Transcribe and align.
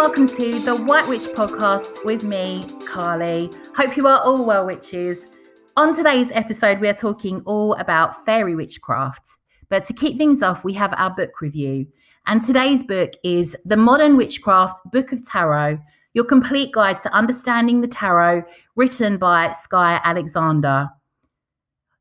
Welcome 0.00 0.28
to 0.28 0.58
the 0.60 0.76
White 0.76 1.06
Witch 1.10 1.26
podcast 1.26 2.06
with 2.06 2.24
me, 2.24 2.64
Carly. 2.86 3.50
Hope 3.76 3.98
you 3.98 4.06
are 4.06 4.22
all 4.24 4.46
well, 4.46 4.64
witches. 4.64 5.28
On 5.76 5.94
today's 5.94 6.32
episode, 6.32 6.80
we 6.80 6.88
are 6.88 6.94
talking 6.94 7.42
all 7.44 7.74
about 7.74 8.16
fairy 8.24 8.54
witchcraft. 8.54 9.36
But 9.68 9.84
to 9.84 9.92
kick 9.92 10.16
things 10.16 10.42
off, 10.42 10.64
we 10.64 10.72
have 10.72 10.94
our 10.96 11.14
book 11.14 11.42
review. 11.42 11.86
And 12.26 12.40
today's 12.40 12.82
book 12.82 13.10
is 13.22 13.54
The 13.66 13.76
Modern 13.76 14.16
Witchcraft 14.16 14.80
Book 14.90 15.12
of 15.12 15.22
Tarot, 15.28 15.78
your 16.14 16.24
complete 16.24 16.72
guide 16.72 17.00
to 17.00 17.12
understanding 17.12 17.82
the 17.82 17.86
tarot, 17.86 18.44
written 18.76 19.18
by 19.18 19.52
Skye 19.52 20.00
Alexander. 20.02 20.88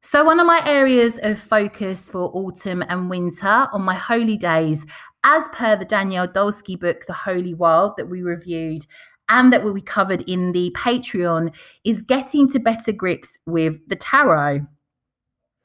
So, 0.01 0.23
one 0.23 0.39
of 0.39 0.47
my 0.47 0.61
areas 0.65 1.19
of 1.21 1.37
focus 1.37 2.09
for 2.09 2.31
autumn 2.33 2.81
and 2.87 3.09
winter 3.09 3.67
on 3.73 3.81
my 3.81 3.95
holy 3.95 4.37
days, 4.37 4.85
as 5.25 5.49
per 5.49 5.75
the 5.75 5.83
Danielle 5.83 6.27
Dulsky 6.27 6.79
book, 6.79 7.05
The 7.05 7.11
Holy 7.11 7.53
Wild, 7.53 7.97
that 7.97 8.07
we 8.07 8.21
reviewed 8.21 8.85
and 9.27 9.51
that 9.51 9.61
will 9.61 9.73
be 9.73 9.81
covered 9.81 10.21
in 10.21 10.53
the 10.53 10.71
Patreon, 10.71 11.53
is 11.83 12.01
getting 12.01 12.47
to 12.49 12.59
better 12.59 12.93
grips 12.93 13.39
with 13.45 13.85
the 13.89 13.97
tarot. 13.97 14.61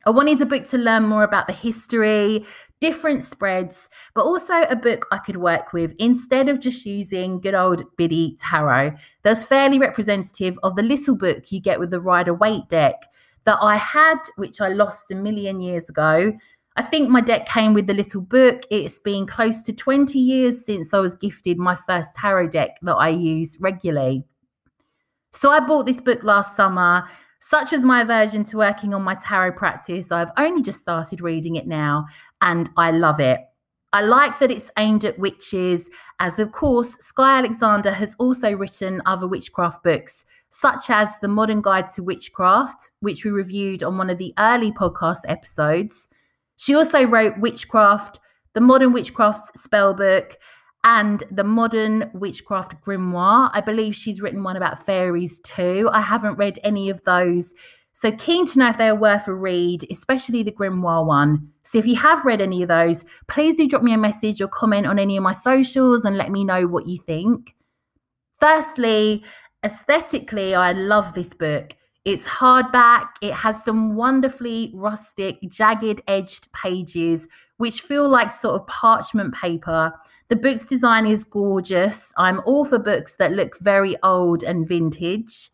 I 0.04 0.10
wanted 0.10 0.40
a 0.40 0.46
book 0.46 0.64
to 0.64 0.78
learn 0.78 1.04
more 1.04 1.22
about 1.22 1.46
the 1.46 1.54
history, 1.54 2.44
different 2.80 3.22
spreads, 3.22 3.88
but 4.16 4.24
also 4.24 4.62
a 4.62 4.76
book 4.76 5.06
I 5.12 5.18
could 5.18 5.36
work 5.36 5.72
with 5.72 5.94
instead 5.98 6.48
of 6.48 6.60
just 6.60 6.84
using 6.84 7.40
good 7.40 7.54
old 7.54 7.84
Biddy 7.96 8.36
Tarot. 8.38 8.94
That's 9.22 9.46
fairly 9.46 9.78
representative 9.78 10.58
of 10.64 10.74
the 10.74 10.82
little 10.82 11.16
book 11.16 11.52
you 11.52 11.62
get 11.62 11.78
with 11.78 11.92
the 11.92 12.00
Rider 12.00 12.34
Waite 12.34 12.68
deck 12.68 13.04
that 13.44 13.58
I 13.60 13.76
had, 13.76 14.18
which 14.36 14.60
I 14.60 14.68
lost 14.68 15.10
a 15.10 15.14
million 15.14 15.60
years 15.60 15.88
ago. 15.88 16.32
I 16.76 16.82
think 16.82 17.08
my 17.08 17.20
deck 17.20 17.46
came 17.46 17.72
with 17.72 17.86
the 17.86 17.94
little 17.94 18.22
book. 18.22 18.62
It's 18.70 18.98
been 18.98 19.26
close 19.26 19.62
to 19.64 19.72
20 19.72 20.18
years 20.18 20.66
since 20.66 20.92
I 20.92 20.98
was 20.98 21.14
gifted 21.14 21.56
my 21.56 21.76
first 21.76 22.16
tarot 22.16 22.48
deck 22.48 22.78
that 22.82 22.96
I 22.96 23.10
use 23.10 23.58
regularly. 23.60 24.24
So 25.32 25.50
I 25.50 25.60
bought 25.60 25.86
this 25.86 26.00
book 26.00 26.24
last 26.24 26.56
summer. 26.56 27.04
Such 27.38 27.74
as 27.74 27.84
my 27.84 28.00
aversion 28.00 28.42
to 28.44 28.56
working 28.56 28.94
on 28.94 29.02
my 29.02 29.14
tarot 29.14 29.52
practice, 29.52 30.10
I've 30.10 30.30
only 30.38 30.62
just 30.62 30.80
started 30.80 31.20
reading 31.20 31.56
it 31.56 31.66
now 31.66 32.06
and 32.40 32.70
I 32.76 32.90
love 32.90 33.20
it. 33.20 33.40
I 33.92 34.00
like 34.00 34.40
that 34.40 34.50
it's 34.50 34.72
aimed 34.76 35.04
at 35.04 35.20
witches, 35.20 35.88
as 36.18 36.40
of 36.40 36.50
course, 36.50 36.94
Skye 36.94 37.38
Alexander 37.38 37.92
has 37.92 38.16
also 38.18 38.56
written 38.56 39.00
other 39.06 39.28
witchcraft 39.28 39.84
books, 39.84 40.24
such 40.54 40.88
as 40.88 41.18
The 41.18 41.26
Modern 41.26 41.60
Guide 41.60 41.88
to 41.96 42.02
Witchcraft, 42.04 42.92
which 43.00 43.24
we 43.24 43.32
reviewed 43.32 43.82
on 43.82 43.98
one 43.98 44.08
of 44.08 44.18
the 44.18 44.32
early 44.38 44.70
podcast 44.70 45.22
episodes. 45.26 46.08
She 46.56 46.76
also 46.76 47.04
wrote 47.08 47.40
Witchcraft, 47.40 48.20
The 48.52 48.60
Modern 48.60 48.92
Witchcraft 48.92 49.56
Spellbook, 49.56 50.36
and 50.84 51.24
The 51.28 51.42
Modern 51.42 52.08
Witchcraft 52.14 52.80
Grimoire. 52.84 53.50
I 53.52 53.62
believe 53.62 53.96
she's 53.96 54.22
written 54.22 54.44
one 54.44 54.56
about 54.56 54.78
fairies 54.78 55.40
too. 55.40 55.90
I 55.92 56.02
haven't 56.02 56.38
read 56.38 56.60
any 56.62 56.88
of 56.88 57.02
those. 57.02 57.52
So 57.92 58.12
keen 58.12 58.46
to 58.46 58.58
know 58.60 58.68
if 58.68 58.78
they 58.78 58.88
are 58.88 58.94
worth 58.94 59.26
a 59.26 59.34
read, 59.34 59.82
especially 59.90 60.44
the 60.44 60.52
Grimoire 60.52 61.04
one. 61.04 61.48
So 61.62 61.78
if 61.78 61.86
you 61.86 61.96
have 61.96 62.24
read 62.24 62.40
any 62.40 62.62
of 62.62 62.68
those, 62.68 63.04
please 63.26 63.56
do 63.56 63.66
drop 63.66 63.82
me 63.82 63.92
a 63.92 63.98
message 63.98 64.40
or 64.40 64.46
comment 64.46 64.86
on 64.86 65.00
any 65.00 65.16
of 65.16 65.24
my 65.24 65.32
socials 65.32 66.04
and 66.04 66.16
let 66.16 66.30
me 66.30 66.44
know 66.44 66.68
what 66.68 66.86
you 66.86 66.96
think. 66.96 67.56
Firstly, 68.40 69.24
aesthetically, 69.64 70.54
I 70.54 70.72
love 70.72 71.14
this 71.14 71.32
book. 71.34 71.74
It's 72.04 72.28
hardback. 72.28 73.08
It 73.22 73.32
has 73.32 73.64
some 73.64 73.96
wonderfully 73.96 74.70
rustic, 74.74 75.38
jagged 75.48 76.02
edged 76.06 76.52
pages, 76.52 77.28
which 77.56 77.80
feel 77.80 78.06
like 78.08 78.30
sort 78.30 78.60
of 78.60 78.66
parchment 78.66 79.34
paper. 79.34 79.94
The 80.28 80.36
book's 80.36 80.66
design 80.66 81.06
is 81.06 81.24
gorgeous. 81.24 82.12
I'm 82.18 82.42
all 82.44 82.66
for 82.66 82.78
books 82.78 83.16
that 83.16 83.32
look 83.32 83.58
very 83.58 83.96
old 84.02 84.42
and 84.42 84.68
vintage. 84.68 85.48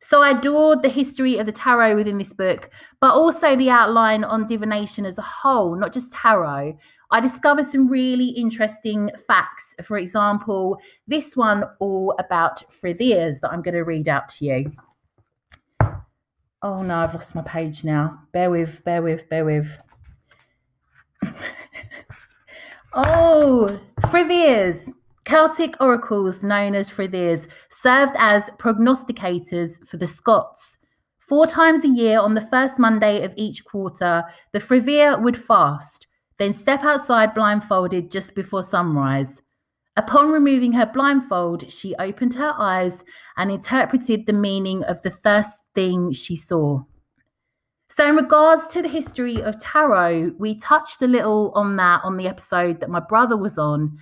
So 0.00 0.22
I 0.22 0.30
adored 0.30 0.82
the 0.82 0.88
history 0.88 1.38
of 1.38 1.46
the 1.46 1.52
tarot 1.52 1.94
within 1.94 2.18
this 2.18 2.32
book, 2.32 2.70
but 3.00 3.12
also 3.12 3.54
the 3.54 3.70
outline 3.70 4.24
on 4.24 4.46
divination 4.46 5.06
as 5.06 5.16
a 5.16 5.22
whole, 5.22 5.76
not 5.76 5.92
just 5.92 6.12
tarot. 6.12 6.76
I 7.12 7.20
discovered 7.20 7.66
some 7.66 7.88
really 7.88 8.28
interesting 8.28 9.10
facts. 9.28 9.76
For 9.84 9.98
example, 9.98 10.80
this 11.06 11.36
one 11.36 11.64
all 11.78 12.16
about 12.18 12.62
Fretheas 12.70 13.40
that 13.40 13.52
I'm 13.52 13.60
going 13.60 13.74
to 13.74 13.82
read 13.82 14.08
out 14.08 14.30
to 14.30 14.46
you. 14.46 14.72
Oh 16.62 16.82
no, 16.82 16.96
I've 16.96 17.12
lost 17.12 17.34
my 17.34 17.42
page 17.42 17.84
now. 17.84 18.22
Bear 18.32 18.50
with, 18.50 18.82
bear 18.84 19.02
with, 19.02 19.28
bear 19.28 19.44
with. 19.44 19.76
oh, 22.94 23.78
Fretheas. 24.06 24.90
Celtic 25.24 25.80
oracles 25.80 26.42
known 26.42 26.74
as 26.74 26.90
Fretheas 26.90 27.46
served 27.68 28.14
as 28.18 28.50
prognosticators 28.58 29.86
for 29.86 29.98
the 29.98 30.06
Scots. 30.06 30.78
Four 31.18 31.46
times 31.46 31.84
a 31.84 31.88
year 31.88 32.18
on 32.18 32.34
the 32.34 32.40
first 32.40 32.78
Monday 32.78 33.22
of 33.22 33.34
each 33.36 33.64
quarter, 33.64 34.24
the 34.52 34.58
Frithia 34.58 35.22
would 35.22 35.36
fast, 35.36 36.08
then 36.38 36.52
step 36.52 36.84
outside 36.84 37.34
blindfolded 37.34 38.10
just 38.10 38.34
before 38.34 38.62
sunrise. 38.62 39.42
Upon 39.96 40.32
removing 40.32 40.72
her 40.72 40.86
blindfold, 40.86 41.70
she 41.70 41.94
opened 41.96 42.34
her 42.34 42.54
eyes 42.56 43.04
and 43.36 43.50
interpreted 43.50 44.26
the 44.26 44.32
meaning 44.32 44.82
of 44.84 45.02
the 45.02 45.10
first 45.10 45.66
thing 45.74 46.12
she 46.12 46.34
saw. 46.34 46.84
So, 47.88 48.08
in 48.08 48.16
regards 48.16 48.66
to 48.68 48.80
the 48.80 48.88
history 48.88 49.42
of 49.42 49.58
tarot, 49.58 50.32
we 50.38 50.58
touched 50.58 51.02
a 51.02 51.06
little 51.06 51.52
on 51.54 51.76
that 51.76 52.00
on 52.04 52.16
the 52.16 52.26
episode 52.26 52.80
that 52.80 52.88
my 52.88 53.00
brother 53.00 53.36
was 53.36 53.58
on, 53.58 53.98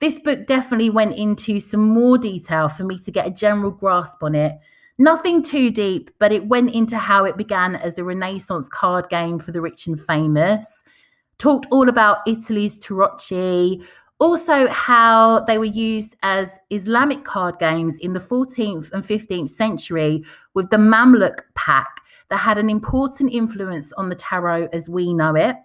this 0.00 0.18
book 0.18 0.46
definitely 0.46 0.88
went 0.88 1.16
into 1.16 1.60
some 1.60 1.88
more 1.88 2.16
detail 2.16 2.70
for 2.70 2.84
me 2.84 2.98
to 2.98 3.10
get 3.10 3.26
a 3.26 3.30
general 3.30 3.70
grasp 3.70 4.22
on 4.22 4.34
it. 4.34 4.52
Nothing 4.98 5.42
too 5.42 5.70
deep, 5.70 6.10
but 6.18 6.32
it 6.32 6.48
went 6.48 6.74
into 6.74 6.96
how 6.96 7.24
it 7.24 7.36
began 7.36 7.74
as 7.76 7.98
a 7.98 8.04
Renaissance 8.04 8.70
card 8.70 9.10
game 9.10 9.38
for 9.38 9.52
the 9.52 9.60
rich 9.60 9.86
and 9.86 10.00
famous. 10.00 10.84
Talked 11.40 11.66
all 11.70 11.88
about 11.88 12.18
Italy's 12.26 12.78
Tarocchi, 12.78 13.82
also 14.18 14.68
how 14.68 15.40
they 15.40 15.56
were 15.56 15.64
used 15.64 16.16
as 16.22 16.60
Islamic 16.68 17.24
card 17.24 17.58
games 17.58 17.98
in 17.98 18.12
the 18.12 18.20
14th 18.20 18.92
and 18.92 19.02
15th 19.02 19.48
century 19.48 20.22
with 20.52 20.68
the 20.68 20.76
Mamluk 20.76 21.38
pack 21.54 22.02
that 22.28 22.36
had 22.36 22.58
an 22.58 22.68
important 22.68 23.32
influence 23.32 23.90
on 23.94 24.10
the 24.10 24.14
tarot 24.14 24.68
as 24.74 24.86
we 24.86 25.14
know 25.14 25.34
it. 25.34 25.56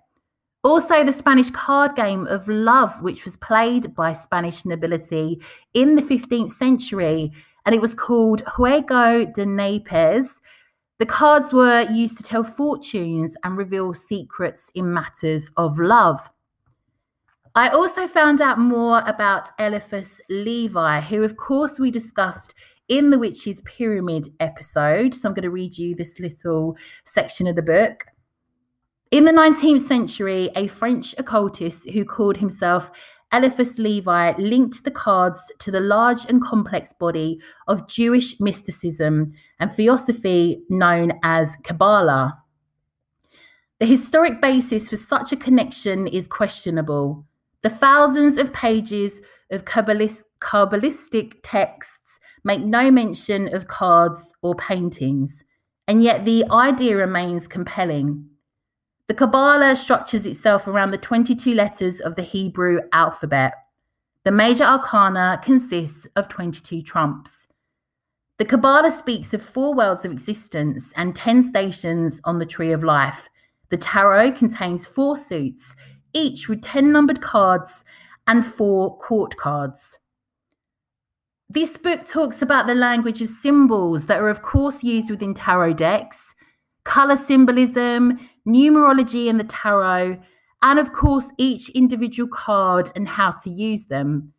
Also, 0.63 1.04
the 1.04 1.12
Spanish 1.12 1.50
card 1.50 1.94
game 1.94 2.25
of 2.27 2.48
love, 2.48 3.01
which 3.04 3.25
was 3.25 3.36
played 3.36 3.94
by 3.95 4.13
Spanish 4.13 4.66
nobility 4.66 5.42
in 5.74 5.95
the 5.95 6.01
15th 6.01 6.51
century, 6.51 7.33
and 7.66 7.75
it 7.75 7.81
was 7.81 7.94
called 7.94 8.44
Juego 8.45 9.25
de 9.25 9.45
Naipes. 9.45 10.42
The 10.97 11.06
cards 11.06 11.51
were 11.51 11.81
used 11.92 12.18
to 12.18 12.24
tell 12.24 12.44
fortunes 12.44 13.36
and 13.44 13.57
reveal 13.57 13.94
secrets 13.94 14.71
in 14.74 14.94
matters 14.94 15.51
of 15.57 15.77
love. 15.77 16.30
I 17.53 17.69
also 17.69 18.07
found 18.07 18.42
out 18.42 18.59
more 18.59 19.01
about 19.06 19.50
Eliphas 19.59 20.21
Levi, 20.30 21.01
who, 21.01 21.24
of 21.24 21.36
course, 21.36 21.80
we 21.80 21.92
discussed 21.92 22.53
in 22.88 23.09
the 23.09 23.19
Witches 23.19 23.62
Pyramid 23.62 24.27
episode. 24.39 25.13
So 25.13 25.27
I'm 25.27 25.36
going 25.36 25.44
to 25.44 25.50
read 25.50 25.77
you 25.77 25.95
this 25.95 26.19
little 26.19 26.77
section 27.03 27.48
of 27.48 27.56
the 27.56 27.63
book. 27.63 28.06
In 29.12 29.25
the 29.25 29.31
19th 29.31 29.81
century, 29.81 30.50
a 30.56 30.68
French 30.68 31.13
occultist 31.18 31.89
who 31.89 32.06
called 32.06 32.38
himself 32.38 33.15
Eliphas 33.31 33.80
Levi 33.80 34.33
linked 34.38 34.83
the 34.83 34.91
cards 34.91 35.51
to 35.59 35.71
the 35.71 35.80
large 35.80 36.30
and 36.30 36.41
complex 36.41 36.94
body 36.94 37.39
of 37.68 37.88
Jewish 37.88 38.39
mysticism 38.39 39.33
and 39.60 39.72
theosophy 39.72 40.63
known 40.69 41.13
as 41.24 41.57
Kabbalah. 41.63 42.42
The 43.80 43.86
historic 43.86 44.42
basis 44.42 44.90
for 44.90 44.96
such 44.96 45.31
a 45.31 45.38
connection 45.38 46.07
is 46.07 46.28
questionable. 46.28 47.25
The 47.62 47.69
thousands 47.69 48.38
of 48.38 48.54
pages 48.54 49.22
of 49.52 49.66
Kabbalistic 49.66 51.34
texts 51.44 52.19
make 52.44 52.62
no 52.62 52.92
mention 52.92 53.54
of 53.54 53.68
cards 53.68 54.34
or 54.42 54.56
paintings, 54.56 55.44
and 55.88 56.04
yet 56.04 56.25
the 56.25 56.46
idea 56.51 56.96
remains 56.96 57.48
compelling. 57.48 58.30
The 59.08 59.13
Kabbalah 59.13 59.75
structures 59.75 60.25
itself 60.25 60.68
around 60.68 60.92
the 60.92 60.98
22 60.98 61.54
letters 61.54 62.00
of 62.00 62.16
the 62.16 62.24
Hebrew 62.24 62.81
alphabet. 62.92 63.54
The 64.24 64.31
major 64.31 64.63
arcana 64.63 65.40
consists 65.44 66.08
of 66.16 66.28
22 66.28 66.81
trumps. 66.81 67.48
The 68.38 68.46
Kabbalah 68.46 68.92
speaks 68.92 69.34
of 69.34 69.42
four 69.42 69.74
worlds 69.74 70.04
of 70.04 70.12
existence 70.12 70.92
and 70.98 71.16
10 71.16 71.42
stations 71.42 72.20
on 72.26 72.40
the 72.40 72.46
tree 72.46 72.74
of 72.74 72.84
life, 72.84 73.30
the 73.70 73.78
tarot 73.78 74.34
contains 74.34 74.86
four 74.86 75.16
suits, 75.16 75.76
each 76.14 76.50
with 76.50 76.62
10 76.62 76.92
numbered 76.92 77.22
cards 77.22 77.86
and 78.28 78.46
four 78.46 78.98
court 78.98 79.38
cards. 79.38 80.00
This 81.50 81.78
book 81.78 82.06
talks 82.06 82.42
about 82.42 82.68
the 82.68 82.76
language 82.76 83.22
of 83.22 83.30
symbols 83.30 84.08
that 84.08 84.20
are, 84.20 84.30
of 84.30 84.42
course, 84.42 84.84
used 84.84 85.10
within 85.10 85.34
tarot 85.34 85.74
decks, 85.74 86.36
color 86.84 87.16
symbolism, 87.18 88.20
numerology 88.48 89.28
in 89.28 89.38
the 89.38 89.44
tarot, 89.44 90.20
and 90.62 90.80
of 90.80 90.92
course, 90.92 91.32
each 91.38 91.70
individual 91.70 92.30
card 92.30 92.92
and 92.96 93.08
how 93.08 93.32
to 93.32 93.50
use 93.50 93.86
them. 93.86 94.34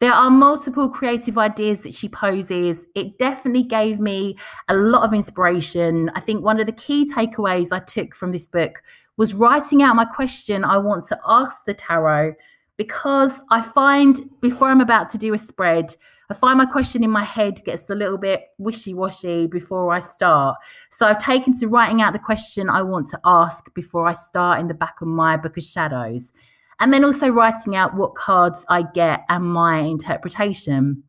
There 0.00 0.12
are 0.14 0.30
multiple 0.30 0.88
creative 0.88 1.36
ideas 1.36 1.82
that 1.82 1.92
she 1.92 2.08
poses. 2.08 2.88
It 2.94 3.18
definitely 3.18 3.64
gave 3.64 4.00
me 4.00 4.36
a 4.66 4.74
lot 4.74 5.04
of 5.04 5.12
inspiration. 5.12 6.10
I 6.14 6.20
think 6.20 6.42
one 6.42 6.58
of 6.58 6.64
the 6.64 6.72
key 6.72 7.04
takeaways 7.04 7.70
I 7.70 7.80
took 7.80 8.14
from 8.14 8.32
this 8.32 8.46
book 8.46 8.82
was 9.18 9.34
writing 9.34 9.82
out 9.82 9.96
my 9.96 10.06
question 10.06 10.64
I 10.64 10.78
want 10.78 11.04
to 11.08 11.20
ask 11.26 11.66
the 11.66 11.74
tarot 11.74 12.34
because 12.78 13.42
I 13.50 13.60
find 13.60 14.18
before 14.40 14.68
I'm 14.68 14.80
about 14.80 15.10
to 15.10 15.18
do 15.18 15.34
a 15.34 15.38
spread, 15.38 15.94
I 16.30 16.34
find 16.34 16.56
my 16.56 16.64
question 16.64 17.04
in 17.04 17.10
my 17.10 17.24
head 17.24 17.60
gets 17.66 17.90
a 17.90 17.94
little 17.94 18.16
bit 18.16 18.44
wishy 18.56 18.94
washy 18.94 19.48
before 19.48 19.92
I 19.92 19.98
start. 19.98 20.56
So 20.88 21.04
I've 21.04 21.18
taken 21.18 21.58
to 21.58 21.66
writing 21.66 22.00
out 22.00 22.14
the 22.14 22.18
question 22.18 22.70
I 22.70 22.80
want 22.80 23.06
to 23.10 23.20
ask 23.22 23.74
before 23.74 24.06
I 24.06 24.12
start 24.12 24.60
in 24.60 24.68
the 24.68 24.72
back 24.72 25.02
of 25.02 25.08
my 25.08 25.36
book 25.36 25.58
of 25.58 25.62
shadows 25.62 26.32
and 26.80 26.92
then 26.92 27.04
also 27.04 27.28
writing 27.28 27.76
out 27.76 27.94
what 27.94 28.14
cards 28.14 28.64
I 28.68 28.82
get 28.82 29.24
and 29.28 29.44
my 29.44 29.80
interpretation. 29.80 31.04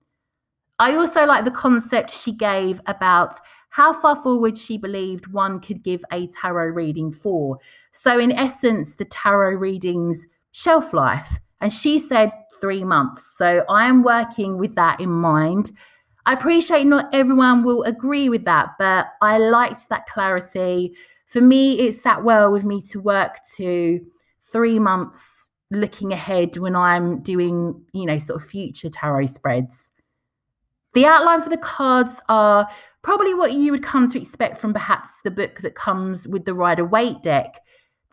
I 0.77 0.95
also 0.95 1.25
like 1.25 1.45
the 1.45 1.51
concept 1.51 2.09
she 2.09 2.33
gave 2.33 2.81
about 2.87 3.35
how 3.69 3.93
far 3.93 4.15
forward 4.15 4.57
she 4.57 4.77
believed 4.77 5.31
one 5.31 5.59
could 5.59 5.83
give 5.83 6.03
a 6.11 6.27
tarot 6.27 6.71
reading 6.71 7.11
for. 7.11 7.59
So, 7.91 8.19
in 8.19 8.31
essence, 8.31 8.95
the 8.95 9.05
tarot 9.05 9.57
reading's 9.57 10.27
shelf 10.51 10.91
life. 10.91 11.39
And 11.61 11.71
she 11.71 11.99
said 11.99 12.33
three 12.59 12.83
months. 12.83 13.37
So, 13.37 13.63
I 13.69 13.87
am 13.87 14.03
working 14.03 14.57
with 14.57 14.75
that 14.75 14.99
in 14.99 15.09
mind. 15.09 15.71
I 16.25 16.33
appreciate 16.33 16.85
not 16.85 17.13
everyone 17.13 17.63
will 17.63 17.83
agree 17.83 18.27
with 18.27 18.43
that, 18.45 18.71
but 18.77 19.07
I 19.21 19.37
liked 19.37 19.87
that 19.89 20.07
clarity. 20.07 20.95
For 21.27 21.41
me, 21.41 21.79
it 21.79 21.93
sat 21.93 22.23
well 22.23 22.51
with 22.51 22.65
me 22.65 22.81
to 22.89 22.99
work 22.99 23.37
to 23.55 24.01
three 24.39 24.79
months 24.79 25.50
looking 25.71 26.11
ahead 26.11 26.57
when 26.57 26.75
I'm 26.75 27.21
doing, 27.21 27.83
you 27.93 28.05
know, 28.05 28.17
sort 28.17 28.41
of 28.41 28.47
future 28.47 28.89
tarot 28.89 29.27
spreads. 29.27 29.91
The 30.93 31.05
outline 31.05 31.41
for 31.41 31.49
the 31.49 31.57
cards 31.57 32.21
are 32.27 32.67
probably 33.01 33.33
what 33.33 33.53
you 33.53 33.71
would 33.71 33.83
come 33.83 34.09
to 34.09 34.19
expect 34.19 34.57
from 34.57 34.73
perhaps 34.73 35.21
the 35.21 35.31
book 35.31 35.59
that 35.61 35.73
comes 35.73 36.27
with 36.27 36.45
the 36.45 36.53
Rider 36.53 36.85
Waite 36.85 37.23
deck. 37.23 37.55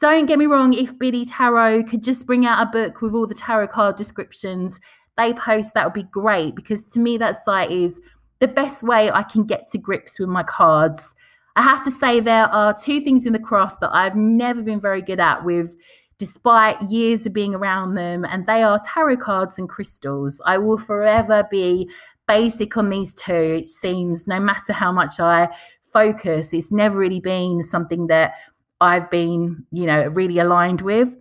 Don't 0.00 0.26
get 0.26 0.38
me 0.38 0.46
wrong, 0.46 0.72
if 0.72 0.96
Biddy 0.96 1.24
Tarot 1.24 1.82
could 1.82 2.04
just 2.04 2.24
bring 2.24 2.46
out 2.46 2.64
a 2.64 2.70
book 2.70 3.02
with 3.02 3.14
all 3.14 3.26
the 3.26 3.34
tarot 3.34 3.66
card 3.66 3.96
descriptions 3.96 4.80
they 5.16 5.32
post, 5.32 5.74
that 5.74 5.84
would 5.84 5.92
be 5.92 6.04
great 6.04 6.54
because 6.54 6.92
to 6.92 7.00
me, 7.00 7.18
that 7.18 7.34
site 7.34 7.72
is 7.72 8.00
the 8.38 8.46
best 8.46 8.84
way 8.84 9.10
I 9.10 9.24
can 9.24 9.44
get 9.44 9.68
to 9.70 9.78
grips 9.78 10.20
with 10.20 10.28
my 10.28 10.44
cards. 10.44 11.16
I 11.56 11.62
have 11.62 11.82
to 11.82 11.90
say, 11.90 12.20
there 12.20 12.46
are 12.46 12.72
two 12.72 13.00
things 13.00 13.26
in 13.26 13.32
the 13.32 13.40
craft 13.40 13.80
that 13.80 13.92
I've 13.92 14.14
never 14.14 14.62
been 14.62 14.80
very 14.80 15.02
good 15.02 15.18
at 15.18 15.44
with 15.44 15.74
despite 16.18 16.80
years 16.82 17.26
of 17.26 17.32
being 17.32 17.54
around 17.54 17.94
them, 17.94 18.24
and 18.24 18.46
they 18.46 18.62
are 18.62 18.80
tarot 18.84 19.18
cards 19.18 19.58
and 19.58 19.68
crystals. 19.68 20.40
I 20.44 20.58
will 20.58 20.78
forever 20.78 21.46
be 21.50 21.90
basic 22.26 22.76
on 22.76 22.90
these 22.90 23.14
two. 23.14 23.32
It 23.32 23.68
seems 23.68 24.26
no 24.26 24.40
matter 24.40 24.72
how 24.72 24.92
much 24.92 25.20
I 25.20 25.48
focus, 25.92 26.52
it's 26.52 26.72
never 26.72 26.98
really 26.98 27.20
been 27.20 27.62
something 27.62 28.08
that 28.08 28.34
I've 28.80 29.10
been, 29.10 29.64
you 29.70 29.86
know, 29.86 30.08
really 30.08 30.38
aligned 30.38 30.82
with. 30.82 31.16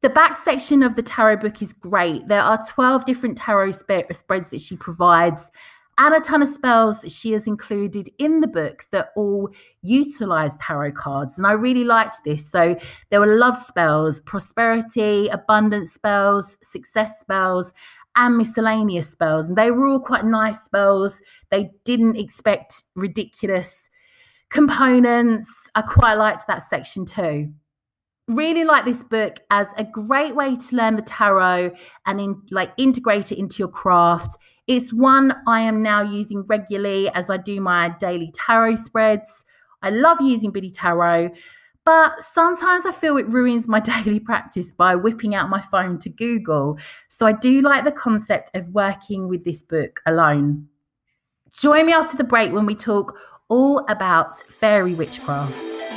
The 0.00 0.10
back 0.10 0.36
section 0.36 0.82
of 0.82 0.96
the 0.96 1.02
tarot 1.02 1.36
book 1.36 1.62
is 1.62 1.72
great. 1.72 2.26
There 2.26 2.42
are 2.42 2.58
12 2.68 3.04
different 3.04 3.38
tarot 3.38 3.72
spreads 3.72 4.50
that 4.50 4.60
she 4.60 4.76
provides 4.76 5.52
and 6.02 6.16
a 6.16 6.20
ton 6.20 6.42
of 6.42 6.48
spells 6.48 7.00
that 7.00 7.12
she 7.12 7.30
has 7.30 7.46
included 7.46 8.08
in 8.18 8.40
the 8.40 8.48
book 8.48 8.82
that 8.90 9.10
all 9.14 9.48
utilize 9.82 10.56
tarot 10.56 10.90
cards. 10.92 11.38
And 11.38 11.46
I 11.46 11.52
really 11.52 11.84
liked 11.84 12.24
this. 12.24 12.50
So 12.50 12.74
there 13.10 13.20
were 13.20 13.38
love 13.38 13.56
spells, 13.56 14.20
prosperity, 14.22 15.28
abundance 15.28 15.92
spells, 15.92 16.58
success 16.60 17.20
spells, 17.20 17.72
and 18.16 18.36
miscellaneous 18.36 19.10
spells. 19.10 19.48
And 19.48 19.56
they 19.56 19.70
were 19.70 19.86
all 19.86 20.00
quite 20.00 20.24
nice 20.24 20.60
spells. 20.64 21.22
They 21.52 21.70
didn't 21.84 22.16
expect 22.16 22.82
ridiculous 22.96 23.88
components. 24.48 25.70
I 25.76 25.82
quite 25.82 26.14
liked 26.14 26.48
that 26.48 26.62
section 26.62 27.06
too 27.06 27.52
really 28.28 28.64
like 28.64 28.84
this 28.84 29.02
book 29.02 29.40
as 29.50 29.74
a 29.76 29.84
great 29.84 30.34
way 30.34 30.54
to 30.54 30.76
learn 30.76 30.94
the 30.94 31.02
tarot 31.02 31.72
and 32.06 32.20
in 32.20 32.40
like 32.52 32.72
integrate 32.76 33.32
it 33.32 33.38
into 33.38 33.58
your 33.58 33.68
craft 33.68 34.38
it's 34.66 34.92
one 34.92 35.34
i 35.46 35.60
am 35.60 35.82
now 35.82 36.00
using 36.02 36.44
regularly 36.46 37.08
as 37.10 37.28
i 37.30 37.36
do 37.36 37.60
my 37.60 37.94
daily 37.98 38.30
tarot 38.32 38.76
spreads. 38.76 39.44
I 39.82 39.90
love 39.90 40.20
using 40.20 40.52
biddy 40.52 40.70
tarot 40.70 41.30
but 41.84 42.20
sometimes 42.20 42.86
i 42.86 42.92
feel 42.92 43.16
it 43.16 43.26
ruins 43.28 43.68
my 43.68 43.80
daily 44.04 44.20
practice 44.20 44.70
by 44.70 44.94
whipping 44.94 45.34
out 45.34 45.50
my 45.50 45.60
phone 45.60 45.98
to 46.00 46.10
google. 46.10 46.78
So 47.08 47.26
i 47.26 47.32
do 47.32 47.60
like 47.60 47.84
the 47.84 47.92
concept 47.92 48.56
of 48.56 48.68
working 48.68 49.28
with 49.28 49.44
this 49.44 49.62
book 49.62 50.00
alone. 50.06 50.68
Join 51.50 51.86
me 51.86 51.92
after 51.92 52.16
the 52.16 52.24
break 52.24 52.52
when 52.52 52.66
we 52.66 52.74
talk 52.74 53.18
all 53.48 53.84
about 53.88 54.34
fairy 54.50 54.94
witchcraft 54.94 55.91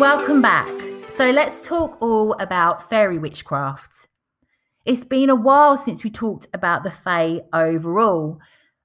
Welcome 0.00 0.40
back. 0.40 0.66
So 1.08 1.30
let's 1.30 1.68
talk 1.68 2.00
all 2.00 2.32
about 2.40 2.80
fairy 2.80 3.18
witchcraft. 3.18 4.08
It's 4.86 5.04
been 5.04 5.28
a 5.28 5.34
while 5.34 5.76
since 5.76 6.02
we 6.02 6.08
talked 6.08 6.48
about 6.54 6.84
the 6.84 6.90
Fae 6.90 7.42
overall. 7.52 8.40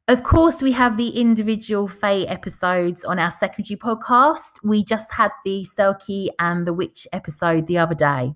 Of 0.10 0.24
course, 0.24 0.62
we 0.62 0.74
have 0.74 0.98
the 0.98 1.12
individual 1.12 1.88
Fae 1.88 2.24
episodes 2.28 3.06
on 3.06 3.18
our 3.18 3.32
secondary 3.32 3.78
podcast. 3.78 4.60
We 4.62 4.84
just 4.84 5.14
had 5.14 5.32
the 5.46 5.66
Selkie 5.66 6.32
and 6.38 6.68
the 6.68 6.74
Witch 6.74 7.08
episode 7.14 7.68
the 7.68 7.78
other 7.78 7.96
day. 7.96 8.34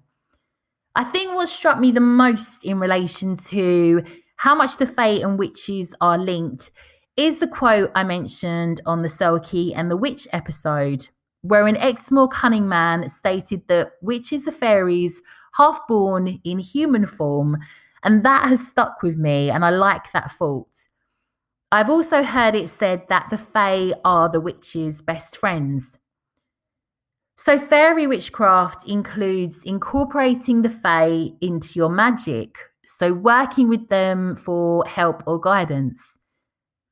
I 0.96 1.04
think 1.04 1.36
what 1.36 1.50
struck 1.50 1.82
me 1.82 1.92
the 1.92 2.00
most 2.00 2.64
in 2.64 2.80
relation 2.80 3.36
to 3.48 4.06
how 4.38 4.56
much 4.56 4.78
the 4.78 4.88
Fae 4.88 5.20
and 5.22 5.38
witches 5.38 5.94
are 6.00 6.18
linked 6.18 6.72
is 7.18 7.40
the 7.40 7.48
quote 7.50 7.92
I 7.94 8.06
mentioned 8.06 8.80
on 8.86 9.02
the 9.02 9.10
Selkie 9.10 9.74
and 9.76 9.92
the 9.92 9.98
Witch 9.98 10.30
episode 10.32 11.10
where 11.42 11.68
an 11.68 11.78
Exmoor 11.78 12.28
cunning 12.28 12.68
man 12.68 13.08
stated 13.10 13.68
that 13.68 13.94
witches 14.02 14.48
are 14.48 14.52
fairies 14.52 15.22
half 15.56 15.80
born 15.88 16.40
in 16.44 16.60
human 16.60 17.06
form, 17.06 17.58
and 18.04 18.24
that 18.24 18.48
has 18.48 18.68
stuck 18.68 19.02
with 19.02 19.18
me, 19.18 19.50
and 19.50 19.66
I 19.66 19.70
like 19.70 20.12
that 20.12 20.32
thought. 20.32 20.88
I've 21.72 21.90
also 21.90 22.24
heard 22.24 22.56
it 22.56 22.70
said 22.70 23.08
that 23.10 23.30
the 23.30 23.38
Fae 23.38 23.94
are 24.04 24.30
the 24.30 24.42
witches' 24.42 25.02
best 25.02 25.38
friends. 25.38 26.00
So, 27.36 27.58
fairy 27.58 28.08
witchcraft 28.08 28.90
includes 28.90 29.64
incorporating 29.64 30.62
the 30.62 30.70
Fae 30.70 31.32
into 31.42 31.74
your 31.76 31.90
magic, 31.90 32.58
so 32.86 33.14
working 33.14 33.70
with 33.70 33.88
them 33.90 34.36
for 34.36 34.84
help 34.86 35.24
or 35.28 35.40
guidance. 35.40 36.20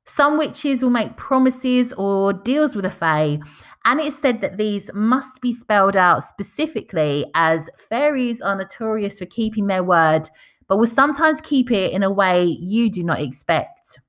Some 0.06 0.38
witches 0.38 0.82
will 0.82 0.89
make 0.89 1.18
promises 1.18 1.92
or 1.94 2.32
deals 2.32 2.75
with 2.75 2.86
the 2.86 2.92
Fae 2.92 3.39
and 3.88 4.01
it 4.01 4.12
said 4.12 4.41
that 4.41 4.58
these 4.58 4.94
must 4.94 5.39
be 5.39 5.53
spelled 5.53 5.96
out 5.96 6.22
specifically 6.22 7.25
as 7.34 7.70
fairies 7.89 8.41
are 8.41 8.58
notorious 8.58 9.17
for 9.17 9.25
keeping 9.25 9.67
their 9.67 9.82
word, 9.82 10.27
but 10.67 10.77
will 10.77 10.86
sometimes 10.86 11.39
keep 11.39 11.72
it 11.72 11.94
in 11.94 12.03
a 12.03 12.12
way 12.12 12.44
you 12.44 12.91
do 12.91 13.01
not 13.01 13.22
expect. 13.22 14.01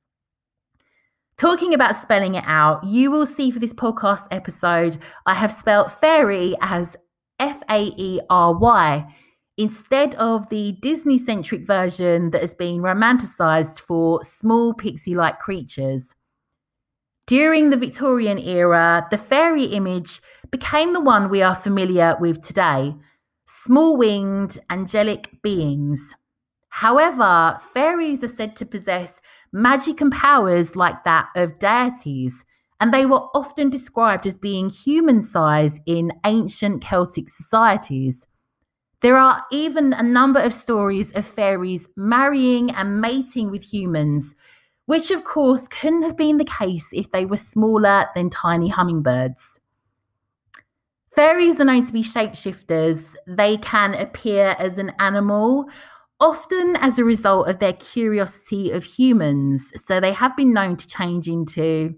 Talking 1.36 1.74
about 1.74 1.94
spelling 1.94 2.34
it 2.34 2.42
out, 2.44 2.82
you 2.82 3.12
will 3.12 3.24
see 3.24 3.52
for 3.52 3.60
this 3.60 3.72
podcast 3.72 4.26
episode, 4.32 4.96
I 5.26 5.34
have 5.34 5.52
spelled 5.52 5.92
fairy 5.92 6.56
as 6.60 6.96
F 7.38 7.62
A 7.70 7.92
E 7.96 8.20
R 8.28 8.58
Y, 8.58 9.14
instead 9.56 10.16
of 10.16 10.48
the 10.48 10.72
Disney 10.82 11.18
centric 11.18 11.64
version 11.64 12.32
that 12.32 12.40
has 12.40 12.54
been 12.54 12.80
romanticized 12.80 13.78
for 13.78 14.24
small 14.24 14.74
pixie 14.74 15.14
like 15.14 15.38
creatures. 15.38 16.16
During 17.28 17.68
the 17.68 17.76
Victorian 17.76 18.38
era, 18.38 19.06
the 19.10 19.18
fairy 19.18 19.64
image 19.64 20.20
became 20.50 20.94
the 20.94 21.00
one 21.00 21.28
we 21.28 21.42
are 21.42 21.54
familiar 21.54 22.16
with 22.18 22.40
today 22.40 22.94
small 23.44 23.98
winged, 23.98 24.58
angelic 24.70 25.42
beings. 25.42 26.16
However, 26.70 27.58
fairies 27.60 28.24
are 28.24 28.28
said 28.28 28.56
to 28.56 28.64
possess 28.64 29.20
magic 29.52 30.00
and 30.00 30.10
powers 30.10 30.74
like 30.74 31.04
that 31.04 31.28
of 31.36 31.58
deities, 31.58 32.46
and 32.80 32.94
they 32.94 33.04
were 33.04 33.28
often 33.34 33.68
described 33.68 34.26
as 34.26 34.38
being 34.38 34.70
human 34.70 35.20
sized 35.20 35.82
in 35.86 36.12
ancient 36.24 36.82
Celtic 36.82 37.28
societies. 37.28 38.26
There 39.02 39.18
are 39.18 39.44
even 39.52 39.92
a 39.92 40.02
number 40.02 40.40
of 40.40 40.54
stories 40.54 41.14
of 41.14 41.26
fairies 41.26 41.90
marrying 41.94 42.70
and 42.70 43.02
mating 43.02 43.50
with 43.50 43.70
humans, 43.70 44.34
which 44.88 45.10
of 45.10 45.22
course 45.22 45.68
couldn't 45.68 46.02
have 46.02 46.16
been 46.16 46.38
the 46.38 46.46
case 46.46 46.88
if 46.94 47.10
they 47.10 47.26
were 47.26 47.36
smaller 47.36 48.06
than 48.14 48.30
tiny 48.30 48.70
hummingbirds. 48.70 49.60
Fairies 51.14 51.60
are 51.60 51.66
known 51.66 51.82
to 51.82 51.92
be 51.92 52.00
shapeshifters. 52.00 53.14
They 53.26 53.58
can 53.58 53.92
appear 53.92 54.56
as 54.58 54.78
an 54.78 54.92
animal, 54.98 55.68
often 56.20 56.74
as 56.80 56.98
a 56.98 57.04
result 57.04 57.50
of 57.50 57.58
their 57.58 57.74
curiosity 57.74 58.70
of 58.70 58.82
humans. 58.82 59.74
So 59.84 60.00
they 60.00 60.14
have 60.14 60.34
been 60.38 60.54
known 60.54 60.76
to 60.76 60.88
change 60.88 61.28
into 61.28 61.94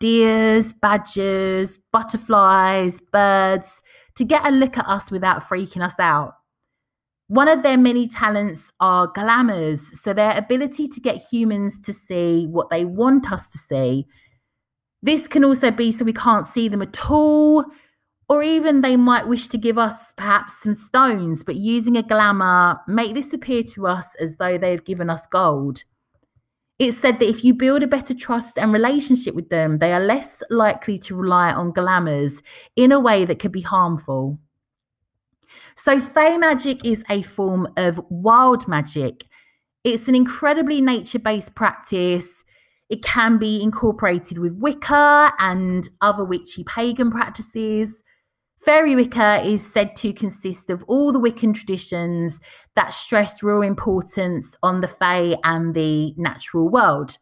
deers, 0.00 0.72
badgers, 0.72 1.78
butterflies, 1.92 3.00
birds 3.00 3.80
to 4.16 4.24
get 4.24 4.44
a 4.44 4.50
look 4.50 4.76
at 4.76 4.88
us 4.88 5.12
without 5.12 5.42
freaking 5.42 5.84
us 5.84 6.00
out. 6.00 6.32
One 7.28 7.48
of 7.48 7.62
their 7.62 7.78
many 7.78 8.06
talents 8.06 8.70
are 8.80 9.06
glamours, 9.06 10.00
so 10.00 10.12
their 10.12 10.36
ability 10.36 10.88
to 10.88 11.00
get 11.00 11.16
humans 11.16 11.80
to 11.82 11.92
see 11.92 12.46
what 12.46 12.68
they 12.68 12.84
want 12.84 13.32
us 13.32 13.50
to 13.52 13.58
see. 13.58 14.06
This 15.02 15.26
can 15.26 15.44
also 15.44 15.70
be 15.70 15.90
so 15.90 16.04
we 16.04 16.12
can't 16.12 16.46
see 16.46 16.68
them 16.68 16.82
at 16.82 17.10
all, 17.10 17.64
or 18.28 18.42
even 18.42 18.80
they 18.82 18.96
might 18.96 19.26
wish 19.26 19.48
to 19.48 19.58
give 19.58 19.78
us 19.78 20.12
perhaps 20.14 20.62
some 20.62 20.74
stones, 20.74 21.44
but 21.44 21.56
using 21.56 21.96
a 21.96 22.02
glamour, 22.02 22.80
make 22.88 23.14
this 23.14 23.32
appear 23.32 23.62
to 23.74 23.86
us 23.86 24.14
as 24.16 24.36
though 24.36 24.58
they've 24.58 24.84
given 24.84 25.08
us 25.08 25.26
gold. 25.26 25.84
It's 26.78 26.98
said 26.98 27.20
that 27.20 27.28
if 27.28 27.44
you 27.44 27.54
build 27.54 27.82
a 27.82 27.86
better 27.86 28.14
trust 28.14 28.58
and 28.58 28.72
relationship 28.72 29.34
with 29.34 29.48
them, 29.48 29.78
they 29.78 29.92
are 29.92 30.00
less 30.00 30.42
likely 30.50 30.98
to 30.98 31.16
rely 31.16 31.52
on 31.52 31.72
glamours 31.72 32.42
in 32.76 32.92
a 32.92 33.00
way 33.00 33.24
that 33.24 33.38
could 33.38 33.52
be 33.52 33.62
harmful. 33.62 34.40
So, 35.76 35.98
Fey 35.98 36.38
magic 36.38 36.84
is 36.84 37.04
a 37.10 37.22
form 37.22 37.68
of 37.76 38.00
wild 38.08 38.68
magic. 38.68 39.24
It's 39.82 40.08
an 40.08 40.14
incredibly 40.14 40.80
nature 40.80 41.18
based 41.18 41.54
practice. 41.54 42.44
It 42.88 43.02
can 43.02 43.38
be 43.38 43.62
incorporated 43.62 44.38
with 44.38 44.56
Wicca 44.56 45.32
and 45.38 45.88
other 46.00 46.24
witchy 46.24 46.64
pagan 46.64 47.10
practices. 47.10 48.02
Fairy 48.64 48.94
Wicca 48.94 49.42
is 49.44 49.66
said 49.66 49.94
to 49.96 50.12
consist 50.12 50.70
of 50.70 50.84
all 50.86 51.12
the 51.12 51.20
Wiccan 51.20 51.54
traditions 51.54 52.40
that 52.74 52.92
stress 52.92 53.42
real 53.42 53.60
importance 53.60 54.56
on 54.62 54.80
the 54.80 54.88
Fae 54.88 55.36
and 55.44 55.74
the 55.74 56.14
natural 56.16 56.70
world. 56.70 57.18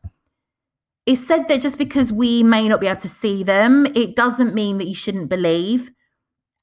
It's 1.04 1.26
said 1.26 1.48
that 1.48 1.60
just 1.60 1.78
because 1.78 2.12
we 2.12 2.44
may 2.44 2.68
not 2.68 2.80
be 2.80 2.86
able 2.86 3.00
to 3.00 3.08
see 3.08 3.42
them, 3.42 3.86
it 3.86 4.14
doesn't 4.14 4.54
mean 4.54 4.78
that 4.78 4.86
you 4.86 4.94
shouldn't 4.94 5.30
believe. 5.30 5.90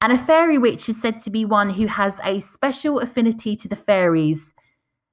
And 0.02 0.12
a 0.12 0.18
fairy 0.18 0.56
witch 0.56 0.88
is 0.88 1.00
said 1.00 1.18
to 1.20 1.30
be 1.30 1.44
one 1.44 1.70
who 1.70 1.86
has 1.86 2.20
a 2.24 2.40
special 2.40 3.00
affinity 3.00 3.54
to 3.56 3.68
the 3.68 3.76
fairies. 3.76 4.54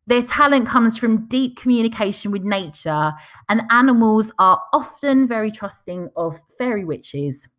Their 0.05 0.23
talent 0.23 0.67
comes 0.67 0.97
from 0.97 1.27
deep 1.27 1.57
communication 1.57 2.31
with 2.31 2.43
nature, 2.43 3.11
and 3.49 3.63
animals 3.69 4.33
are 4.39 4.61
often 4.71 5.27
very 5.27 5.51
trusting 5.51 6.09
of 6.15 6.37
fairy 6.57 6.85
witches. 6.85 7.49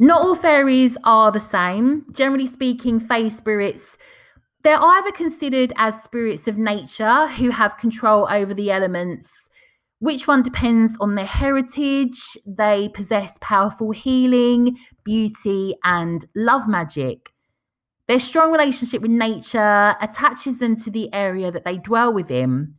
Not 0.00 0.22
all 0.22 0.34
fairies 0.34 0.98
are 1.04 1.30
the 1.30 1.38
same. 1.38 2.06
Generally 2.10 2.46
speaking, 2.46 2.98
fae 2.98 3.28
spirits, 3.28 3.98
they're 4.64 4.82
either 4.82 5.12
considered 5.12 5.72
as 5.76 6.02
spirits 6.02 6.48
of 6.48 6.58
nature 6.58 7.28
who 7.28 7.50
have 7.50 7.76
control 7.76 8.26
over 8.28 8.52
the 8.52 8.72
elements. 8.72 9.48
Which 10.02 10.26
one 10.26 10.42
depends 10.42 10.96
on 10.98 11.14
their 11.14 11.24
heritage. 11.24 12.36
They 12.44 12.88
possess 12.88 13.38
powerful 13.40 13.92
healing, 13.92 14.76
beauty, 15.04 15.76
and 15.84 16.26
love 16.34 16.66
magic. 16.66 17.30
Their 18.08 18.18
strong 18.18 18.50
relationship 18.50 19.00
with 19.00 19.12
nature 19.12 19.94
attaches 20.00 20.58
them 20.58 20.74
to 20.74 20.90
the 20.90 21.14
area 21.14 21.52
that 21.52 21.64
they 21.64 21.78
dwell 21.78 22.12
within. 22.12 22.74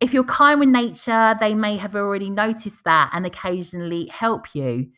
If 0.00 0.12
you're 0.12 0.24
kind 0.24 0.58
with 0.58 0.70
nature, 0.70 1.36
they 1.38 1.54
may 1.54 1.76
have 1.76 1.94
already 1.94 2.30
noticed 2.30 2.82
that 2.82 3.10
and 3.12 3.24
occasionally 3.24 4.06
help 4.06 4.52
you. 4.52 4.88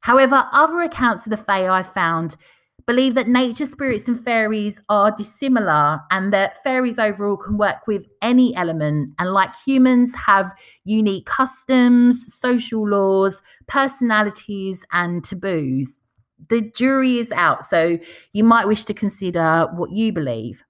However, 0.00 0.48
other 0.50 0.80
accounts 0.80 1.26
of 1.26 1.30
the 1.30 1.36
Fae 1.36 1.68
I've 1.68 1.92
found 1.92 2.36
believe 2.86 3.14
that 3.14 3.28
nature 3.28 3.66
spirits 3.66 4.08
and 4.08 4.18
fairies 4.18 4.82
are 4.88 5.10
dissimilar 5.10 6.00
and 6.10 6.32
that 6.32 6.62
fairies 6.62 6.98
overall 6.98 7.36
can 7.36 7.58
work 7.58 7.86
with 7.86 8.06
any 8.20 8.54
element 8.56 9.12
and 9.18 9.32
like 9.32 9.54
humans 9.66 10.12
have 10.26 10.52
unique 10.84 11.26
customs, 11.26 12.34
social 12.34 12.88
laws, 12.88 13.42
personalities 13.66 14.86
and 14.92 15.24
taboos. 15.24 16.00
The 16.48 16.60
jury 16.60 17.18
is 17.18 17.30
out, 17.32 17.64
so 17.64 17.98
you 18.32 18.44
might 18.44 18.66
wish 18.66 18.84
to 18.86 18.94
consider 18.94 19.68
what 19.74 19.92
you 19.92 20.12
believe. 20.12 20.64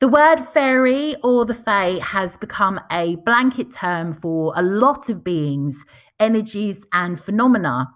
The 0.00 0.08
word 0.08 0.40
fairy 0.40 1.14
or 1.22 1.44
the 1.44 1.52
fae 1.52 1.98
has 2.02 2.38
become 2.38 2.80
a 2.90 3.16
blanket 3.16 3.70
term 3.70 4.14
for 4.14 4.54
a 4.56 4.62
lot 4.62 5.10
of 5.10 5.22
beings, 5.22 5.84
energies, 6.18 6.86
and 6.90 7.20
phenomena. 7.20 7.90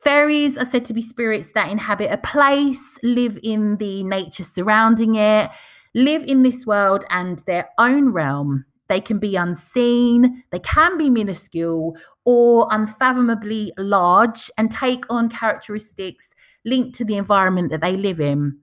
Fairies 0.00 0.56
are 0.56 0.64
said 0.64 0.86
to 0.86 0.94
be 0.94 1.02
spirits 1.02 1.52
that 1.52 1.70
inhabit 1.70 2.10
a 2.10 2.16
place, 2.16 2.98
live 3.02 3.38
in 3.42 3.76
the 3.76 4.02
nature 4.02 4.44
surrounding 4.44 5.14
it, 5.14 5.50
live 5.94 6.22
in 6.22 6.42
this 6.42 6.64
world 6.66 7.04
and 7.10 7.40
their 7.40 7.68
own 7.76 8.12
realm. 8.12 8.64
They 8.88 9.00
can 9.00 9.18
be 9.18 9.36
unseen, 9.36 10.42
they 10.50 10.58
can 10.58 10.96
be 10.96 11.10
minuscule 11.10 11.96
or 12.24 12.66
unfathomably 12.70 13.72
large 13.78 14.50
and 14.56 14.70
take 14.70 15.04
on 15.10 15.28
characteristics 15.28 16.34
linked 16.64 16.96
to 16.96 17.04
the 17.04 17.16
environment 17.16 17.70
that 17.70 17.82
they 17.82 17.96
live 17.96 18.20
in. 18.20 18.58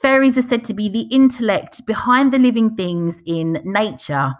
Fairies 0.00 0.38
are 0.38 0.42
said 0.42 0.62
to 0.64 0.74
be 0.74 0.88
the 0.88 1.08
intellect 1.14 1.84
behind 1.84 2.32
the 2.32 2.38
living 2.38 2.76
things 2.76 3.22
in 3.26 3.60
nature. 3.64 4.34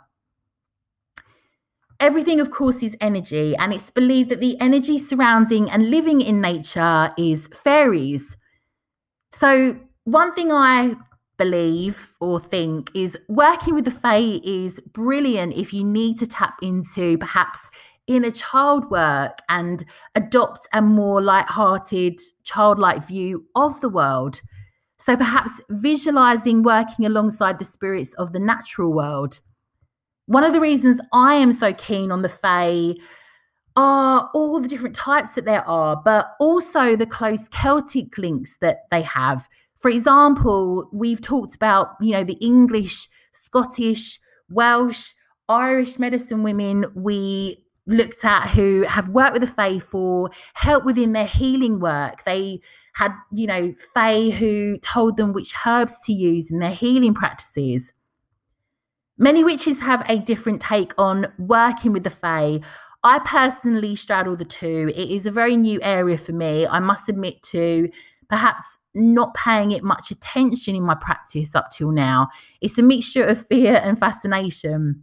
Everything, 2.00 2.40
of 2.40 2.50
course, 2.50 2.82
is 2.82 2.96
energy, 3.00 3.56
and 3.56 3.72
it's 3.72 3.90
believed 3.90 4.28
that 4.28 4.38
the 4.40 4.56
energy 4.60 4.98
surrounding 4.98 5.68
and 5.68 5.90
living 5.90 6.20
in 6.20 6.40
nature 6.40 7.12
is 7.18 7.48
fairies. 7.48 8.36
So, 9.32 9.74
one 10.04 10.32
thing 10.32 10.52
I 10.52 10.94
believe 11.38 12.12
or 12.20 12.38
think 12.38 12.90
is 12.94 13.18
working 13.28 13.74
with 13.74 13.84
the 13.84 13.90
Fae 13.90 14.38
is 14.44 14.80
brilliant 14.80 15.54
if 15.54 15.72
you 15.72 15.82
need 15.82 16.18
to 16.18 16.26
tap 16.26 16.58
into 16.62 17.18
perhaps 17.18 17.70
inner 18.06 18.30
child 18.30 18.90
work 18.90 19.38
and 19.48 19.84
adopt 20.14 20.68
a 20.72 20.80
more 20.80 21.20
light-hearted, 21.20 22.20
childlike 22.44 23.06
view 23.06 23.46
of 23.54 23.80
the 23.80 23.88
world. 23.88 24.40
So 24.98 25.16
perhaps 25.16 25.60
visualizing 25.68 26.62
working 26.62 27.06
alongside 27.06 27.58
the 27.58 27.64
spirits 27.64 28.14
of 28.14 28.32
the 28.32 28.40
natural 28.40 28.92
world. 28.92 29.40
One 30.28 30.44
of 30.44 30.52
the 30.52 30.60
reasons 30.60 31.00
I 31.10 31.36
am 31.36 31.52
so 31.52 31.72
keen 31.72 32.12
on 32.12 32.20
the 32.20 32.28
Fae 32.28 32.92
are 33.76 34.28
all 34.34 34.60
the 34.60 34.68
different 34.68 34.94
types 34.94 35.34
that 35.34 35.46
there 35.46 35.66
are, 35.66 36.02
but 36.04 36.32
also 36.38 36.96
the 36.96 37.06
close 37.06 37.48
Celtic 37.48 38.18
links 38.18 38.58
that 38.58 38.90
they 38.90 39.00
have. 39.00 39.48
For 39.78 39.90
example, 39.90 40.90
we've 40.92 41.22
talked 41.22 41.54
about, 41.56 41.92
you 42.02 42.12
know, 42.12 42.24
the 42.24 42.36
English, 42.42 43.06
Scottish, 43.32 44.18
Welsh, 44.50 45.14
Irish 45.48 45.98
medicine 45.98 46.42
women 46.42 46.84
we 46.94 47.64
looked 47.86 48.22
at 48.22 48.50
who 48.50 48.82
have 48.82 49.08
worked 49.08 49.32
with 49.32 49.40
the 49.40 49.46
Fae 49.46 49.78
for 49.78 50.28
help 50.52 50.84
within 50.84 51.14
their 51.14 51.26
healing 51.26 51.80
work. 51.80 52.24
They 52.24 52.60
had, 52.96 53.12
you 53.32 53.46
know, 53.46 53.72
Fae 53.94 54.28
who 54.28 54.76
told 54.76 55.16
them 55.16 55.32
which 55.32 55.54
herbs 55.66 55.98
to 56.04 56.12
use 56.12 56.50
in 56.50 56.58
their 56.58 56.74
healing 56.74 57.14
practices. 57.14 57.94
Many 59.20 59.42
witches 59.42 59.82
have 59.82 60.08
a 60.08 60.20
different 60.20 60.60
take 60.60 60.94
on 60.96 61.26
working 61.38 61.92
with 61.92 62.04
the 62.04 62.10
Fae. 62.10 62.60
I 63.02 63.18
personally 63.18 63.96
straddle 63.96 64.36
the 64.36 64.44
two. 64.44 64.92
It 64.94 65.10
is 65.10 65.26
a 65.26 65.32
very 65.32 65.56
new 65.56 65.80
area 65.82 66.16
for 66.16 66.30
me. 66.30 66.68
I 66.68 66.78
must 66.78 67.08
admit 67.08 67.42
to 67.44 67.90
perhaps 68.28 68.78
not 68.94 69.34
paying 69.34 69.72
it 69.72 69.82
much 69.82 70.12
attention 70.12 70.76
in 70.76 70.84
my 70.84 70.94
practice 70.94 71.56
up 71.56 71.68
till 71.70 71.90
now. 71.90 72.28
It's 72.60 72.78
a 72.78 72.82
mixture 72.82 73.24
of 73.24 73.44
fear 73.44 73.80
and 73.82 73.98
fascination. 73.98 75.02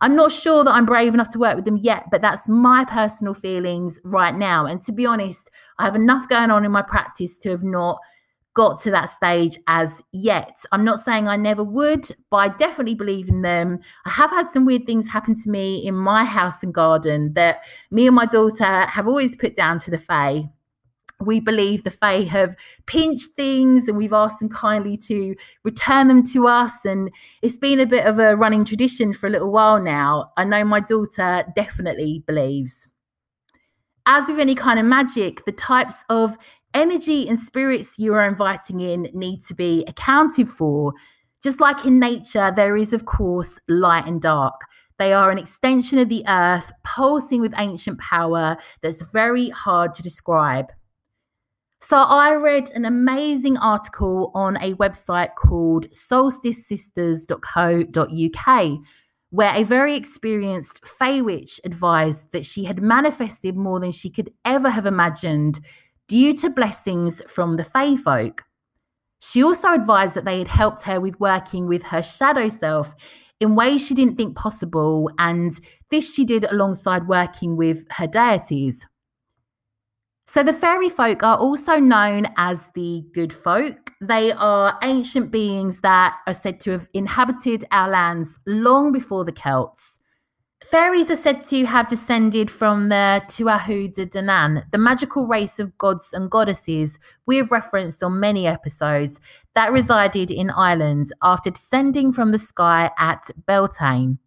I'm 0.00 0.14
not 0.14 0.30
sure 0.30 0.62
that 0.62 0.72
I'm 0.72 0.86
brave 0.86 1.14
enough 1.14 1.30
to 1.30 1.38
work 1.40 1.56
with 1.56 1.64
them 1.64 1.78
yet, 1.78 2.04
but 2.12 2.22
that's 2.22 2.48
my 2.48 2.84
personal 2.84 3.34
feelings 3.34 3.98
right 4.04 4.34
now. 4.34 4.66
And 4.66 4.80
to 4.82 4.92
be 4.92 5.06
honest, 5.06 5.50
I 5.80 5.86
have 5.86 5.96
enough 5.96 6.28
going 6.28 6.52
on 6.52 6.64
in 6.64 6.70
my 6.70 6.82
practice 6.82 7.36
to 7.38 7.50
have 7.50 7.64
not 7.64 7.98
got 8.56 8.80
to 8.80 8.90
that 8.90 9.10
stage 9.10 9.58
as 9.68 10.02
yet. 10.12 10.56
I'm 10.72 10.84
not 10.84 10.98
saying 10.98 11.28
I 11.28 11.36
never 11.36 11.62
would, 11.62 12.08
but 12.30 12.36
I 12.38 12.48
definitely 12.48 12.96
believe 12.96 13.28
in 13.28 13.42
them. 13.42 13.78
I 14.04 14.10
have 14.10 14.30
had 14.30 14.48
some 14.48 14.64
weird 14.66 14.86
things 14.86 15.12
happen 15.12 15.34
to 15.34 15.50
me 15.50 15.86
in 15.86 15.94
my 15.94 16.24
house 16.24 16.62
and 16.62 16.74
garden 16.74 17.34
that 17.34 17.64
me 17.90 18.06
and 18.06 18.16
my 18.16 18.26
daughter 18.26 18.64
have 18.64 19.06
always 19.06 19.36
put 19.36 19.54
down 19.54 19.78
to 19.78 19.90
the 19.90 19.98
Fae 19.98 20.50
we 21.20 21.40
believe 21.40 21.84
the 21.84 21.90
Fae 21.90 22.24
have 22.24 22.56
pinched 22.86 23.30
things 23.30 23.88
and 23.88 23.96
we've 23.96 24.12
asked 24.12 24.38
them 24.38 24.48
kindly 24.48 24.96
to 24.98 25.34
return 25.64 26.08
them 26.08 26.22
to 26.24 26.46
us. 26.46 26.84
And 26.84 27.10
it's 27.42 27.58
been 27.58 27.80
a 27.80 27.86
bit 27.86 28.06
of 28.06 28.18
a 28.18 28.36
running 28.36 28.64
tradition 28.64 29.12
for 29.12 29.26
a 29.26 29.30
little 29.30 29.50
while 29.50 29.80
now. 29.80 30.32
I 30.36 30.44
know 30.44 30.64
my 30.64 30.80
daughter 30.80 31.44
definitely 31.54 32.22
believes. 32.26 32.90
As 34.08 34.28
with 34.28 34.38
any 34.38 34.54
kind 34.54 34.78
of 34.78 34.86
magic, 34.86 35.44
the 35.46 35.52
types 35.52 36.04
of 36.08 36.36
energy 36.74 37.28
and 37.28 37.38
spirits 37.38 37.98
you 37.98 38.14
are 38.14 38.26
inviting 38.26 38.80
in 38.80 39.08
need 39.12 39.42
to 39.42 39.54
be 39.54 39.84
accounted 39.86 40.48
for. 40.48 40.94
Just 41.42 41.60
like 41.60 41.84
in 41.84 42.00
nature, 42.00 42.50
there 42.54 42.76
is, 42.76 42.92
of 42.92 43.04
course, 43.04 43.58
light 43.68 44.06
and 44.06 44.20
dark. 44.20 44.62
They 44.98 45.12
are 45.12 45.30
an 45.30 45.38
extension 45.38 45.98
of 45.98 46.08
the 46.08 46.24
earth, 46.26 46.72
pulsing 46.82 47.40
with 47.40 47.54
ancient 47.56 48.00
power 48.00 48.56
that's 48.82 49.02
very 49.02 49.50
hard 49.50 49.94
to 49.94 50.02
describe. 50.02 50.72
So 51.80 51.98
I 51.98 52.34
read 52.34 52.72
an 52.74 52.84
amazing 52.84 53.58
article 53.58 54.32
on 54.34 54.56
a 54.56 54.74
website 54.74 55.36
called 55.36 55.88
solsticesisters.co.uk 55.90 58.80
where 59.30 59.52
a 59.54 59.64
very 59.64 59.96
experienced 59.96 60.86
Fey 60.86 61.20
witch 61.20 61.60
advised 61.64 62.30
that 62.32 62.46
she 62.46 62.64
had 62.64 62.80
manifested 62.80 63.56
more 63.56 63.80
than 63.80 63.92
she 63.92 64.10
could 64.10 64.30
ever 64.44 64.70
have 64.70 64.86
imagined 64.86 65.60
due 66.08 66.34
to 66.34 66.50
blessings 66.50 67.22
from 67.30 67.56
the 67.56 67.64
Fey 67.64 67.96
folk. 67.96 68.44
She 69.20 69.42
also 69.42 69.72
advised 69.72 70.14
that 70.14 70.24
they 70.24 70.38
had 70.38 70.48
helped 70.48 70.82
her 70.82 71.00
with 71.00 71.18
working 71.18 71.66
with 71.66 71.84
her 71.84 72.02
shadow 72.02 72.48
self 72.48 72.94
in 73.40 73.54
ways 73.54 73.86
she 73.86 73.94
didn't 73.94 74.16
think 74.16 74.36
possible, 74.36 75.10
and 75.18 75.52
this 75.90 76.14
she 76.14 76.24
did 76.24 76.44
alongside 76.44 77.06
working 77.06 77.56
with 77.56 77.84
her 77.90 78.06
deities. 78.06 78.86
So 80.26 80.42
the 80.42 80.52
fairy 80.52 80.88
folk 80.88 81.22
are 81.22 81.36
also 81.36 81.78
known 81.78 82.26
as 82.36 82.70
the 82.72 83.04
good 83.12 83.32
folk. 83.32 83.92
They 84.00 84.32
are 84.32 84.78
ancient 84.82 85.30
beings 85.30 85.82
that 85.82 86.16
are 86.26 86.34
said 86.34 86.60
to 86.60 86.72
have 86.72 86.88
inhabited 86.92 87.64
our 87.70 87.88
lands 87.88 88.38
long 88.46 88.90
before 88.90 89.24
the 89.24 89.32
Celts. 89.32 90.00
Fairies 90.64 91.10
are 91.10 91.16
said 91.16 91.42
to 91.42 91.66
have 91.66 91.86
descended 91.86 92.50
from 92.50 92.88
the 92.88 93.22
Tuatha 93.28 93.92
De 93.92 94.06
Danann, 94.06 94.68
the 94.70 94.78
magical 94.78 95.26
race 95.26 95.58
of 95.58 95.76
gods 95.76 96.14
and 96.14 96.30
goddesses 96.30 96.98
we 97.26 97.36
have 97.36 97.52
referenced 97.52 98.02
on 98.02 98.18
many 98.18 98.46
episodes 98.46 99.20
that 99.54 99.70
resided 99.70 100.30
in 100.30 100.50
Ireland 100.50 101.08
after 101.22 101.50
descending 101.50 102.10
from 102.10 102.32
the 102.32 102.38
sky 102.38 102.90
at 102.98 103.30
Beltane. 103.46 104.18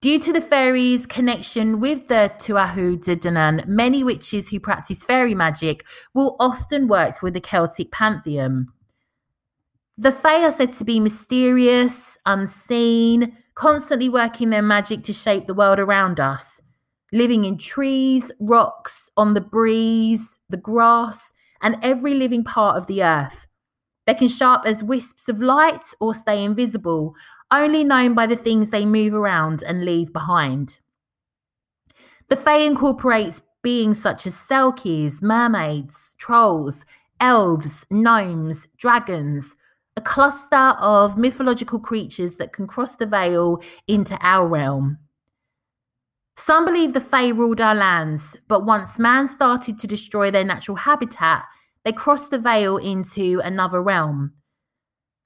Due 0.00 0.18
to 0.18 0.32
the 0.32 0.40
fairies' 0.40 1.06
connection 1.06 1.78
with 1.78 2.08
the 2.08 2.32
Tuatha 2.38 2.96
De 2.96 3.14
Danann, 3.14 3.66
many 3.66 4.02
witches 4.02 4.48
who 4.48 4.58
practice 4.58 5.04
fairy 5.04 5.34
magic 5.34 5.84
will 6.14 6.36
often 6.40 6.88
work 6.88 7.20
with 7.20 7.34
the 7.34 7.40
Celtic 7.40 7.92
pantheon. 7.92 8.68
The 10.00 10.12
Fae 10.12 10.44
are 10.44 10.52
said 10.52 10.74
to 10.74 10.84
be 10.84 11.00
mysterious, 11.00 12.16
unseen, 12.24 13.36
constantly 13.56 14.08
working 14.08 14.50
their 14.50 14.62
magic 14.62 15.02
to 15.02 15.12
shape 15.12 15.48
the 15.48 15.54
world 15.54 15.80
around 15.80 16.20
us, 16.20 16.62
living 17.12 17.42
in 17.42 17.58
trees, 17.58 18.30
rocks, 18.38 19.10
on 19.16 19.34
the 19.34 19.40
breeze, 19.40 20.38
the 20.48 20.56
grass, 20.56 21.34
and 21.60 21.76
every 21.82 22.14
living 22.14 22.44
part 22.44 22.76
of 22.76 22.86
the 22.86 23.02
earth. 23.02 23.48
They 24.06 24.14
can 24.14 24.28
show 24.28 24.50
up 24.50 24.66
as 24.66 24.84
wisps 24.84 25.28
of 25.28 25.42
light 25.42 25.84
or 26.00 26.14
stay 26.14 26.44
invisible, 26.44 27.16
only 27.50 27.82
known 27.82 28.14
by 28.14 28.28
the 28.28 28.36
things 28.36 28.70
they 28.70 28.86
move 28.86 29.14
around 29.14 29.64
and 29.66 29.84
leave 29.84 30.12
behind. 30.12 30.78
The 32.28 32.36
Fae 32.36 32.58
incorporates 32.58 33.42
beings 33.64 34.00
such 34.00 34.28
as 34.28 34.36
selkies, 34.36 35.24
mermaids, 35.24 36.14
trolls, 36.20 36.86
elves, 37.20 37.84
gnomes, 37.90 38.68
dragons, 38.76 39.56
a 39.98 40.00
cluster 40.00 40.76
of 40.80 41.18
mythological 41.18 41.80
creatures 41.80 42.36
that 42.36 42.52
can 42.52 42.68
cross 42.68 42.94
the 42.94 43.04
veil 43.04 43.60
into 43.88 44.16
our 44.20 44.46
realm. 44.46 44.96
Some 46.36 46.64
believe 46.64 46.92
the 46.92 47.00
Fae 47.00 47.30
ruled 47.30 47.60
our 47.60 47.74
lands, 47.74 48.36
but 48.46 48.64
once 48.64 49.00
man 49.00 49.26
started 49.26 49.76
to 49.80 49.88
destroy 49.88 50.30
their 50.30 50.44
natural 50.44 50.76
habitat, 50.76 51.46
they 51.84 51.90
crossed 51.90 52.30
the 52.30 52.38
veil 52.38 52.76
into 52.76 53.40
another 53.42 53.82
realm. 53.82 54.34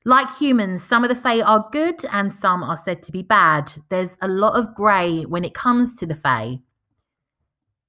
Like 0.06 0.34
humans, 0.34 0.82
some 0.82 1.04
of 1.04 1.10
the 1.10 1.14
Fae 1.14 1.42
are 1.42 1.68
good 1.70 2.02
and 2.10 2.32
some 2.32 2.62
are 2.62 2.78
said 2.78 3.02
to 3.02 3.12
be 3.12 3.22
bad. 3.22 3.70
There's 3.90 4.16
a 4.22 4.26
lot 4.26 4.58
of 4.58 4.74
grey 4.74 5.24
when 5.24 5.44
it 5.44 5.52
comes 5.52 5.96
to 5.98 6.06
the 6.06 6.14
Fae. 6.14 6.60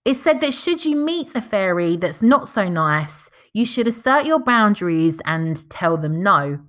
It's 0.04 0.19
said 0.19 0.41
that 0.41 0.54
should 0.54 0.84
you 0.84 0.98
meet 0.98 1.34
a 1.34 1.39
fairy 1.41 1.96
that's 1.96 2.22
not 2.22 2.50
so 2.50 2.67
nice, 2.67 3.30
you 3.54 3.65
should 3.65 3.88
assert 3.88 4.26
your 4.26 4.43
boundaries 4.43 5.22
and 5.24 5.69
tell 5.69 5.96
them 5.96 6.22
no. 6.22 6.60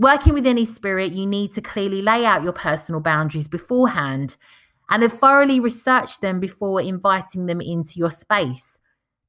Working 0.00 0.32
with 0.32 0.46
any 0.46 0.64
spirit, 0.64 1.12
you 1.12 1.26
need 1.26 1.52
to 1.52 1.60
clearly 1.60 2.02
lay 2.02 2.24
out 2.24 2.42
your 2.42 2.52
personal 2.52 3.00
boundaries 3.00 3.48
beforehand 3.48 4.36
and 4.88 5.02
have 5.02 5.12
thoroughly 5.12 5.60
researched 5.60 6.20
them 6.20 6.40
before 6.40 6.80
inviting 6.80 7.46
them 7.46 7.60
into 7.60 7.98
your 7.98 8.10
space. 8.10 8.80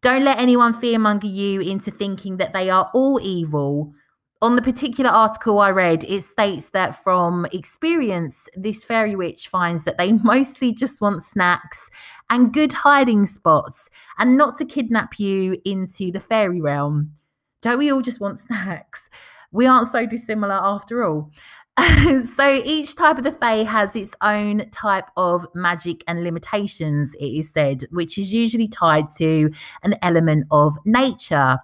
Don't 0.02 0.24
let 0.24 0.40
anyone 0.40 0.74
fearmonger 0.74 1.32
you 1.32 1.62
into 1.62 1.92
thinking 1.92 2.38
that 2.38 2.54
they 2.54 2.70
are 2.70 2.90
all 2.94 3.20
evil 3.22 3.94
on 4.42 4.56
the 4.56 4.62
particular 4.62 5.10
article 5.10 5.60
I 5.60 5.70
read, 5.70 6.04
it 6.06 6.24
states 6.24 6.72
that 6.72 6.96
from 7.04 7.46
experience, 7.54 8.50
this 8.56 8.84
fairy 8.84 9.16
witch 9.16 9.48
finds 9.48 9.84
that 9.84 10.00
they 10.00 10.14
mostly 10.24 10.74
just 10.74 11.00
want 11.00 11.22
snacks 11.22 11.90
and 12.30 12.52
good 12.52 12.74
hiding 12.74 13.28
spots 13.28 13.90
and 14.18 14.38
not 14.38 14.58
to 14.58 14.66
kidnap 14.66 15.20
you 15.20 15.58
into 15.64 16.12
the 16.12 16.20
fairy 16.20 16.60
realm. 16.60 17.12
Don't 17.62 17.78
we 17.78 17.92
all 17.92 18.02
just 18.02 18.20
want 18.20 18.40
snacks? 18.40 19.11
We 19.52 19.68
aren't 19.68 19.90
so 19.90 20.06
dissimilar 20.06 20.56
after 20.56 21.04
all. 21.04 21.32
so 22.24 22.50
each 22.66 22.96
type 22.96 23.18
of 23.18 23.24
the 23.24 23.32
Fae 23.32 23.64
has 23.64 23.96
its 23.96 24.16
own 24.22 24.70
type 24.72 25.10
of 25.18 25.46
magic 25.56 26.04
and 26.08 26.24
limitations, 26.24 27.16
it 27.16 27.26
is 27.26 27.52
said, 27.52 27.84
which 27.92 28.18
is 28.18 28.34
usually 28.34 28.68
tied 28.68 29.10
to 29.18 29.52
an 29.84 29.96
element 30.02 30.46
of 30.52 30.78
nature. 30.86 31.58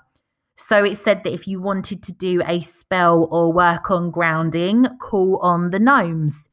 So 0.56 0.84
it 0.84 0.96
said 0.96 1.24
that 1.24 1.34
if 1.34 1.48
you 1.48 1.62
wanted 1.62 2.02
to 2.04 2.14
do 2.14 2.42
a 2.46 2.60
spell 2.62 3.28
or 3.32 3.54
work 3.54 3.92
on 3.92 4.10
grounding, 4.10 4.86
call 5.00 5.38
on 5.42 5.70
the 5.70 5.80
gnomes. 5.80 6.50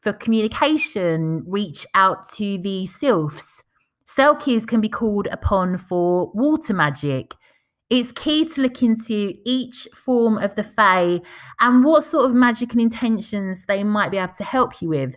For 0.00 0.12
communication, 0.12 1.44
reach 1.46 1.86
out 1.94 2.28
to 2.34 2.58
the 2.58 2.84
sylphs. 2.86 3.64
Selkies 4.06 4.66
can 4.66 4.80
be 4.80 4.88
called 4.88 5.28
upon 5.30 5.78
for 5.78 6.30
water 6.34 6.74
magic. 6.74 7.34
It's 7.96 8.10
key 8.10 8.44
to 8.44 8.60
look 8.60 8.82
into 8.82 9.34
each 9.44 9.86
form 9.94 10.38
of 10.38 10.56
the 10.56 10.64
Fae 10.64 11.20
and 11.60 11.84
what 11.84 12.02
sort 12.02 12.24
of 12.24 12.34
magic 12.34 12.72
and 12.72 12.80
intentions 12.80 13.66
they 13.66 13.84
might 13.84 14.10
be 14.10 14.18
able 14.18 14.34
to 14.34 14.44
help 14.44 14.82
you 14.82 14.88
with 14.88 15.16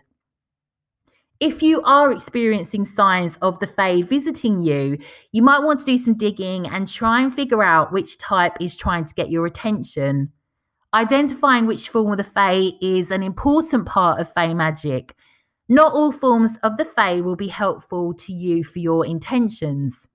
if 1.40 1.62
you 1.62 1.82
are 1.84 2.12
experiencing 2.12 2.84
signs 2.84 3.38
of 3.38 3.60
the 3.60 3.68
Fae 3.68 4.02
visiting 4.02 4.60
you, 4.60 4.98
you 5.32 5.44
might 5.44 5.64
want 5.64 5.80
to 5.80 5.86
do 5.86 5.98
some 5.98 6.16
digging 6.16 6.68
and 6.68 6.88
try 6.88 7.22
and 7.22 7.34
figure 7.34 7.64
out 7.64 7.92
which 7.92 8.18
type 8.18 8.54
is 8.60 8.76
trying 8.76 9.04
to 9.04 9.14
get 9.14 9.30
your 9.30 9.46
attention. 9.46 10.32
Identifying 10.94 11.68
which 11.68 11.90
form 11.90 12.12
of 12.12 12.18
the 12.18 12.24
Fae 12.24 12.72
is 12.82 13.12
an 13.12 13.22
important 13.22 13.86
part 13.86 14.20
of 14.20 14.32
Fae 14.32 14.54
magic. 14.54 15.14
Not 15.70 15.94
all 15.94 16.12
forms 16.12 16.58
of 16.64 16.78
the 16.78 16.86
Fae 16.86 17.22
will 17.22 17.36
be 17.36 17.50
helpful 17.50 18.14
to 18.16 18.34
you 18.34 18.64
for 18.64 18.80
your 18.80 19.06
intentions. 19.06 20.08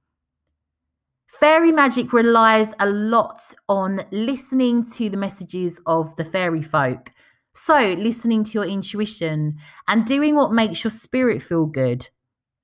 Fairy 1.40 1.73
magic 1.73 2.12
relies 2.12 2.75
a 2.79 2.87
lot 2.87 3.40
on 3.66 4.03
listening 4.12 4.85
to 4.85 5.09
the 5.09 5.16
messages 5.16 5.81
of 5.87 6.14
the 6.16 6.27
fairy 6.27 6.61
folk. 6.61 7.09
So, 7.55 7.95
listening 7.95 8.45
to 8.45 8.51
your 8.53 8.64
intuition 8.64 9.57
and 9.88 10.05
doing 10.05 10.37
what 10.37 10.53
makes 10.53 10.85
your 10.85 10.90
spirit 10.90 11.40
feel 11.40 11.64
good. 11.66 12.07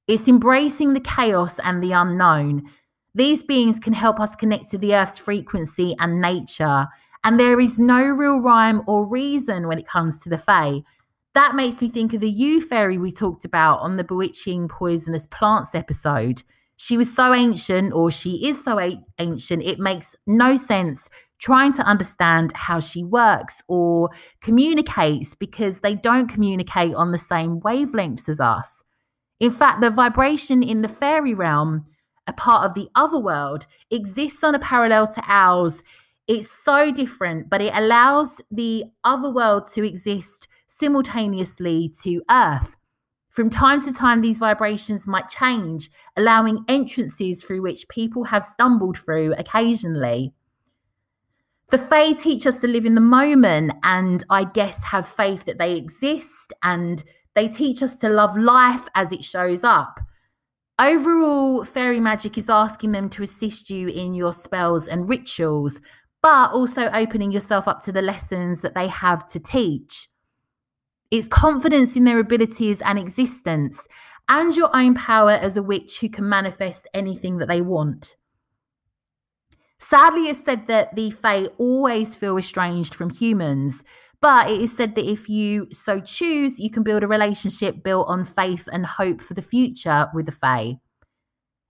It's 0.07 0.29
embracing 0.29 0.93
the 0.93 1.01
chaos 1.01 1.59
and 1.59 1.83
the 1.83 1.93
unknown. 1.93 2.69
These 3.15 3.43
beings 3.43 3.81
can 3.81 3.95
help 3.95 4.21
us 4.21 4.37
connect 4.37 4.69
to 4.71 4.79
the 4.79 4.95
earth's 4.95 5.19
frequency 5.19 5.97
and 5.99 6.21
nature. 6.21 6.89
And 7.25 7.41
there 7.41 7.59
is 7.59 7.81
no 7.81 8.05
real 8.05 8.41
rhyme 8.41 8.83
or 8.87 9.09
reason 9.09 9.67
when 9.67 9.79
it 9.79 9.89
comes 9.89 10.23
to 10.23 10.29
the 10.29 10.39
Fae. 10.39 10.83
That 11.33 11.55
makes 11.55 11.81
me 11.81 11.89
think 11.89 12.13
of 12.13 12.21
the 12.21 12.31
yew 12.31 12.61
fairy 12.61 12.99
we 12.99 13.13
talked 13.13 13.47
about 13.47 13.81
on 13.81 13.97
the 13.97 14.05
bewitching 14.05 14.69
poisonous 14.69 15.27
plants 15.27 15.75
episode. 15.75 16.43
She 16.81 16.97
was 16.97 17.13
so 17.13 17.35
ancient, 17.35 17.93
or 17.93 18.11
she 18.11 18.47
is 18.47 18.63
so 18.63 18.79
a- 18.79 19.03
ancient, 19.19 19.65
it 19.65 19.81
makes 19.81 20.15
no 20.27 20.55
sense 20.55 21.11
trying 21.41 21.73
to 21.73 21.83
understand 21.83 22.53
how 22.55 22.81
she 22.81 23.05
works 23.05 23.63
or 23.69 24.11
communicates 24.41 25.35
because 25.35 25.81
they 25.81 25.95
don't 25.95 26.29
communicate 26.29 26.95
on 26.95 27.11
the 27.11 27.19
same 27.19 27.61
wavelengths 27.61 28.29
as 28.29 28.41
us. 28.41 28.85
In 29.41 29.51
fact, 29.51 29.81
the 29.81 29.91
vibration 29.91 30.63
in 30.63 30.83
the 30.83 30.89
fairy 30.89 31.35
realm, 31.35 31.85
a 32.29 32.33
part 32.33 32.65
of 32.65 32.75
the 32.75 32.89
other 32.95 33.21
world, 33.21 33.67
exists 33.91 34.43
on 34.45 34.55
a 34.55 34.59
parallel 34.59 35.07
to 35.07 35.23
ours. 35.27 35.83
It's 36.29 36.51
so 36.51 36.93
different, 36.93 37.51
but 37.51 37.61
it 37.61 37.73
allows 37.75 38.41
the 38.51 38.85
other 39.03 39.33
world 39.33 39.67
to 39.75 39.87
exist 39.87 40.49
simultaneously 40.67 41.91
to 42.03 42.23
Earth. 42.31 42.77
From 43.31 43.51
time 43.51 43.81
to 43.83 43.93
time, 43.93 44.21
these 44.21 44.39
vibrations 44.39 45.07
might 45.07 45.29
change, 45.29 45.91
allowing 46.17 46.65
entrances 46.69 47.45
through 47.45 47.63
which 47.63 47.89
people 47.89 48.25
have 48.25 48.43
stumbled 48.43 48.99
through 48.99 49.35
occasionally. 49.39 50.33
The 51.71 51.79
Fae 51.79 52.15
teach 52.15 52.47
us 52.47 52.61
to 52.63 52.67
live 52.67 52.87
in 52.87 52.95
the 52.95 53.01
moment 53.01 53.73
and 53.83 54.25
I 54.31 54.45
guess 54.45 54.85
have 54.85 55.07
faith 55.07 55.45
that 55.45 55.59
they 55.59 55.77
exist 55.77 56.55
and 56.63 57.05
they 57.35 57.47
teach 57.47 57.83
us 57.83 57.97
to 57.97 58.09
love 58.09 58.39
life 58.39 58.89
as 58.95 59.13
it 59.13 59.23
shows 59.23 59.63
up. 59.63 60.01
Overall, 60.81 61.65
fairy 61.65 62.01
magic 62.01 62.39
is 62.39 62.49
asking 62.49 62.93
them 62.93 63.11
to 63.11 63.23
assist 63.23 63.69
you 63.69 63.89
in 63.89 64.15
your 64.15 64.33
spells 64.33 64.89
and 64.89 65.09
rituals, 65.09 65.81
but 66.23 66.53
also 66.53 66.89
opening 66.95 67.33
yourself 67.33 67.69
up 67.69 67.81
to 67.81 67.93
the 67.93 68.01
lessons 68.01 68.63
that 68.63 68.75
they 68.75 68.87
have 68.87 69.27
to 69.27 69.41
teach. 69.41 70.09
It's 71.11 71.29
confidence 71.29 71.97
in 71.97 72.05
their 72.05 72.19
abilities 72.19 72.83
and 72.83 72.99
existence, 72.99 73.89
and 74.29 74.55
your 74.55 74.71
own 74.75 74.95
power 74.95 75.31
as 75.31 75.57
a 75.57 75.63
witch 75.63 76.01
who 76.01 76.09
can 76.09 76.29
manifest 76.29 76.87
anything 76.93 77.39
that 77.39 77.49
they 77.49 77.63
want. 77.63 78.17
Sadly, 79.79 80.23
it's 80.23 80.45
said 80.45 80.67
that 80.67 80.97
the 80.97 81.11
Fae 81.11 81.47
always 81.57 82.17
feel 82.17 82.37
estranged 82.37 82.95
from 82.95 83.11
humans, 83.11 83.85
but 84.21 84.51
it 84.51 84.61
is 84.61 84.77
said 84.77 84.97
that 84.97 85.09
if 85.09 85.29
you 85.29 85.69
so 85.71 86.01
choose, 86.01 86.59
you 86.59 86.71
can 86.71 86.83
build 86.83 87.05
a 87.05 87.09
relationship 87.09 87.85
built 87.85 88.09
on 88.09 88.25
faith 88.25 88.69
and 88.73 88.85
hope 88.85 89.23
for 89.23 89.35
the 89.35 89.43
future 89.43 90.09
with 90.13 90.27
the 90.27 90.33
Fae. 90.33 90.75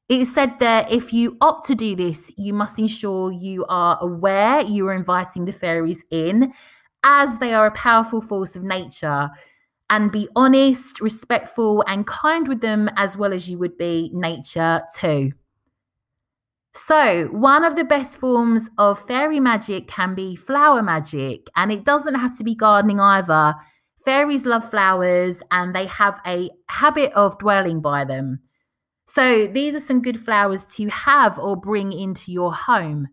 It 0.08 0.22
is 0.22 0.34
said 0.34 0.58
that 0.60 0.90
if 0.90 1.12
you 1.12 1.36
opt 1.42 1.66
to 1.66 1.74
do 1.74 1.94
this, 1.94 2.32
you 2.38 2.54
must 2.54 2.78
ensure 2.78 3.30
you 3.30 3.66
are 3.68 3.98
aware 4.00 4.62
you 4.62 4.88
are 4.88 4.94
inviting 4.94 5.44
the 5.44 5.52
fairies 5.52 6.06
in, 6.10 6.54
as 7.04 7.38
they 7.38 7.54
are 7.54 7.66
a 7.66 7.72
powerful 7.72 8.20
force 8.20 8.56
of 8.56 8.62
nature, 8.62 9.30
and 9.90 10.12
be 10.12 10.28
honest, 10.36 11.00
respectful, 11.00 11.82
and 11.86 12.06
kind 12.06 12.46
with 12.46 12.60
them 12.60 12.90
as 12.96 13.16
well 13.16 13.32
as 13.32 13.48
you 13.48 13.58
would 13.58 13.78
be 13.78 14.10
nature 14.12 14.82
too. 14.96 15.32
So, 16.74 17.26
one 17.32 17.64
of 17.64 17.76
the 17.76 17.84
best 17.84 18.18
forms 18.18 18.70
of 18.78 18.98
fairy 18.98 19.40
magic 19.40 19.88
can 19.88 20.14
be 20.14 20.36
flower 20.36 20.82
magic, 20.82 21.48
and 21.56 21.72
it 21.72 21.84
doesn't 21.84 22.14
have 22.14 22.36
to 22.38 22.44
be 22.44 22.54
gardening 22.54 23.00
either. 23.00 23.54
Fairies 24.04 24.46
love 24.46 24.68
flowers 24.68 25.42
and 25.50 25.74
they 25.74 25.86
have 25.86 26.20
a 26.26 26.50
habit 26.68 27.12
of 27.14 27.38
dwelling 27.38 27.80
by 27.80 28.04
them. 28.04 28.40
So, 29.06 29.46
these 29.46 29.74
are 29.74 29.80
some 29.80 30.02
good 30.02 30.20
flowers 30.20 30.66
to 30.76 30.88
have 30.88 31.38
or 31.38 31.56
bring 31.56 31.92
into 31.92 32.30
your 32.30 32.52
home. 32.52 33.08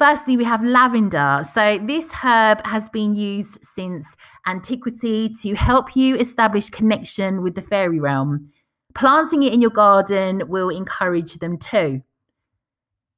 Firstly, 0.00 0.38
we 0.38 0.44
have 0.44 0.64
lavender. 0.64 1.42
So, 1.42 1.76
this 1.76 2.10
herb 2.10 2.66
has 2.66 2.88
been 2.88 3.12
used 3.12 3.62
since 3.62 4.16
antiquity 4.46 5.28
to 5.42 5.54
help 5.54 5.94
you 5.94 6.16
establish 6.16 6.70
connection 6.70 7.42
with 7.42 7.54
the 7.54 7.60
fairy 7.60 8.00
realm. 8.00 8.50
Planting 8.94 9.42
it 9.42 9.52
in 9.52 9.60
your 9.60 9.70
garden 9.70 10.48
will 10.48 10.70
encourage 10.70 11.34
them 11.34 11.58
too. 11.58 12.00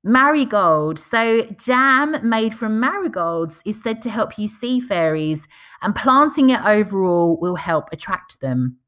Marigold. 0.03 0.99
So, 0.99 1.43
jam 1.57 2.17
made 2.29 2.53
from 2.53 2.81
marigolds 2.81 3.63
is 3.65 3.81
said 3.81 4.03
to 4.03 4.11
help 4.11 4.37
you 4.37 4.49
see 4.49 4.81
fairies, 4.81 5.47
and 5.83 5.95
planting 5.95 6.51
it 6.51 6.65
overall 6.65 7.39
will 7.41 7.55
help 7.55 7.91
attract 7.93 8.41
them. 8.41 8.79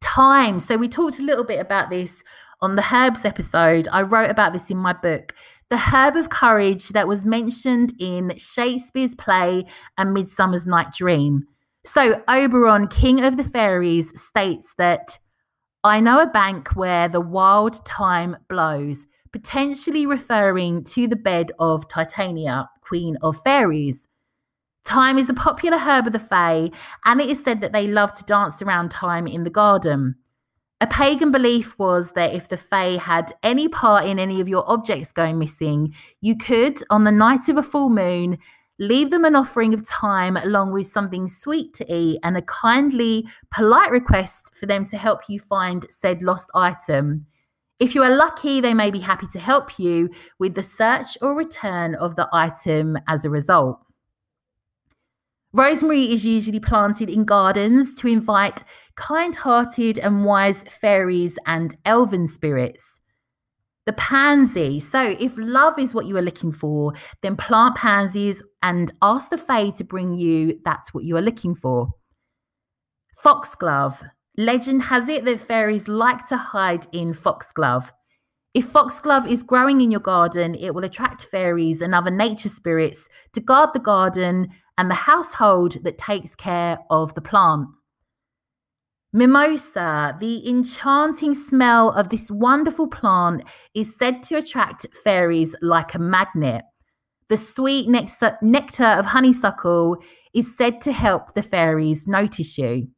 Thyme. 0.00 0.60
So, 0.60 0.76
we 0.76 0.86
talked 0.86 1.18
a 1.18 1.24
little 1.24 1.44
bit 1.44 1.58
about 1.58 1.90
this 1.90 2.22
on 2.62 2.76
the 2.76 2.86
herbs 2.94 3.24
episode. 3.24 3.88
I 3.92 4.02
wrote 4.02 4.30
about 4.30 4.52
this 4.52 4.70
in 4.70 4.76
my 4.76 4.92
book, 4.92 5.34
The 5.70 5.78
Herb 5.78 6.16
of 6.16 6.30
Courage, 6.30 6.88
that 6.90 7.06
was 7.06 7.24
mentioned 7.24 7.92
in 8.00 8.36
Shakespeare's 8.36 9.14
play 9.14 9.64
A 9.96 10.04
Midsummer's 10.04 10.66
Night 10.66 10.92
Dream. 10.92 11.44
So, 11.84 12.24
Oberon, 12.28 12.88
king 12.88 13.22
of 13.22 13.36
the 13.36 13.44
fairies, 13.44 14.20
states 14.20 14.74
that 14.78 15.16
I 15.84 16.00
know 16.00 16.18
a 16.18 16.26
bank 16.26 16.74
where 16.74 17.08
the 17.08 17.20
wild 17.20 17.86
thyme 17.86 18.36
blows 18.48 19.06
potentially 19.32 20.06
referring 20.06 20.82
to 20.82 21.06
the 21.06 21.14
bed 21.14 21.52
of 21.60 21.86
Titania, 21.86 22.68
queen 22.80 23.16
of 23.22 23.36
fairies. 23.36 24.08
Thyme 24.84 25.18
is 25.18 25.30
a 25.30 25.34
popular 25.34 25.78
herb 25.78 26.08
of 26.08 26.12
the 26.12 26.18
Fae, 26.18 26.70
and 27.04 27.20
it 27.20 27.30
is 27.30 27.44
said 27.44 27.60
that 27.60 27.72
they 27.72 27.86
love 27.86 28.12
to 28.14 28.24
dance 28.24 28.60
around 28.60 28.92
thyme 28.92 29.28
in 29.28 29.44
the 29.44 29.50
garden. 29.50 30.16
A 30.82 30.86
pagan 30.86 31.30
belief 31.30 31.78
was 31.78 32.12
that 32.12 32.32
if 32.32 32.48
the 32.48 32.56
Fae 32.56 32.96
had 32.96 33.32
any 33.42 33.68
part 33.68 34.06
in 34.06 34.18
any 34.18 34.40
of 34.40 34.48
your 34.48 34.64
objects 34.66 35.12
going 35.12 35.38
missing, 35.38 35.94
you 36.22 36.38
could, 36.38 36.78
on 36.88 37.04
the 37.04 37.12
night 37.12 37.50
of 37.50 37.58
a 37.58 37.62
full 37.62 37.90
moon, 37.90 38.38
leave 38.78 39.10
them 39.10 39.26
an 39.26 39.36
offering 39.36 39.74
of 39.74 39.82
thyme 39.82 40.38
along 40.38 40.72
with 40.72 40.86
something 40.86 41.28
sweet 41.28 41.74
to 41.74 41.94
eat 41.94 42.18
and 42.22 42.38
a 42.38 42.42
kindly, 42.42 43.28
polite 43.50 43.90
request 43.90 44.56
for 44.56 44.64
them 44.64 44.86
to 44.86 44.96
help 44.96 45.28
you 45.28 45.38
find 45.38 45.84
said 45.90 46.22
lost 46.22 46.50
item. 46.54 47.26
If 47.78 47.94
you 47.94 48.02
are 48.02 48.16
lucky, 48.16 48.62
they 48.62 48.72
may 48.72 48.90
be 48.90 49.00
happy 49.00 49.26
to 49.32 49.38
help 49.38 49.78
you 49.78 50.08
with 50.38 50.54
the 50.54 50.62
search 50.62 51.18
or 51.20 51.34
return 51.34 51.94
of 51.94 52.16
the 52.16 52.26
item 52.32 52.96
as 53.06 53.26
a 53.26 53.30
result. 53.30 53.80
Rosemary 55.52 56.04
is 56.12 56.24
usually 56.24 56.60
planted 56.60 57.10
in 57.10 57.24
gardens 57.24 57.96
to 57.96 58.06
invite 58.06 58.62
kind 58.94 59.34
hearted 59.34 59.98
and 59.98 60.24
wise 60.24 60.62
fairies 60.62 61.38
and 61.44 61.76
elven 61.84 62.28
spirits. 62.28 63.00
The 63.84 63.92
pansy. 63.94 64.78
So, 64.78 65.16
if 65.18 65.36
love 65.36 65.76
is 65.78 65.92
what 65.92 66.06
you 66.06 66.16
are 66.16 66.22
looking 66.22 66.52
for, 66.52 66.92
then 67.22 67.34
plant 67.34 67.74
pansies 67.74 68.42
and 68.62 68.92
ask 69.02 69.30
the 69.30 69.38
Fae 69.38 69.70
to 69.70 69.84
bring 69.84 70.14
you 70.14 70.60
that's 70.64 70.94
what 70.94 71.02
you 71.02 71.16
are 71.16 71.22
looking 71.22 71.56
for. 71.56 71.88
Foxglove. 73.16 74.04
Legend 74.36 74.84
has 74.84 75.08
it 75.08 75.24
that 75.24 75.40
fairies 75.40 75.88
like 75.88 76.28
to 76.28 76.36
hide 76.36 76.86
in 76.92 77.12
foxglove. 77.12 77.92
If 78.54 78.66
foxglove 78.66 79.26
is 79.26 79.42
growing 79.42 79.80
in 79.80 79.90
your 79.90 80.00
garden, 80.00 80.54
it 80.54 80.74
will 80.74 80.84
attract 80.84 81.26
fairies 81.26 81.80
and 81.82 81.94
other 81.94 82.10
nature 82.10 82.48
spirits 82.48 83.08
to 83.32 83.40
guard 83.40 83.70
the 83.74 83.80
garden 83.80 84.48
and 84.80 84.90
the 84.90 84.94
household 84.94 85.72
that 85.84 85.98
takes 85.98 86.34
care 86.34 86.78
of 86.88 87.12
the 87.12 87.20
plant. 87.20 87.68
Mimosa, 89.12 90.16
the 90.18 90.48
enchanting 90.48 91.34
smell 91.34 91.90
of 91.90 92.08
this 92.08 92.30
wonderful 92.30 92.88
plant, 92.88 93.42
is 93.74 93.94
said 93.94 94.22
to 94.22 94.36
attract 94.36 94.86
fairies 95.04 95.54
like 95.60 95.94
a 95.94 95.98
magnet. 95.98 96.62
The 97.28 97.36
sweet 97.36 97.90
nectar 97.90 98.86
of 98.86 99.04
honeysuckle 99.04 100.02
is 100.32 100.56
said 100.56 100.80
to 100.80 100.92
help 100.92 101.34
the 101.34 101.42
fairies 101.42 102.08
notice 102.08 102.56
you. 102.56 102.88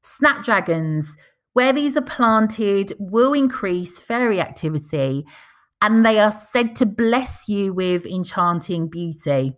Snapdragons, 0.00 1.18
where 1.52 1.74
these 1.74 1.98
are 1.98 2.02
planted, 2.16 2.94
will 2.98 3.34
increase 3.34 4.00
fairy 4.00 4.40
activity 4.40 5.26
and 5.82 6.02
they 6.02 6.18
are 6.18 6.32
said 6.32 6.74
to 6.76 6.86
bless 6.86 7.46
you 7.46 7.74
with 7.74 8.06
enchanting 8.06 8.88
beauty. 8.88 9.52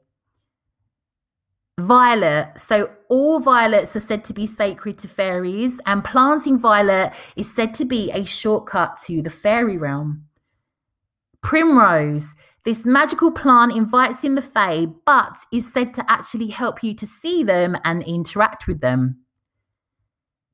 Violet. 1.79 2.53
So, 2.57 2.91
all 3.09 3.39
violets 3.39 3.95
are 3.95 4.01
said 4.01 4.25
to 4.25 4.35
be 4.35 4.47
sacred 4.47 4.99
to 4.99 5.09
fairies, 5.09 5.81
and 5.87 6.05
planting 6.05 6.59
violet 6.59 7.13
is 7.37 7.55
said 7.55 7.73
to 7.75 7.85
be 7.85 8.11
a 8.11 8.25
shortcut 8.25 8.97
to 9.07 9.23
the 9.23 9.31
fairy 9.31 9.77
realm. 9.77 10.25
Primrose. 11.41 12.35
This 12.65 12.85
magical 12.85 13.31
plant 13.31 13.77
invites 13.77 14.25
in 14.25 14.35
the 14.35 14.43
fae, 14.43 14.87
but 15.07 15.39
is 15.53 15.73
said 15.73 15.95
to 15.95 16.05
actually 16.11 16.49
help 16.49 16.83
you 16.83 16.95
to 16.95 17.07
see 17.07 17.45
them 17.45 17.77
and 17.85 18.03
interact 18.03 18.67
with 18.67 18.81
them. 18.81 19.21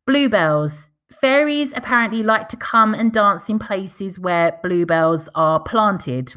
Bluebells. 0.06 0.90
Fairies 1.10 1.76
apparently 1.76 2.22
like 2.22 2.48
to 2.48 2.56
come 2.56 2.92
and 2.92 3.12
dance 3.12 3.48
in 3.48 3.58
places 3.58 4.18
where 4.18 4.60
bluebells 4.62 5.30
are 5.34 5.60
planted. 5.60 6.34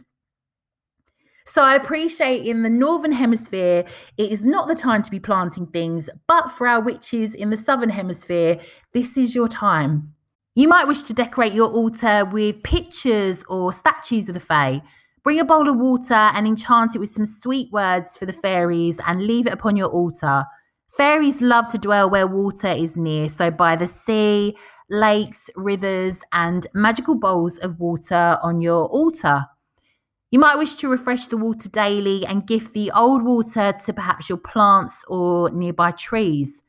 So 1.48 1.64
I 1.64 1.76
appreciate 1.76 2.46
in 2.46 2.64
the 2.64 2.70
northern 2.70 3.14
hemisphere, 3.14 3.86
it 4.18 4.32
is 4.32 4.46
not 4.46 4.68
the 4.68 4.76
time 4.76 5.02
to 5.02 5.10
be 5.10 5.18
planting 5.20 5.66
things, 5.66 6.10
but 6.28 6.50
for 6.50 6.68
our 6.68 6.82
witches 6.82 7.34
in 7.34 7.52
the 7.52 7.56
southern 7.56 7.90
hemisphere, 7.90 8.60
this 8.92 9.18
is 9.18 9.34
your 9.34 9.48
time. 9.48 10.14
You 10.56 10.68
might 10.68 10.90
wish 10.90 11.04
to 11.04 11.14
decorate 11.14 11.54
your 11.54 11.72
altar 11.72 12.26
with 12.26 12.64
pictures 12.64 13.46
or 13.48 13.72
statues 13.72 14.28
of 14.28 14.34
the 14.34 14.42
Fae. 14.42 14.82
Bring 15.24 15.40
a 15.40 15.46
bowl 15.46 15.70
of 15.70 15.78
water 15.78 16.14
and 16.14 16.46
enchant 16.46 16.96
it 16.96 17.00
with 17.00 17.10
some 17.10 17.26
sweet 17.26 17.72
words 17.72 18.18
for 18.18 18.26
the 18.26 18.34
fairies 18.34 19.00
and 19.08 19.26
leave 19.26 19.48
it 19.48 19.54
upon 19.54 19.78
your 19.78 19.88
altar. 19.88 20.44
Fairies 20.98 21.42
love 21.42 21.70
to 21.70 21.78
dwell 21.78 22.10
where 22.10 22.28
water 22.28 22.68
is 22.68 22.98
near, 22.98 23.30
so 23.30 23.52
by 23.52 23.78
the 23.78 23.88
sea, 23.88 24.58
lakes, 24.90 25.50
rivers, 25.56 26.24
and 26.34 26.68
magical 26.74 27.16
bowls 27.16 27.58
of 27.60 27.80
water 27.80 28.38
on 28.44 28.60
your 28.60 28.88
altar. 28.88 29.46
You 30.30 30.40
might 30.40 30.58
wish 30.58 30.76
to 30.76 30.90
refresh 30.90 31.28
the 31.28 31.38
water 31.38 31.70
daily 31.70 32.26
and 32.26 32.46
gift 32.46 32.74
the 32.74 32.92
old 32.94 33.24
water 33.24 33.74
to 33.86 33.94
perhaps 33.94 34.28
your 34.28 34.38
plants 34.38 35.06
or 35.08 35.50
nearby 35.52 35.92
trees. 35.92 36.64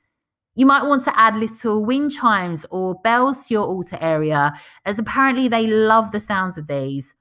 You 0.54 0.64
might 0.66 0.86
want 0.86 1.04
to 1.04 1.18
add 1.18 1.36
little 1.36 1.84
wind 1.84 2.12
chimes 2.12 2.66
or 2.70 2.94
bells 3.02 3.46
to 3.46 3.54
your 3.54 3.66
altar 3.66 3.98
area, 4.00 4.52
as 4.84 4.98
apparently 4.98 5.48
they 5.48 5.66
love 5.66 6.12
the 6.12 6.20
sounds 6.20 6.56
of 6.56 6.68
these. 6.68 7.14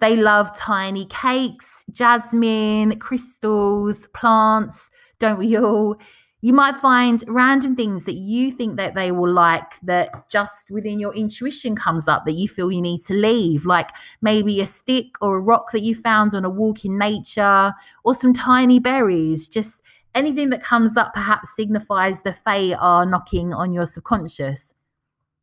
They 0.00 0.16
love 0.16 0.56
tiny 0.56 1.04
cakes, 1.04 1.84
jasmine, 1.90 2.98
crystals, 2.98 4.06
plants, 4.08 4.90
don't 5.18 5.38
we 5.38 5.56
all? 5.58 5.96
You 6.42 6.54
might 6.54 6.78
find 6.78 7.22
random 7.28 7.76
things 7.76 8.06
that 8.06 8.14
you 8.14 8.50
think 8.50 8.78
that 8.78 8.94
they 8.94 9.12
will 9.12 9.30
like 9.30 9.78
that 9.82 10.30
just 10.30 10.70
within 10.70 10.98
your 10.98 11.14
intuition 11.14 11.76
comes 11.76 12.08
up 12.08 12.24
that 12.24 12.32
you 12.32 12.48
feel 12.48 12.72
you 12.72 12.80
need 12.80 13.02
to 13.02 13.14
leave, 13.14 13.66
like 13.66 13.90
maybe 14.22 14.60
a 14.60 14.66
stick 14.66 15.16
or 15.20 15.36
a 15.36 15.40
rock 15.40 15.72
that 15.72 15.80
you 15.80 15.94
found 15.94 16.34
on 16.34 16.46
a 16.46 16.50
walk 16.50 16.84
in 16.84 16.96
nature, 16.96 17.74
or 18.04 18.14
some 18.14 18.32
tiny 18.32 18.80
berries. 18.80 19.50
Just 19.50 19.84
anything 20.14 20.48
that 20.50 20.62
comes 20.62 20.96
up 20.96 21.12
perhaps 21.12 21.54
signifies 21.54 22.22
the 22.22 22.32
Fae 22.32 22.74
are 22.80 23.04
knocking 23.04 23.52
on 23.52 23.74
your 23.74 23.84
subconscious. 23.84 24.74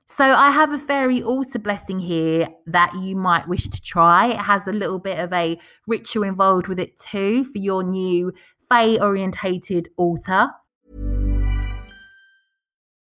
So 0.08 0.24
I 0.24 0.52
have 0.52 0.72
a 0.72 0.78
fairy 0.78 1.22
altar 1.22 1.60
blessing 1.60 2.00
here 2.00 2.48
that 2.66 2.94
you 2.96 3.16
might 3.16 3.48
wish 3.48 3.68
to 3.68 3.82
try. 3.82 4.28
It 4.28 4.38
has 4.38 4.68
a 4.68 4.72
little 4.72 5.00
bit 5.00 5.20
of 5.20 5.32
a 5.34 5.60
ritual 5.86 6.24
involved 6.24 6.70
with 6.70 6.80
it 6.80 6.98
too 6.98 7.44
for 7.44 7.58
your 7.58 7.84
new 7.84 8.34
Fae 8.58 8.98
orientated 9.00 9.90
altar. 9.98 10.50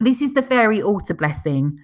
This 0.00 0.20
is 0.20 0.34
the 0.34 0.42
fairy 0.42 0.82
altar 0.82 1.14
blessing. 1.14 1.78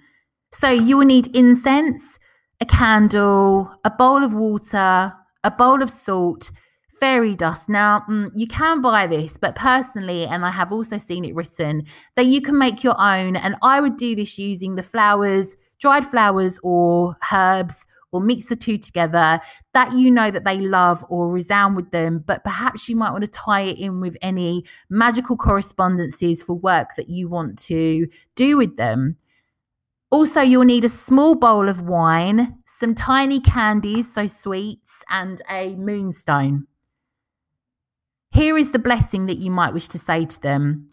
So 0.51 0.69
you 0.69 0.97
will 0.97 1.05
need 1.05 1.35
incense, 1.35 2.19
a 2.61 2.65
candle, 2.65 3.73
a 3.85 3.91
bowl 3.91 4.23
of 4.23 4.33
water, 4.33 5.13
a 5.43 5.51
bowl 5.51 5.81
of 5.81 5.89
salt, 5.89 6.51
fairy 6.99 7.35
dust. 7.35 7.67
Now, 7.67 8.03
mm, 8.09 8.29
you 8.35 8.47
can 8.47 8.81
buy 8.81 9.07
this, 9.07 9.37
but 9.37 9.55
personally, 9.55 10.25
and 10.25 10.45
I 10.45 10.51
have 10.51 10.71
also 10.71 10.97
seen 10.97 11.25
it 11.25 11.33
written, 11.33 11.85
that 12.15 12.25
you 12.25 12.41
can 12.41 12.57
make 12.57 12.83
your 12.83 12.99
own. 12.99 13.35
And 13.35 13.55
I 13.63 13.81
would 13.81 13.95
do 13.95 14.15
this 14.15 14.37
using 14.37 14.75
the 14.75 14.83
flowers, 14.83 15.55
dried 15.79 16.05
flowers 16.05 16.59
or 16.61 17.15
herbs, 17.33 17.87
or 18.11 18.21
mix 18.21 18.45
the 18.45 18.55
two 18.55 18.77
together 18.77 19.39
that 19.73 19.93
you 19.93 20.11
know 20.11 20.31
that 20.31 20.43
they 20.43 20.59
love 20.59 21.03
or 21.09 21.31
resound 21.31 21.75
with 21.75 21.91
them. 21.91 22.23
But 22.25 22.43
perhaps 22.43 22.89
you 22.89 22.95
might 22.95 23.11
want 23.11 23.23
to 23.23 23.31
tie 23.31 23.61
it 23.61 23.77
in 23.77 24.01
with 24.01 24.17
any 24.21 24.63
magical 24.89 25.37
correspondences 25.37 26.43
for 26.43 26.53
work 26.53 26.89
that 26.97 27.09
you 27.09 27.27
want 27.27 27.57
to 27.63 28.07
do 28.35 28.57
with 28.57 28.77
them. 28.77 29.17
Also, 30.11 30.41
you'll 30.41 30.65
need 30.65 30.83
a 30.83 30.89
small 30.89 31.35
bowl 31.35 31.69
of 31.69 31.81
wine, 31.81 32.57
some 32.65 32.93
tiny 32.93 33.39
candies, 33.39 34.13
so 34.13 34.27
sweets, 34.27 35.05
and 35.09 35.41
a 35.49 35.73
moonstone. 35.77 36.67
Here 38.33 38.57
is 38.57 38.71
the 38.71 38.79
blessing 38.79 39.25
that 39.27 39.37
you 39.37 39.51
might 39.51 39.73
wish 39.73 39.87
to 39.89 39.99
say 39.99 40.25
to 40.25 40.41
them 40.41 40.89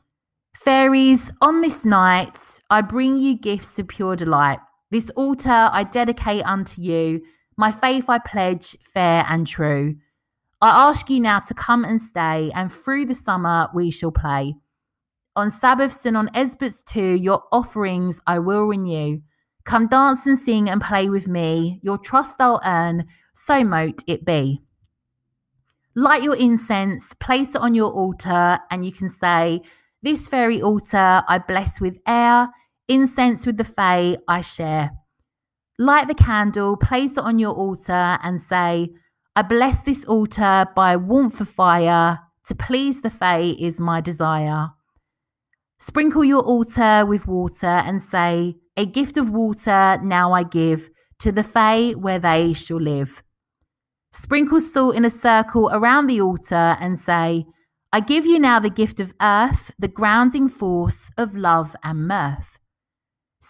Fairies, 0.55 1.33
on 1.41 1.61
this 1.61 1.85
night, 1.85 2.61
I 2.69 2.81
bring 2.83 3.19
you 3.19 3.37
gifts 3.37 3.79
of 3.79 3.89
pure 3.89 4.17
delight. 4.17 4.59
This 4.91 5.11
altar 5.11 5.69
I 5.73 5.85
dedicate 5.85 6.45
unto 6.45 6.81
you. 6.81 7.23
My 7.57 7.71
faith 7.71 8.09
I 8.09 8.19
pledge, 8.19 8.77
fair 8.81 9.25
and 9.29 9.47
true. 9.47 9.97
I 10.61 10.89
ask 10.89 11.09
you 11.11 11.21
now 11.21 11.41
to 11.41 11.55
come 11.55 11.85
and 11.85 12.01
stay, 12.01 12.51
and 12.55 12.73
through 12.73 13.07
the 13.07 13.15
summer 13.15 13.69
we 13.75 13.91
shall 13.91 14.13
play. 14.13 14.57
On 15.37 15.51
Sabbaths 15.51 16.05
and 16.05 16.17
on 16.17 16.31
Esbats 16.35 16.83
too, 16.83 17.15
your 17.15 17.45
offerings 17.53 18.21
I 18.27 18.39
will 18.41 18.67
renew. 18.67 19.21
Come 19.65 19.87
dance 19.87 20.27
and 20.27 20.39
sing 20.39 20.69
and 20.69 20.81
play 20.81 21.11
with 21.11 21.29
me. 21.29 21.79
Your 21.83 21.99
trust 21.99 22.41
I'll 22.41 22.61
earn, 22.65 23.07
so 23.33 23.63
mote 23.63 24.03
it 24.07 24.25
be 24.25 24.63
light 25.99 26.23
your 26.23 26.37
incense, 26.37 27.13
place 27.15 27.57
it 27.57 27.61
on 27.61 27.75
your 27.75 27.93
altar, 27.93 28.61
and 28.71 28.85
you 28.85 28.93
can 28.93 29.09
say, 29.09 29.61
This 30.01 30.29
very 30.29 30.63
altar 30.63 31.23
I 31.29 31.43
bless 31.47 31.81
with 31.81 32.01
air, 32.07 32.51
incense 32.89 33.47
with 33.47 33.57
the 33.57 33.65
Fae 33.65 34.17
I 34.27 34.41
share. 34.41 34.91
Light 35.79 36.09
the 36.09 36.15
candle, 36.15 36.77
place 36.77 37.17
it 37.17 37.25
on 37.25 37.39
your 37.39 37.55
altar, 37.55 38.19
and 38.23 38.41
say, 38.41 38.89
I 39.37 39.43
bless 39.43 39.83
this 39.83 40.05
altar 40.07 40.67
by 40.75 40.97
warmth 40.97 41.41
of 41.41 41.49
fire. 41.49 42.19
To 42.47 42.55
please 42.55 43.03
the 43.03 43.11
Fae 43.11 43.55
is 43.59 43.79
my 43.79 44.01
desire. 44.01 44.71
Sprinkle 45.79 46.25
your 46.25 46.41
altar 46.43 47.07
with 47.07 47.29
water 47.29 47.67
and 47.67 48.03
say, 48.03 48.57
A 48.77 48.85
gift 48.85 49.17
of 49.17 49.31
water 49.31 49.99
now 50.03 50.33
I 50.33 50.43
give 50.43 50.89
to 51.21 51.31
the 51.31 51.45
Fae 51.45 51.93
where 51.93 52.19
they 52.19 52.53
shall 52.53 52.81
live. 52.81 53.23
Sprinkle 54.11 54.61
salt 54.61 54.97
in 54.97 55.05
a 55.05 55.11
circle 55.11 55.71
around 55.73 56.07
the 56.07 56.21
altar 56.21 56.77
and 56.81 56.99
say, 56.99 57.45
I 57.93 58.01
give 58.01 58.27
you 58.27 58.39
now 58.39 58.59
the 58.59 58.71
gift 58.71 58.99
of 58.99 59.15
earth, 59.23 59.73
the 59.79 59.89
grounding 59.89 60.49
force 60.49 61.11
of 61.17 61.37
love 61.37 61.77
and 61.85 62.09
mirth. 62.09 62.58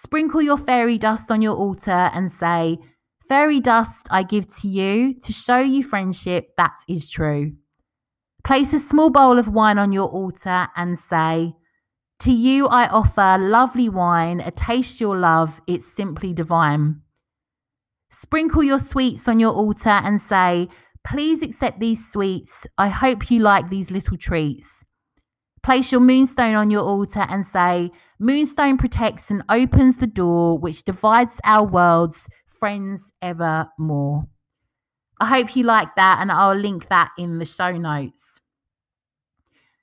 Sprinkle 0.00 0.40
your 0.40 0.56
fairy 0.56 0.96
dust 0.96 1.28
on 1.28 1.42
your 1.42 1.56
altar 1.56 1.90
and 2.14 2.30
say, 2.30 2.78
Fairy 3.28 3.58
dust 3.58 4.06
I 4.12 4.22
give 4.22 4.46
to 4.58 4.68
you 4.68 5.12
to 5.12 5.32
show 5.32 5.58
you 5.58 5.82
friendship 5.82 6.56
that 6.56 6.76
is 6.88 7.10
true. 7.10 7.54
Place 8.44 8.72
a 8.72 8.78
small 8.78 9.10
bowl 9.10 9.40
of 9.40 9.48
wine 9.48 9.76
on 9.76 9.90
your 9.90 10.06
altar 10.08 10.68
and 10.76 10.96
say, 10.96 11.54
To 12.20 12.30
you 12.30 12.68
I 12.68 12.86
offer 12.86 13.38
lovely 13.40 13.88
wine, 13.88 14.38
a 14.38 14.52
taste 14.52 15.00
your 15.00 15.16
love, 15.16 15.60
it's 15.66 15.92
simply 15.92 16.32
divine. 16.32 17.02
Sprinkle 18.08 18.62
your 18.62 18.78
sweets 18.78 19.26
on 19.26 19.40
your 19.40 19.52
altar 19.52 19.98
and 20.04 20.20
say, 20.20 20.68
Please 21.02 21.42
accept 21.42 21.80
these 21.80 22.08
sweets. 22.08 22.68
I 22.78 22.86
hope 22.86 23.32
you 23.32 23.40
like 23.40 23.68
these 23.68 23.90
little 23.90 24.16
treats. 24.16 24.84
Place 25.64 25.90
your 25.90 26.00
moonstone 26.00 26.54
on 26.54 26.70
your 26.70 26.82
altar 26.82 27.26
and 27.28 27.44
say, 27.44 27.90
Moonstone 28.20 28.78
protects 28.78 29.30
and 29.30 29.44
opens 29.48 29.98
the 29.98 30.06
door 30.06 30.58
which 30.58 30.82
divides 30.82 31.40
our 31.44 31.64
worlds, 31.64 32.28
friends 32.46 33.12
evermore. 33.22 34.26
I 35.20 35.26
hope 35.26 35.54
you 35.54 35.64
like 35.64 35.94
that, 35.96 36.18
and 36.20 36.30
I'll 36.30 36.56
link 36.56 36.88
that 36.88 37.10
in 37.16 37.38
the 37.38 37.44
show 37.44 37.76
notes. 37.76 38.40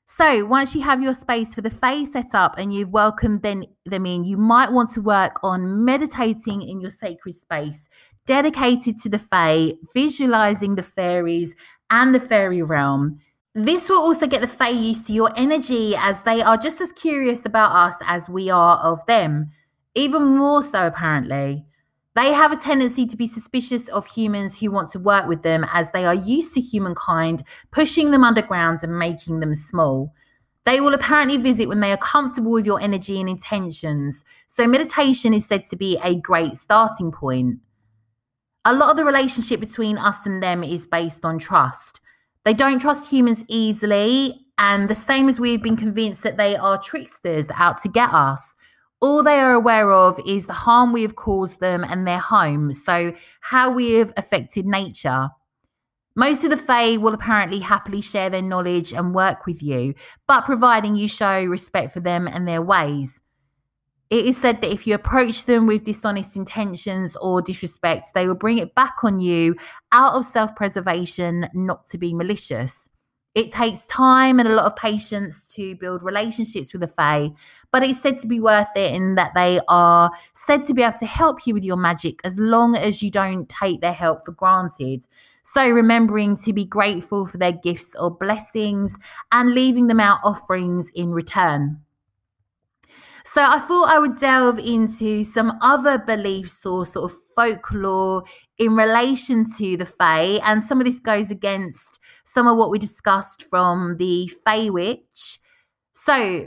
So 0.06 0.45
once 0.45 0.76
you 0.76 0.82
have 0.84 1.02
your 1.02 1.13
space 1.13 1.56
for 1.56 1.62
the 1.62 1.69
phase 1.69 2.12
set 2.12 2.36
up 2.36 2.56
and 2.58 2.74
you've 2.74 2.91
welcomed 2.91 3.41
them, 3.41 3.63
them 3.86 4.06
in, 4.06 4.24
you 4.24 4.38
might 4.38 4.71
want 4.71 4.91
to 4.93 5.02
work 5.02 5.39
on 5.41 5.84
meditating 5.84 6.62
in 6.62 6.80
your 6.80 6.91
sacred 6.91 7.34
space, 7.34 7.89
dedicated 8.26 8.98
to 8.98 9.10
the 9.10 9.17
Fae, 9.17 9.74
visualizing 9.93 10.76
the 10.76 10.84
fairies 10.84 11.56
and 11.89 12.13
the 12.13 12.19
fairy 12.19 12.62
realm. 12.62 13.19
This 13.57 13.87
will 13.87 14.01
also 14.01 14.27
get 14.27 14.41
the 14.41 14.47
Fae 14.47 14.67
used 14.67 15.07
to 15.07 15.13
your 15.13 15.31
energy 15.37 15.93
as 15.97 16.23
they 16.23 16.41
are 16.41 16.57
just 16.57 16.81
as 16.81 16.91
curious 16.91 17.45
about 17.45 17.71
us 17.71 17.97
as 18.05 18.27
we 18.27 18.49
are 18.49 18.77
of 18.79 19.05
them, 19.05 19.49
even 19.95 20.35
more 20.35 20.61
so, 20.61 20.85
apparently. 20.85 21.63
They 22.17 22.33
have 22.33 22.51
a 22.51 22.57
tendency 22.57 23.05
to 23.05 23.15
be 23.15 23.27
suspicious 23.27 23.87
of 23.87 24.07
humans 24.07 24.59
who 24.59 24.71
want 24.71 24.89
to 24.89 24.99
work 24.99 25.29
with 25.29 25.43
them 25.43 25.65
as 25.71 25.91
they 25.91 26.03
are 26.03 26.13
used 26.13 26.53
to 26.55 26.59
humankind 26.59 27.43
pushing 27.71 28.11
them 28.11 28.25
underground 28.25 28.79
and 28.83 28.99
making 28.99 29.39
them 29.39 29.55
small. 29.55 30.13
They 30.65 30.81
will 30.81 30.93
apparently 30.93 31.37
visit 31.37 31.69
when 31.69 31.79
they 31.79 31.93
are 31.93 31.97
comfortable 31.97 32.51
with 32.51 32.65
your 32.65 32.81
energy 32.81 33.21
and 33.21 33.29
intentions. 33.29 34.25
So, 34.47 34.67
meditation 34.67 35.33
is 35.33 35.45
said 35.45 35.63
to 35.67 35.77
be 35.77 35.97
a 36.03 36.19
great 36.19 36.55
starting 36.55 37.09
point. 37.09 37.59
A 38.65 38.73
lot 38.73 38.91
of 38.91 38.97
the 38.97 39.05
relationship 39.05 39.61
between 39.61 39.97
us 39.97 40.25
and 40.25 40.43
them 40.43 40.61
is 40.61 40.85
based 40.85 41.23
on 41.23 41.39
trust. 41.39 42.01
They 42.45 42.53
don't 42.53 42.79
trust 42.79 43.12
humans 43.12 43.43
easily, 43.49 44.45
and 44.60 44.88
the 44.88 44.95
same 44.95 45.27
as 45.27 45.39
we've 45.39 45.63
been 45.63 45.75
convinced 45.75 46.21
that 46.21 46.38
they 46.38 46.55
are 46.55 46.77
tricksters 46.77 47.49
out 47.58 47.81
to 47.81 47.89
get 47.89 48.13
us. 48.13 48.55
All 49.01 49.23
they 49.23 49.39
are 49.39 49.53
aware 49.53 49.91
of 49.91 50.19
is 50.27 50.45
the 50.45 50.53
harm 50.53 50.93
we 50.93 51.01
have 51.01 51.15
caused 51.15 51.60
them 51.60 51.84
and 51.84 52.08
their 52.08 52.19
home, 52.19 52.71
so 52.71 53.13
how 53.41 53.71
we 53.71 53.93
have 53.93 54.13
affected 54.15 54.67
nature. 54.67 55.31
Most 56.15 56.43
of 56.43 56.51
the 56.51 56.58
Fae 56.58 56.97
will 56.97 57.15
apparently 57.15 57.60
happily 57.60 57.99
share 57.99 58.29
their 58.29 58.43
knowledge 58.43 58.93
and 58.93 59.15
work 59.15 59.47
with 59.47 59.63
you, 59.63 59.95
but 60.27 60.45
providing 60.45 60.95
you 60.95 61.08
show 61.08 61.43
respect 61.43 61.91
for 61.93 61.99
them 61.99 62.27
and 62.27 62.47
their 62.47 62.62
ways. 62.62 63.21
It 64.09 64.25
is 64.25 64.37
said 64.37 64.61
that 64.61 64.71
if 64.71 64.85
you 64.85 64.93
approach 64.93 65.45
them 65.45 65.65
with 65.65 65.83
dishonest 65.83 66.37
intentions 66.37 67.15
or 67.19 67.41
disrespect, 67.41 68.09
they 68.13 68.27
will 68.27 68.35
bring 68.35 68.59
it 68.59 68.75
back 68.75 69.03
on 69.03 69.19
you 69.19 69.55
out 69.91 70.13
of 70.13 70.25
self 70.25 70.55
preservation, 70.55 71.49
not 71.53 71.85
to 71.87 71.97
be 71.97 72.13
malicious. 72.13 72.91
It 73.33 73.51
takes 73.51 73.85
time 73.87 74.39
and 74.39 74.47
a 74.47 74.53
lot 74.53 74.65
of 74.65 74.77
patience 74.77 75.45
to 75.55 75.75
build 75.75 76.03
relationships 76.03 76.71
with 76.71 76.81
the 76.81 76.87
Fae, 76.87 77.31
but 77.69 77.83
it's 77.83 77.99
said 77.99 78.17
to 78.19 78.27
be 78.27 78.39
worth 78.39 78.69
it 78.77 78.93
in 78.93 79.15
that 79.15 79.33
they 79.35 79.59
are 79.67 80.09
said 80.33 80.63
to 80.65 80.73
be 80.73 80.83
able 80.83 80.97
to 80.99 81.05
help 81.05 81.45
you 81.45 81.53
with 81.53 81.65
your 81.65 81.75
magic 81.75 82.21
as 82.23 82.39
long 82.39 82.77
as 82.77 83.03
you 83.03 83.11
don't 83.11 83.49
take 83.49 83.81
their 83.81 83.91
help 83.91 84.23
for 84.23 84.31
granted. 84.31 85.05
So, 85.43 85.69
remembering 85.69 86.37
to 86.37 86.53
be 86.53 86.63
grateful 86.63 87.25
for 87.25 87.37
their 87.37 87.51
gifts 87.51 87.93
or 87.99 88.09
blessings 88.09 88.97
and 89.33 89.53
leaving 89.53 89.87
them 89.87 89.99
out 89.99 90.19
offerings 90.23 90.91
in 90.95 91.11
return. 91.11 91.85
So 93.25 93.41
I 93.43 93.57
thought 93.57 93.89
I 93.89 93.97
would 93.97 94.17
delve 94.17 94.59
into 94.59 95.23
some 95.23 95.57
other 95.59 95.97
beliefs 95.97 96.63
or 96.63 96.85
sort 96.85 97.11
of 97.11 97.17
folklore 97.35 98.23
in 98.59 98.75
relation 98.75 99.45
to 99.57 99.75
the 99.75 99.85
Fae. 99.85 100.39
And 100.45 100.63
some 100.63 100.79
of 100.79 100.85
this 100.85 100.99
goes 100.99 101.31
against 101.31 101.99
some 102.23 102.47
of 102.47 102.55
what 102.55 102.69
we 102.69 102.77
discussed 102.77 103.49
from 103.49 103.97
the 103.97 104.29
Fae 104.45 104.69
Witch. 104.69 105.39
So, 105.93 106.45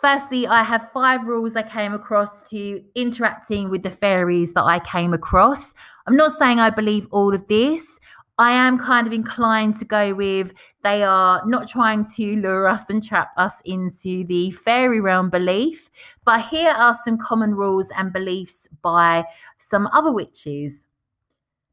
firstly, 0.00 0.48
I 0.48 0.64
have 0.64 0.90
five 0.90 1.28
rules 1.28 1.54
I 1.54 1.62
came 1.62 1.94
across 1.94 2.50
to 2.50 2.80
interacting 2.96 3.70
with 3.70 3.84
the 3.84 3.90
fairies 3.90 4.52
that 4.54 4.64
I 4.64 4.80
came 4.80 5.14
across. 5.14 5.74
I'm 6.08 6.16
not 6.16 6.32
saying 6.32 6.58
I 6.58 6.70
believe 6.70 7.06
all 7.12 7.34
of 7.34 7.46
this. 7.46 8.00
I 8.38 8.52
am 8.52 8.78
kind 8.78 9.06
of 9.06 9.14
inclined 9.14 9.76
to 9.76 9.86
go 9.86 10.14
with 10.14 10.52
they 10.82 11.02
are 11.02 11.42
not 11.46 11.68
trying 11.68 12.04
to 12.16 12.36
lure 12.36 12.66
us 12.66 12.90
and 12.90 13.02
trap 13.02 13.30
us 13.38 13.62
into 13.64 14.24
the 14.24 14.50
fairy 14.50 15.00
realm 15.00 15.30
belief, 15.30 15.90
but 16.24 16.42
here 16.42 16.74
are 16.76 16.92
some 16.92 17.16
common 17.16 17.54
rules 17.54 17.90
and 17.96 18.12
beliefs 18.12 18.68
by 18.82 19.24
some 19.56 19.86
other 19.92 20.12
witches. 20.12 20.86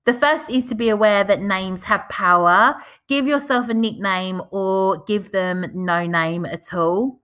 The 0.05 0.13
first 0.13 0.49
is 0.51 0.67
to 0.67 0.75
be 0.75 0.89
aware 0.89 1.23
that 1.23 1.41
names 1.41 1.83
have 1.85 2.07
power. 2.09 2.75
Give 3.07 3.25
yourself 3.25 3.69
a 3.69 3.73
nickname 3.73 4.41
or 4.51 5.03
give 5.05 5.31
them 5.31 5.65
no 5.73 6.05
name 6.05 6.45
at 6.45 6.73
all. 6.73 7.19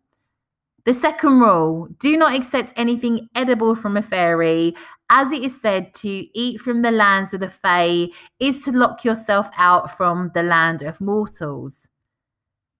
The 0.89 0.95
second 0.95 1.39
rule 1.39 1.87
do 1.99 2.17
not 2.17 2.35
accept 2.35 2.73
anything 2.75 3.29
edible 3.35 3.75
from 3.75 3.95
a 3.95 4.01
fairy. 4.01 4.73
As 5.11 5.31
it 5.31 5.43
is 5.43 5.61
said, 5.61 5.93
to 5.93 6.09
eat 6.09 6.59
from 6.59 6.81
the 6.81 6.89
lands 6.89 7.31
of 7.31 7.41
the 7.41 7.47
Fae 7.47 8.07
is 8.39 8.63
to 8.63 8.71
lock 8.71 9.05
yourself 9.05 9.49
out 9.55 9.95
from 9.95 10.31
the 10.33 10.41
land 10.41 10.81
of 10.81 10.99
mortals. 10.99 11.91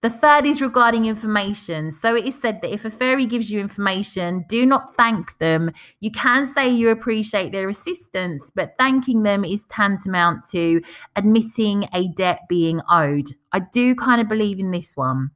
The 0.01 0.09
third 0.09 0.47
is 0.47 0.59
regarding 0.59 1.05
information. 1.05 1.91
So 1.91 2.15
it 2.15 2.25
is 2.25 2.41
said 2.41 2.63
that 2.63 2.73
if 2.73 2.83
a 2.83 2.89
fairy 2.89 3.27
gives 3.27 3.51
you 3.51 3.59
information, 3.59 4.43
do 4.49 4.65
not 4.65 4.95
thank 4.95 5.37
them. 5.37 5.69
You 5.99 6.09
can 6.09 6.47
say 6.47 6.67
you 6.67 6.89
appreciate 6.89 7.51
their 7.51 7.69
assistance, 7.69 8.51
but 8.55 8.73
thanking 8.79 9.21
them 9.21 9.45
is 9.45 9.65
tantamount 9.65 10.49
to 10.49 10.81
admitting 11.15 11.83
a 11.93 12.07
debt 12.15 12.39
being 12.49 12.81
owed. 12.89 13.27
I 13.51 13.59
do 13.71 13.93
kind 13.93 14.19
of 14.19 14.27
believe 14.27 14.57
in 14.57 14.71
this 14.71 14.97
one. 14.97 15.29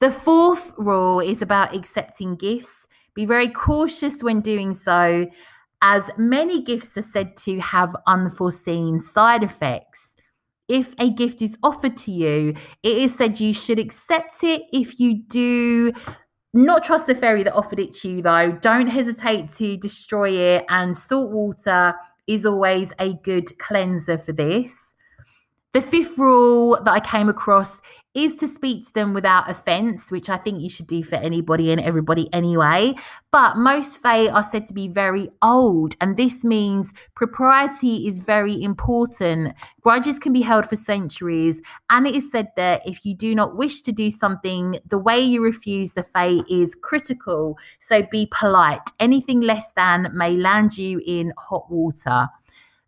The 0.00 0.10
fourth 0.10 0.72
rule 0.78 1.20
is 1.20 1.42
about 1.42 1.74
accepting 1.74 2.36
gifts. 2.36 2.88
Be 3.14 3.26
very 3.26 3.48
cautious 3.48 4.22
when 4.22 4.40
doing 4.40 4.72
so, 4.72 5.28
as 5.82 6.10
many 6.16 6.62
gifts 6.62 6.96
are 6.96 7.02
said 7.02 7.36
to 7.38 7.60
have 7.60 7.94
unforeseen 8.06 8.98
side 8.98 9.42
effects 9.42 10.10
if 10.70 10.94
a 11.00 11.10
gift 11.10 11.42
is 11.42 11.58
offered 11.64 11.96
to 11.96 12.12
you, 12.12 12.54
it 12.84 12.98
is 12.98 13.14
said 13.16 13.40
you 13.40 13.52
should 13.52 13.80
accept 13.80 14.44
it 14.44 14.62
if 14.72 15.00
you 15.00 15.20
do 15.24 15.92
not 16.54 16.84
trust 16.84 17.08
the 17.08 17.14
fairy 17.14 17.42
that 17.42 17.54
offered 17.54 17.80
it 17.80 17.90
to 17.90 18.08
you, 18.08 18.22
though. 18.22 18.52
Don't 18.52 18.86
hesitate 18.86 19.50
to 19.56 19.76
destroy 19.76 20.30
it, 20.30 20.64
and 20.68 20.96
salt 20.96 21.32
water 21.32 21.94
is 22.28 22.46
always 22.46 22.92
a 23.00 23.14
good 23.24 23.46
cleanser 23.58 24.16
for 24.16 24.32
this. 24.32 24.94
The 25.72 25.80
fifth 25.80 26.18
rule 26.18 26.80
that 26.84 26.90
I 26.90 26.98
came 26.98 27.28
across 27.28 27.80
is 28.12 28.34
to 28.34 28.48
speak 28.48 28.84
to 28.84 28.92
them 28.92 29.14
without 29.14 29.48
offense, 29.48 30.10
which 30.10 30.28
I 30.28 30.36
think 30.36 30.60
you 30.60 30.68
should 30.68 30.88
do 30.88 31.04
for 31.04 31.14
anybody 31.14 31.70
and 31.70 31.80
everybody 31.80 32.28
anyway. 32.32 32.94
But 33.30 33.56
most 33.56 34.02
Fae 34.02 34.28
are 34.28 34.42
said 34.42 34.66
to 34.66 34.74
be 34.74 34.88
very 34.88 35.28
old, 35.42 35.94
and 36.00 36.16
this 36.16 36.44
means 36.44 36.92
propriety 37.14 38.08
is 38.08 38.18
very 38.18 38.60
important. 38.60 39.54
Grudges 39.80 40.18
can 40.18 40.32
be 40.32 40.40
held 40.40 40.66
for 40.66 40.74
centuries, 40.74 41.62
and 41.88 42.04
it 42.04 42.16
is 42.16 42.32
said 42.32 42.48
that 42.56 42.82
if 42.84 43.04
you 43.04 43.14
do 43.14 43.32
not 43.32 43.56
wish 43.56 43.82
to 43.82 43.92
do 43.92 44.10
something, 44.10 44.80
the 44.84 44.98
way 44.98 45.20
you 45.20 45.40
refuse 45.40 45.92
the 45.92 46.02
Fae 46.02 46.40
is 46.50 46.74
critical. 46.74 47.56
So 47.78 48.02
be 48.10 48.28
polite. 48.36 48.90
Anything 48.98 49.40
less 49.40 49.72
than 49.74 50.08
may 50.14 50.32
land 50.32 50.76
you 50.76 51.00
in 51.06 51.32
hot 51.38 51.70
water. 51.70 52.26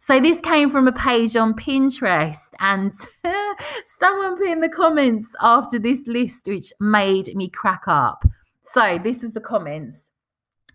So 0.02 0.18
this 0.18 0.40
came 0.40 0.68
from 0.68 0.88
a 0.88 0.92
page 0.92 1.36
on 1.36 1.54
Pinterest, 1.54 2.50
and 2.58 2.92
someone 3.86 4.36
put 4.36 4.48
in 4.48 4.58
the 4.58 4.68
comments 4.68 5.32
after 5.40 5.78
this 5.78 6.08
list, 6.08 6.48
which 6.48 6.72
made 6.80 7.28
me 7.36 7.48
crack 7.48 7.84
up. 7.86 8.24
So 8.62 8.98
this 8.98 9.22
is 9.22 9.32
the 9.32 9.40
comments. 9.40 10.10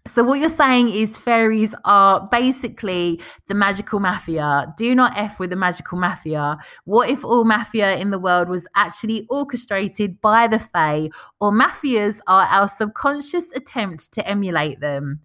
So 0.06 0.24
what 0.24 0.40
you're 0.40 0.48
saying 0.48 0.94
is 0.94 1.18
fairies 1.18 1.76
are 1.84 2.26
basically 2.32 3.20
the 3.48 3.54
magical 3.54 4.00
mafia. 4.00 4.74
Do 4.78 4.96
not 4.96 5.12
f 5.18 5.42
with 5.42 5.50
the 5.50 5.58
magical 5.58 5.98
mafia. 5.98 6.58
What 6.86 7.10
if 7.10 7.26
all 7.26 7.44
mafia 7.44 7.98
in 7.98 8.12
the 8.12 8.20
world 8.20 8.48
was 8.48 8.66
actually 8.78 9.28
orchestrated 9.30 10.22
by 10.22 10.48
the 10.48 10.58
fae, 10.58 11.10
or 11.42 11.52
mafias 11.52 12.22
are 12.28 12.46
our 12.46 12.70
subconscious 12.70 13.54
attempt 13.54 14.14
to 14.14 14.26
emulate 14.26 14.80
them? 14.80 15.20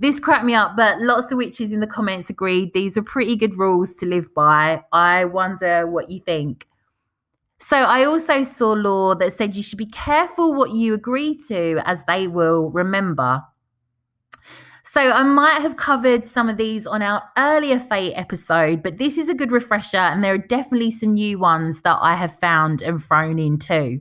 This 0.00 0.20
cracked 0.20 0.44
me 0.44 0.54
up, 0.54 0.76
but 0.76 1.00
lots 1.00 1.32
of 1.32 1.38
witches 1.38 1.72
in 1.72 1.80
the 1.80 1.86
comments 1.86 2.30
agreed 2.30 2.72
these 2.72 2.96
are 2.96 3.02
pretty 3.02 3.34
good 3.34 3.58
rules 3.58 3.94
to 3.94 4.06
live 4.06 4.32
by. 4.32 4.84
I 4.92 5.24
wonder 5.24 5.88
what 5.88 6.08
you 6.08 6.20
think. 6.20 6.66
So 7.58 7.76
I 7.76 8.04
also 8.04 8.44
saw 8.44 8.74
lore 8.74 9.16
that 9.16 9.32
said 9.32 9.56
you 9.56 9.62
should 9.64 9.78
be 9.78 9.86
careful 9.86 10.54
what 10.54 10.70
you 10.70 10.94
agree 10.94 11.36
to, 11.48 11.82
as 11.84 12.04
they 12.04 12.28
will 12.28 12.70
remember. 12.70 13.42
So 14.84 15.00
I 15.00 15.24
might 15.24 15.60
have 15.62 15.76
covered 15.76 16.24
some 16.24 16.48
of 16.48 16.56
these 16.56 16.86
on 16.86 17.02
our 17.02 17.24
earlier 17.36 17.80
Fae 17.80 18.12
episode, 18.14 18.84
but 18.84 18.98
this 18.98 19.18
is 19.18 19.28
a 19.28 19.34
good 19.34 19.50
refresher, 19.50 19.96
and 19.96 20.22
there 20.22 20.34
are 20.34 20.38
definitely 20.38 20.92
some 20.92 21.14
new 21.14 21.40
ones 21.40 21.82
that 21.82 21.98
I 22.00 22.14
have 22.14 22.34
found 22.38 22.82
and 22.82 23.02
thrown 23.02 23.40
in 23.40 23.58
too. 23.58 24.00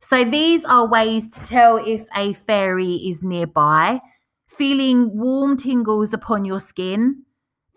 So 0.00 0.24
these 0.24 0.64
are 0.64 0.88
ways 0.88 1.28
to 1.30 1.44
tell 1.44 1.76
if 1.76 2.06
a 2.16 2.32
fairy 2.32 2.94
is 2.94 3.22
nearby 3.22 4.00
feeling 4.48 5.16
warm 5.16 5.56
tingles 5.56 6.12
upon 6.12 6.44
your 6.44 6.58
skin. 6.58 7.24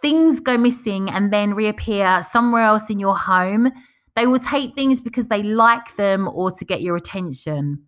Things 0.02 0.40
go 0.40 0.58
missing 0.58 1.10
and 1.10 1.34
then 1.34 1.54
reappear 1.54 2.24
somewhere 2.24 2.64
else 2.64 2.90
in 2.90 3.00
your 3.00 3.18
home. 3.18 3.72
They 4.16 4.28
will 4.28 4.40
take 4.40 4.76
things 4.76 5.02
because 5.02 5.28
they 5.28 5.44
like 5.44 5.96
them 5.96 6.28
or 6.28 6.52
to 6.52 6.66
get 6.66 6.82
your 6.82 6.96
attention. 6.96 7.86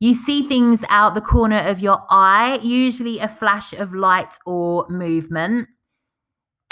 You 0.00 0.14
see 0.14 0.48
things 0.48 0.84
out 0.88 1.14
the 1.14 1.20
corner 1.20 1.62
of 1.64 1.78
your 1.78 2.04
eye, 2.10 2.58
usually 2.60 3.20
a 3.20 3.28
flash 3.28 3.72
of 3.72 3.94
light 3.94 4.34
or 4.44 4.86
movement. 4.88 5.68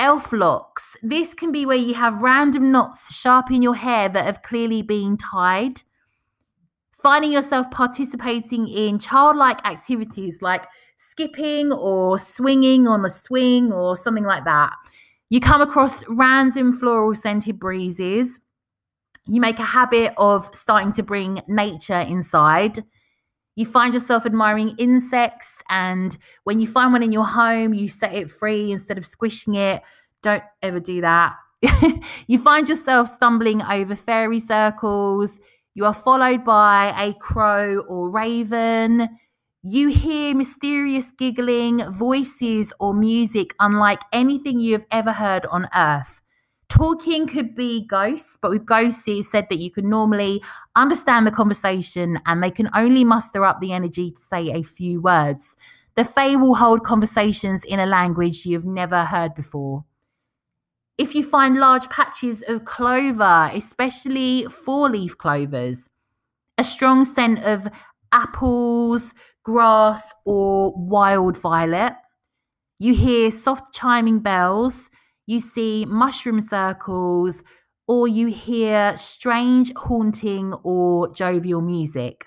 Elf 0.01 0.33
locks. 0.33 0.97
This 1.03 1.33
can 1.35 1.53
be 1.53 1.64
where 1.64 1.77
you 1.77 1.95
have 1.95 2.23
random 2.23 2.73
knots 2.73 3.14
sharp 3.14 3.51
in 3.51 3.62
your 3.62 3.77
hair 3.77 4.09
that 4.09 4.25
have 4.25 4.43
clearly 4.43 4.83
been 4.83 5.16
tied. 5.16 5.83
Finding 7.02 7.32
yourself 7.32 7.70
participating 7.70 8.68
in 8.68 8.98
childlike 8.98 9.66
activities 9.66 10.42
like 10.42 10.66
skipping 10.96 11.72
or 11.72 12.18
swinging 12.18 12.86
on 12.86 13.05
a 13.05 13.11
swing 13.11 13.72
or 13.72 13.96
something 13.96 14.24
like 14.24 14.44
that. 14.44 14.74
You 15.30 15.40
come 15.40 15.62
across 15.62 16.07
random 16.09 16.72
floral 16.72 17.14
scented 17.14 17.59
breezes. 17.59 18.40
You 19.26 19.40
make 19.40 19.59
a 19.59 19.62
habit 19.62 20.12
of 20.18 20.55
starting 20.55 20.92
to 20.94 21.03
bring 21.03 21.40
nature 21.48 22.01
inside. 22.01 22.80
You 23.57 23.64
find 23.64 23.94
yourself 23.94 24.26
admiring 24.26 24.74
insects, 24.78 25.62
and 25.70 26.16
when 26.44 26.61
you 26.61 26.66
find 26.66 26.92
one 26.92 27.03
in 27.03 27.12
your 27.12 27.26
home, 27.26 27.74
you 27.74 27.88
set 27.88 28.14
it 28.14 28.30
free 28.30 28.72
instead 28.72 28.98
of 28.98 29.07
squishing 29.07 29.55
it. 29.55 29.82
Don't 30.22 30.42
ever 30.62 30.80
do 30.80 31.01
that. 31.01 31.36
you 32.26 32.38
find 32.38 32.68
yourself 32.68 33.09
stumbling 33.09 33.62
over 33.62 33.94
fairy 33.94 34.38
circles. 34.38 35.40
You 35.75 35.85
are 35.85 35.95
followed 35.95 36.43
by 36.43 36.93
a 36.99 37.14
crow 37.14 37.85
or 37.89 38.11
raven. 38.11 39.09
You 39.62 39.89
hear 39.89 40.35
mysterious 40.35 41.12
giggling, 41.12 41.83
voices, 41.93 42.73
or 42.81 42.93
music 42.93 43.55
unlike 43.61 44.01
anything 44.12 44.59
you 44.59 44.73
have 44.73 44.87
ever 44.91 45.12
heard 45.12 45.47
on 45.47 45.68
earth. 45.77 46.23
Talking 46.68 47.27
could 47.29 47.55
be 47.55 47.87
ghosts, 47.87 48.37
but 48.41 48.51
with 48.51 48.66
ghosts, 48.66 49.07
it 49.07 49.18
is 49.18 49.31
said 49.31 49.49
that 49.49 49.59
you 49.59 49.71
can 49.71 49.89
normally 49.89 50.43
understand 50.75 51.27
the 51.27 51.31
conversation 51.31 52.18
and 52.27 52.43
they 52.43 52.51
can 52.51 52.68
only 52.75 53.05
muster 53.05 53.45
up 53.45 53.61
the 53.61 53.73
energy 53.73 54.11
to 54.11 54.21
say 54.21 54.51
a 54.51 54.62
few 54.62 55.01
words. 55.01 55.57
The 55.95 56.05
Fae 56.05 56.37
will 56.37 56.55
hold 56.55 56.83
conversations 56.83 57.64
in 57.64 57.79
a 57.79 57.87
language 57.87 58.47
you've 58.47 58.66
never 58.66 59.05
heard 59.05 59.35
before. 59.35 59.85
If 61.01 61.14
you 61.14 61.24
find 61.24 61.57
large 61.57 61.88
patches 61.88 62.44
of 62.46 62.66
clover, 62.66 63.51
especially 63.55 64.44
four 64.44 64.90
leaf 64.90 65.16
clovers, 65.16 65.88
a 66.59 66.62
strong 66.62 67.07
scent 67.07 67.42
of 67.42 67.68
apples, 68.12 69.14
grass, 69.42 70.12
or 70.26 70.74
wild 70.76 71.38
violet, 71.38 71.94
you 72.78 72.92
hear 72.94 73.30
soft 73.30 73.72
chiming 73.72 74.20
bells 74.20 74.90
you 75.30 75.38
see 75.38 75.86
mushroom 75.86 76.40
circles, 76.40 77.44
or 77.86 78.09
you 78.09 78.26
hear 78.26 78.96
strange, 78.96 79.72
haunting, 79.76 80.53
or 80.64 81.12
jovial 81.14 81.61
music. 81.61 82.24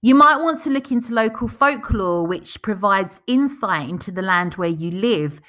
You 0.00 0.14
might 0.14 0.38
want 0.42 0.62
to 0.62 0.70
look 0.70 0.90
into 0.90 1.12
local 1.12 1.46
folklore, 1.46 2.26
which 2.26 2.62
provides 2.62 3.20
insight 3.26 3.90
into 3.90 4.10
the 4.10 4.22
land 4.22 4.54
where 4.54 4.70
you 4.70 4.90
live. 4.90 5.42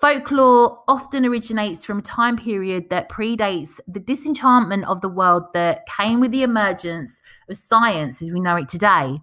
Folklore 0.00 0.84
often 0.86 1.24
originates 1.24 1.84
from 1.84 1.98
a 1.98 2.02
time 2.02 2.36
period 2.36 2.88
that 2.90 3.08
predates 3.08 3.80
the 3.88 4.00
disenchantment 4.00 4.84
of 4.86 5.00
the 5.00 5.08
world 5.08 5.44
that 5.54 5.86
came 5.86 6.20
with 6.20 6.30
the 6.30 6.42
emergence 6.44 7.20
of 7.48 7.56
science 7.56 8.22
as 8.22 8.30
we 8.30 8.38
know 8.40 8.56
it 8.56 8.68
today. 8.68 9.18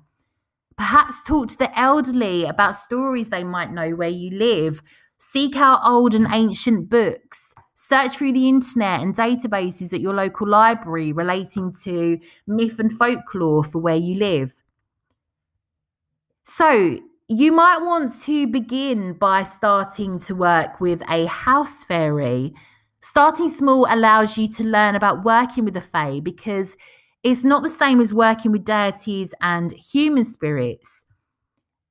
Perhaps 0.78 1.23
talk 1.23 1.47
to 1.47 1.57
the 1.57 1.80
elderly 1.80 2.43
about 2.43 2.76
stories 2.76 3.30
they 3.30 3.43
might 3.43 3.71
know 3.71 3.91
where 3.91 4.09
you 4.09 4.30
live, 4.32 4.82
Seek 5.17 5.55
out 5.55 5.80
old 5.84 6.13
and 6.13 6.28
ancient 6.32 6.89
books. 6.89 7.55
Search 7.73 8.17
through 8.17 8.34
the 8.34 8.47
internet 8.47 9.01
and 9.01 9.15
databases 9.15 9.93
at 9.93 10.01
your 10.01 10.13
local 10.13 10.47
library 10.47 11.11
relating 11.11 11.73
to 11.84 12.19
myth 12.47 12.80
and 12.80 12.91
folklore 12.91 13.63
for 13.63 13.80
where 13.80 13.95
you 13.95 14.15
live. 14.15 14.61
So, 16.43 16.99
you 17.28 17.51
might 17.51 17.80
want 17.82 18.13
to 18.21 18.45
begin 18.47 19.13
by 19.13 19.41
starting 19.41 20.19
to 20.19 20.36
work 20.36 20.80
with 20.80 21.01
a 21.09 21.26
house 21.26 21.84
fairy. 21.84 22.53
Starting 23.01 23.49
small 23.49 23.88
allows 23.89 24.38
you 24.38 24.47
to 24.47 24.63
learn 24.63 24.95
about 24.95 25.23
working 25.23 25.65
with 25.65 25.76
a 25.76 25.82
Fae 25.82 26.19
because 26.19 26.78
it's 27.23 27.43
not 27.43 27.63
the 27.63 27.69
same 27.69 27.99
as 27.99 28.13
working 28.13 28.51
with 28.51 28.63
deities 28.63 29.34
and 29.41 29.73
human 29.73 30.23
spirits. 30.23 31.05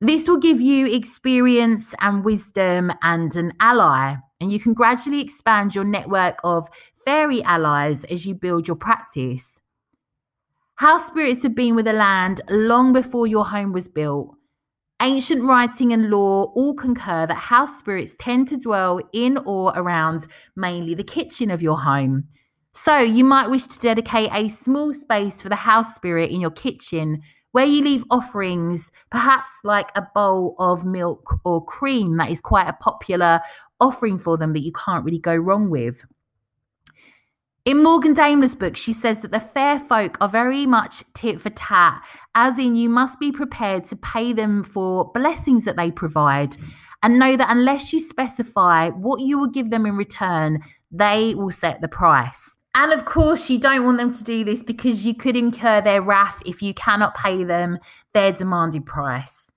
This 0.00 0.28
will 0.28 0.38
give 0.38 0.60
you 0.60 0.86
experience 0.86 1.94
and 2.00 2.24
wisdom 2.24 2.92
and 3.02 3.34
an 3.34 3.52
ally, 3.58 4.16
and 4.40 4.52
you 4.52 4.60
can 4.60 4.72
gradually 4.74 5.20
expand 5.20 5.74
your 5.74 5.84
network 5.84 6.38
of 6.44 6.68
fairy 7.04 7.42
allies 7.42 8.04
as 8.04 8.24
you 8.24 8.36
build 8.36 8.68
your 8.68 8.76
practice. 8.76 9.60
House 10.76 11.08
spirits 11.08 11.42
have 11.42 11.56
been 11.56 11.74
with 11.74 11.86
the 11.86 11.92
land 11.92 12.40
long 12.48 12.92
before 12.92 13.26
your 13.26 13.46
home 13.46 13.72
was 13.72 13.88
built. 13.88 14.36
Ancient 15.04 15.42
writing 15.42 15.92
and 15.92 16.08
lore 16.08 16.50
all 16.54 16.72
concur 16.72 17.26
that 17.26 17.34
house 17.34 17.78
spirits 17.78 18.16
tend 18.18 18.48
to 18.48 18.56
dwell 18.56 19.00
in 19.12 19.36
or 19.44 19.70
around 19.76 20.26
mainly 20.56 20.94
the 20.94 21.04
kitchen 21.04 21.50
of 21.50 21.60
your 21.60 21.78
home. 21.78 22.26
So, 22.72 23.00
you 23.00 23.22
might 23.22 23.50
wish 23.50 23.66
to 23.66 23.78
dedicate 23.78 24.30
a 24.32 24.48
small 24.48 24.94
space 24.94 25.42
for 25.42 25.50
the 25.50 25.56
house 25.56 25.94
spirit 25.94 26.30
in 26.30 26.40
your 26.40 26.52
kitchen 26.52 27.20
where 27.52 27.66
you 27.66 27.84
leave 27.84 28.02
offerings, 28.10 28.92
perhaps 29.10 29.60
like 29.62 29.90
a 29.94 30.06
bowl 30.14 30.56
of 30.58 30.86
milk 30.86 31.38
or 31.44 31.62
cream 31.62 32.16
that 32.16 32.30
is 32.30 32.40
quite 32.40 32.66
a 32.66 32.72
popular 32.72 33.40
offering 33.80 34.18
for 34.18 34.38
them 34.38 34.54
that 34.54 34.64
you 34.64 34.72
can't 34.72 35.04
really 35.04 35.20
go 35.20 35.36
wrong 35.36 35.68
with. 35.68 36.02
In 37.64 37.82
Morgan 37.82 38.12
Daimler's 38.12 38.54
book, 38.54 38.76
she 38.76 38.92
says 38.92 39.22
that 39.22 39.30
the 39.30 39.40
fair 39.40 39.78
folk 39.78 40.18
are 40.20 40.28
very 40.28 40.66
much 40.66 41.02
tit 41.14 41.40
for 41.40 41.48
tat, 41.48 42.04
as 42.34 42.58
in 42.58 42.76
you 42.76 42.90
must 42.90 43.18
be 43.18 43.32
prepared 43.32 43.84
to 43.84 43.96
pay 43.96 44.34
them 44.34 44.62
for 44.62 45.10
blessings 45.12 45.64
that 45.64 45.78
they 45.78 45.90
provide. 45.90 46.58
And 47.02 47.18
know 47.18 47.38
that 47.38 47.50
unless 47.50 47.90
you 47.90 48.00
specify 48.00 48.90
what 48.90 49.20
you 49.20 49.38
will 49.38 49.48
give 49.48 49.70
them 49.70 49.86
in 49.86 49.96
return, 49.96 50.62
they 50.90 51.34
will 51.34 51.50
set 51.50 51.80
the 51.80 51.88
price. 51.88 52.58
And 52.76 52.92
of 52.92 53.06
course, 53.06 53.48
you 53.48 53.58
don't 53.58 53.84
want 53.84 53.96
them 53.96 54.12
to 54.12 54.24
do 54.24 54.44
this 54.44 54.62
because 54.62 55.06
you 55.06 55.14
could 55.14 55.36
incur 55.36 55.80
their 55.80 56.02
wrath 56.02 56.42
if 56.44 56.60
you 56.60 56.74
cannot 56.74 57.14
pay 57.14 57.44
them 57.44 57.78
their 58.12 58.32
demanded 58.32 58.84
price. 58.84 59.52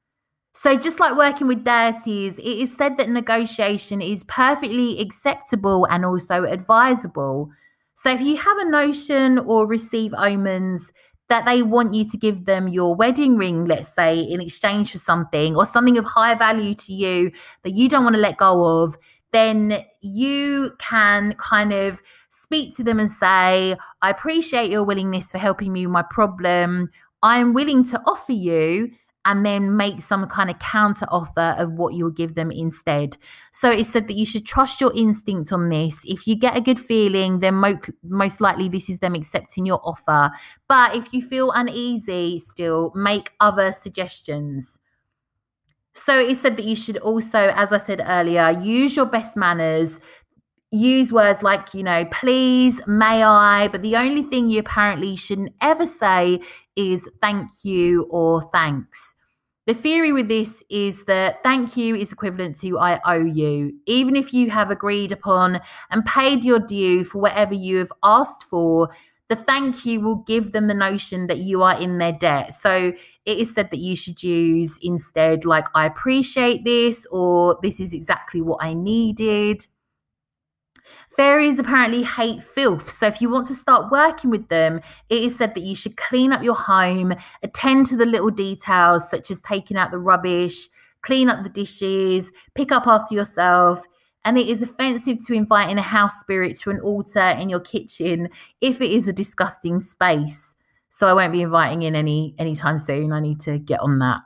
So, 0.53 0.77
just 0.77 1.01
like 1.01 1.17
working 1.17 1.47
with 1.47 1.65
deities, 1.65 2.39
it 2.39 2.45
is 2.45 2.75
said 2.75 2.97
that 2.97 3.09
negotiation 3.09 4.01
is 4.01 4.23
perfectly 4.23 5.01
acceptable 5.01 5.85
and 5.89 6.05
also 6.05 6.45
advisable. 6.45 7.51
So, 7.97 8.11
if 8.11 8.21
you 8.21 8.37
have 8.37 8.57
a 8.59 8.69
notion 8.69 9.39
or 9.39 9.65
receive 9.65 10.13
omens 10.15 10.93
that 11.29 11.47
they 11.47 11.63
want 11.63 11.95
you 11.95 12.07
to 12.07 12.15
give 12.15 12.45
them 12.45 12.67
your 12.67 12.93
wedding 12.93 13.37
ring, 13.37 13.65
let's 13.65 13.87
say, 13.87 14.19
in 14.19 14.39
exchange 14.39 14.91
for 14.91 14.99
something 14.99 15.55
or 15.55 15.65
something 15.65 15.97
of 15.97 16.05
high 16.05 16.35
value 16.35 16.75
to 16.75 16.93
you 16.93 17.31
that 17.63 17.71
you 17.71 17.89
don't 17.89 18.03
want 18.03 18.15
to 18.15 18.21
let 18.21 18.37
go 18.37 18.83
of, 18.83 18.95
then 19.31 19.73
you 20.01 20.69
can 20.77 21.33
kind 21.33 21.73
of 21.73 22.03
speak 22.29 22.77
to 22.77 22.83
them 22.83 22.99
and 22.99 23.09
say, 23.09 23.75
I 24.03 24.09
appreciate 24.11 24.69
your 24.69 24.85
willingness 24.85 25.31
for 25.31 25.39
helping 25.39 25.73
me 25.73 25.87
with 25.87 25.93
my 25.93 26.03
problem. 26.11 26.91
I'm 27.23 27.55
willing 27.55 27.83
to 27.85 28.01
offer 28.05 28.31
you 28.31 28.91
and 29.27 29.45
then 29.45 29.75
make 29.75 30.01
some 30.01 30.25
kind 30.27 30.49
of 30.49 30.57
counter 30.57 31.05
offer 31.09 31.53
of 31.59 31.73
what 31.73 31.93
you'll 31.93 32.09
give 32.09 32.33
them 32.33 32.49
instead. 32.49 33.17
So 33.51 33.69
it 33.69 33.83
said 33.83 34.07
that 34.07 34.15
you 34.15 34.25
should 34.25 34.45
trust 34.45 34.79
your 34.79 34.93
instinct 34.95 35.51
on 35.51 35.69
this. 35.69 36.01
If 36.05 36.25
you 36.25 36.37
get 36.37 36.57
a 36.57 36.61
good 36.61 36.79
feeling, 36.79 37.39
then 37.39 37.55
mo- 37.55 37.79
most 38.03 38.39
likely 38.39 38.69
this 38.69 38.89
is 38.89 38.99
them 38.99 39.15
accepting 39.15 39.65
your 39.65 39.81
offer. 39.83 40.31
But 40.69 40.95
if 40.95 41.13
you 41.13 41.21
feel 41.21 41.51
uneasy, 41.51 42.39
still 42.39 42.93
make 42.95 43.33
other 43.41 43.73
suggestions. 43.73 44.79
So 45.93 46.17
it 46.17 46.35
said 46.35 46.55
that 46.57 46.65
you 46.65 46.75
should 46.75 46.97
also, 46.97 47.51
as 47.53 47.73
I 47.73 47.77
said 47.77 48.01
earlier, 48.05 48.51
use 48.51 48.95
your 48.95 49.07
best 49.07 49.35
manners. 49.35 49.99
Use 50.71 51.11
words 51.11 51.43
like, 51.43 51.73
you 51.73 51.83
know, 51.83 52.05
please, 52.05 52.85
may 52.87 53.23
I, 53.23 53.67
but 53.67 53.81
the 53.81 53.97
only 53.97 54.21
thing 54.21 54.47
you 54.47 54.59
apparently 54.59 55.17
shouldn't 55.17 55.53
ever 55.61 55.85
say 55.85 56.39
is 56.77 57.09
thank 57.21 57.49
you 57.63 58.03
or 58.09 58.41
thanks. 58.41 59.16
The 59.67 59.73
theory 59.73 60.13
with 60.13 60.29
this 60.29 60.63
is 60.69 61.03
that 61.05 61.43
thank 61.43 61.75
you 61.75 61.93
is 61.93 62.13
equivalent 62.13 62.57
to 62.61 62.79
I 62.79 63.01
owe 63.05 63.25
you. 63.25 63.73
Even 63.85 64.15
if 64.15 64.33
you 64.33 64.49
have 64.49 64.71
agreed 64.71 65.11
upon 65.11 65.59
and 65.91 66.05
paid 66.05 66.45
your 66.45 66.59
due 66.59 67.03
for 67.03 67.19
whatever 67.19 67.53
you 67.53 67.79
have 67.79 67.91
asked 68.01 68.45
for, 68.45 68.89
the 69.27 69.35
thank 69.35 69.85
you 69.85 69.99
will 69.99 70.23
give 70.25 70.53
them 70.53 70.69
the 70.69 70.73
notion 70.73 71.27
that 71.27 71.39
you 71.39 71.63
are 71.63 71.77
in 71.77 71.97
their 71.97 72.13
debt. 72.13 72.53
So 72.53 72.93
it 73.25 73.37
is 73.37 73.53
said 73.53 73.69
that 73.71 73.79
you 73.79 73.97
should 73.97 74.23
use 74.23 74.79
instead, 74.81 75.43
like, 75.43 75.65
I 75.75 75.85
appreciate 75.85 76.63
this, 76.63 77.05
or 77.11 77.59
this 77.61 77.81
is 77.81 77.93
exactly 77.93 78.41
what 78.41 78.63
I 78.63 78.73
needed. 78.73 79.67
Fairies 81.17 81.57
apparently 81.57 82.03
hate 82.03 82.43
filth. 82.43 82.87
So 82.87 83.07
if 83.07 83.23
you 83.23 83.29
want 83.29 83.47
to 83.47 83.55
start 83.55 83.91
working 83.91 84.29
with 84.29 84.49
them, 84.49 84.81
it 85.09 85.23
is 85.23 85.35
said 85.35 85.55
that 85.55 85.63
you 85.63 85.75
should 85.75 85.97
clean 85.97 86.31
up 86.31 86.43
your 86.43 86.53
home, 86.53 87.15
attend 87.41 87.87
to 87.87 87.97
the 87.97 88.05
little 88.05 88.29
details, 88.29 89.09
such 89.09 89.31
as 89.31 89.41
taking 89.41 89.77
out 89.77 89.89
the 89.89 89.97
rubbish, 89.97 90.67
clean 91.01 91.27
up 91.27 91.43
the 91.43 91.49
dishes, 91.49 92.31
pick 92.53 92.71
up 92.71 92.85
after 92.85 93.15
yourself 93.15 93.83
and 94.25 94.37
it 94.37 94.47
is 94.47 94.61
offensive 94.61 95.17
to 95.25 95.33
invite 95.33 95.71
in 95.71 95.79
a 95.79 95.81
house 95.81 96.19
spirit 96.19 96.55
to 96.57 96.69
an 96.69 96.81
altar 96.81 97.35
in 97.39 97.49
your 97.49 97.61
kitchen 97.61 98.29
if 98.61 98.81
it 98.81 98.91
is 98.91 99.07
a 99.07 99.13
disgusting 99.13 99.79
space. 99.79 100.55
So 100.89 101.07
I 101.07 101.13
won't 101.13 101.31
be 101.31 101.41
inviting 101.41 101.83
in 101.83 101.95
any 101.95 102.35
anytime 102.37 102.77
soon. 102.77 103.11
I 103.11 103.21
need 103.21 103.39
to 103.41 103.57
get 103.57 103.79
on 103.79 103.99
that. 103.99 104.21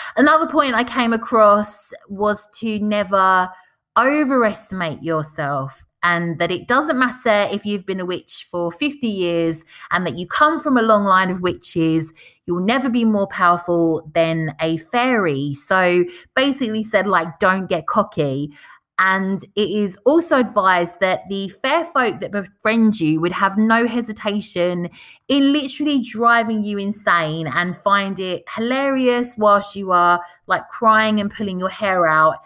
Another 0.16 0.46
point 0.46 0.74
I 0.74 0.84
came 0.84 1.12
across 1.12 1.92
was 2.08 2.48
to 2.60 2.78
never 2.78 3.50
overestimate 3.98 5.02
yourself 5.02 5.84
and 6.02 6.38
that 6.38 6.50
it 6.50 6.68
doesn't 6.68 6.98
matter 6.98 7.48
if 7.52 7.66
you've 7.66 7.86
been 7.86 8.00
a 8.00 8.06
witch 8.06 8.46
for 8.50 8.70
50 8.70 9.06
years 9.06 9.64
and 9.90 10.06
that 10.06 10.16
you 10.16 10.26
come 10.26 10.60
from 10.60 10.76
a 10.76 10.82
long 10.82 11.04
line 11.04 11.30
of 11.30 11.40
witches, 11.40 12.12
you'll 12.46 12.64
never 12.64 12.88
be 12.88 13.04
more 13.04 13.26
powerful 13.26 14.08
than 14.14 14.54
a 14.60 14.76
fairy. 14.76 15.52
So 15.54 16.04
basically 16.34 16.82
said 16.82 17.06
like 17.06 17.38
don't 17.38 17.68
get 17.68 17.86
cocky 17.86 18.52
and 18.98 19.42
it 19.54 19.70
is 19.70 19.98
also 20.06 20.36
advised 20.38 21.00
that 21.00 21.28
the 21.28 21.48
fair 21.48 21.84
folk 21.84 22.20
that 22.20 22.32
befriend 22.32 22.98
you 22.98 23.20
would 23.20 23.32
have 23.32 23.58
no 23.58 23.86
hesitation 23.86 24.88
in 25.28 25.52
literally 25.52 26.00
driving 26.00 26.62
you 26.62 26.78
insane 26.78 27.46
and 27.46 27.76
find 27.76 28.18
it 28.18 28.44
hilarious 28.54 29.34
whilst 29.36 29.76
you 29.76 29.92
are 29.92 30.22
like 30.46 30.66
crying 30.68 31.20
and 31.20 31.30
pulling 31.30 31.58
your 31.58 31.68
hair 31.68 32.06
out 32.06 32.38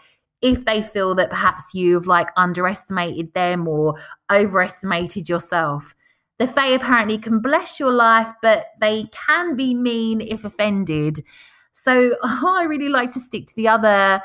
if 0.42 0.64
they 0.64 0.82
feel 0.82 1.14
that 1.14 1.30
perhaps 1.30 1.74
you've 1.74 2.06
like 2.06 2.30
underestimated 2.36 3.34
them 3.34 3.68
or 3.68 3.94
overestimated 4.32 5.28
yourself. 5.28 5.94
The 6.38 6.46
Fae 6.46 6.68
apparently 6.68 7.18
can 7.18 7.40
bless 7.40 7.78
your 7.78 7.92
life, 7.92 8.32
but 8.40 8.68
they 8.80 9.04
can 9.26 9.56
be 9.56 9.74
mean 9.74 10.22
if 10.22 10.44
offended. 10.44 11.20
So 11.72 12.12
I 12.22 12.64
really 12.68 12.88
like 12.88 13.10
to 13.10 13.20
stick 13.20 13.46
to 13.46 13.56
the 13.56 13.68
other 13.68 14.22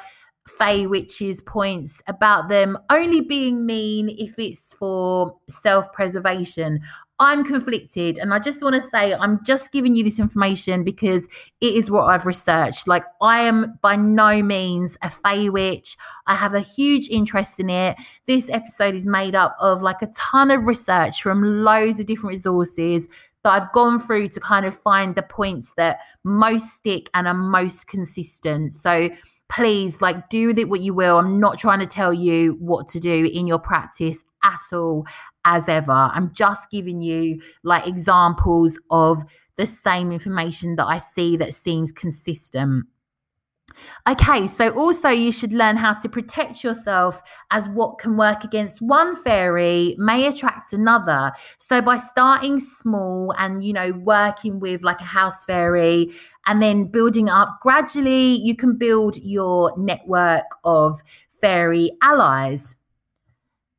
Fae 0.47 0.85
Witch's 0.85 1.41
points 1.41 2.03
about 2.07 2.49
them 2.49 2.77
only 2.91 3.21
being 3.21 3.65
mean 3.65 4.09
if 4.09 4.37
it's 4.37 4.73
for 4.73 5.37
self 5.47 5.91
preservation. 5.91 6.81
I'm 7.17 7.45
conflicted, 7.45 8.19
and 8.19 8.33
I 8.33 8.39
just 8.39 8.61
want 8.61 8.75
to 8.75 8.81
say 8.81 9.13
I'm 9.13 9.39
just 9.45 9.71
giving 9.71 9.95
you 9.95 10.03
this 10.03 10.19
information 10.19 10.83
because 10.83 11.27
it 11.61 11.73
is 11.73 11.89
what 11.89 12.03
I've 12.03 12.25
researched. 12.25 12.89
Like, 12.89 13.05
I 13.21 13.39
am 13.39 13.79
by 13.81 13.95
no 13.95 14.43
means 14.43 14.97
a 15.01 15.09
Fae 15.09 15.49
Witch, 15.49 15.95
I 16.27 16.35
have 16.35 16.53
a 16.53 16.59
huge 16.59 17.09
interest 17.09 17.59
in 17.59 17.69
it. 17.69 17.97
This 18.27 18.49
episode 18.51 18.95
is 18.95 19.07
made 19.07 19.33
up 19.33 19.55
of 19.61 19.81
like 19.81 20.01
a 20.01 20.07
ton 20.07 20.51
of 20.51 20.65
research 20.65 21.21
from 21.21 21.63
loads 21.63 22.01
of 22.01 22.05
different 22.05 22.33
resources 22.33 23.07
that 23.43 23.61
I've 23.61 23.71
gone 23.71 23.97
through 23.97 24.27
to 24.29 24.39
kind 24.41 24.65
of 24.65 24.77
find 24.77 25.15
the 25.15 25.23
points 25.23 25.73
that 25.77 25.99
most 26.23 26.73
stick 26.73 27.09
and 27.13 27.27
are 27.27 27.33
most 27.33 27.87
consistent. 27.87 28.75
So, 28.75 29.09
please 29.49 30.01
like 30.01 30.29
do 30.29 30.47
with 30.47 30.57
it 30.57 30.69
what 30.69 30.81
you 30.81 30.93
will. 30.93 31.17
I'm 31.17 31.39
not 31.39 31.57
trying 31.57 31.79
to 31.79 31.85
tell 31.85 32.13
you 32.13 32.57
what 32.59 32.87
to 32.89 32.99
do 32.99 33.29
in 33.31 33.47
your 33.47 33.59
practice 33.59 34.25
at 34.43 34.59
all 34.73 35.05
as 35.45 35.69
ever. 35.69 35.91
I'm 35.91 36.33
just 36.33 36.69
giving 36.71 36.99
you 37.01 37.41
like 37.63 37.87
examples 37.87 38.79
of 38.89 39.23
the 39.57 39.65
same 39.65 40.11
information 40.11 40.75
that 40.75 40.85
i 40.85 40.97
see 40.97 41.37
that 41.37 41.53
seems 41.53 41.91
consistent 41.91 42.85
Okay, 44.07 44.47
so 44.47 44.69
also 44.73 45.09
you 45.09 45.31
should 45.31 45.53
learn 45.53 45.77
how 45.77 45.93
to 45.93 46.09
protect 46.09 46.63
yourself 46.63 47.21
as 47.51 47.67
what 47.67 47.97
can 47.99 48.17
work 48.17 48.43
against 48.43 48.81
one 48.81 49.15
fairy 49.15 49.95
may 49.97 50.27
attract 50.27 50.73
another. 50.73 51.31
So 51.57 51.81
by 51.81 51.97
starting 51.97 52.59
small 52.59 53.33
and, 53.37 53.63
you 53.63 53.73
know, 53.73 53.91
working 53.91 54.59
with 54.59 54.83
like 54.83 55.01
a 55.01 55.05
house 55.05 55.45
fairy 55.45 56.11
and 56.45 56.61
then 56.61 56.85
building 56.85 57.29
up 57.29 57.59
gradually, 57.61 58.33
you 58.33 58.55
can 58.55 58.77
build 58.77 59.17
your 59.17 59.73
network 59.77 60.45
of 60.63 61.01
fairy 61.29 61.89
allies. 62.01 62.77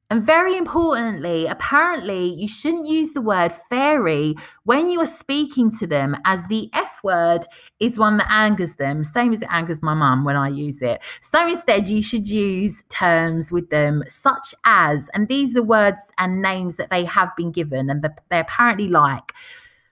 And 0.08 0.22
very 0.22 0.56
importantly, 0.56 1.46
apparently, 1.46 2.26
you 2.26 2.46
shouldn't 2.46 2.86
use 2.86 3.10
the 3.10 3.20
word 3.20 3.52
fairy 3.52 4.36
when 4.62 4.88
you 4.88 5.00
are 5.00 5.06
speaking 5.06 5.68
to 5.78 5.86
them, 5.86 6.16
as 6.24 6.46
the 6.46 6.70
F 6.74 7.00
word 7.02 7.40
is 7.80 7.98
one 7.98 8.16
that 8.18 8.30
angers 8.30 8.76
them, 8.76 9.02
same 9.02 9.32
as 9.32 9.42
it 9.42 9.52
angers 9.52 9.82
my 9.82 9.94
mum 9.94 10.24
when 10.24 10.36
I 10.36 10.48
use 10.48 10.80
it. 10.80 11.02
So 11.20 11.48
instead, 11.48 11.88
you 11.88 12.02
should 12.02 12.28
use 12.28 12.84
terms 12.84 13.50
with 13.50 13.70
them 13.70 14.04
such 14.06 14.54
as, 14.64 15.10
and 15.12 15.26
these 15.26 15.56
are 15.56 15.62
words 15.62 16.12
and 16.18 16.40
names 16.40 16.76
that 16.76 16.88
they 16.88 17.04
have 17.04 17.34
been 17.36 17.50
given 17.50 17.90
and 17.90 18.08
they 18.30 18.38
apparently 18.38 18.86
like. 18.86 19.32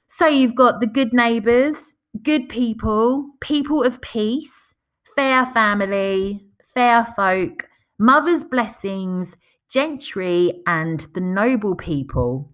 So 0.07 0.29
you've 0.29 0.55
got 0.55 0.79
the 0.79 0.87
good 0.87 1.13
neighbours, 1.13 1.97
good 2.23 2.49
people, 2.49 3.31
people 3.41 3.83
of 3.83 4.01
peace, 4.01 4.77
fair 5.17 5.45
family, 5.45 6.47
fair 6.63 7.05
folk, 7.05 7.69
mother's 7.99 8.45
blessings 8.45 9.37
gentry, 9.75 10.53
and 10.69 11.01
the 11.15 11.21
noble 11.21 11.75
people. 11.75 12.53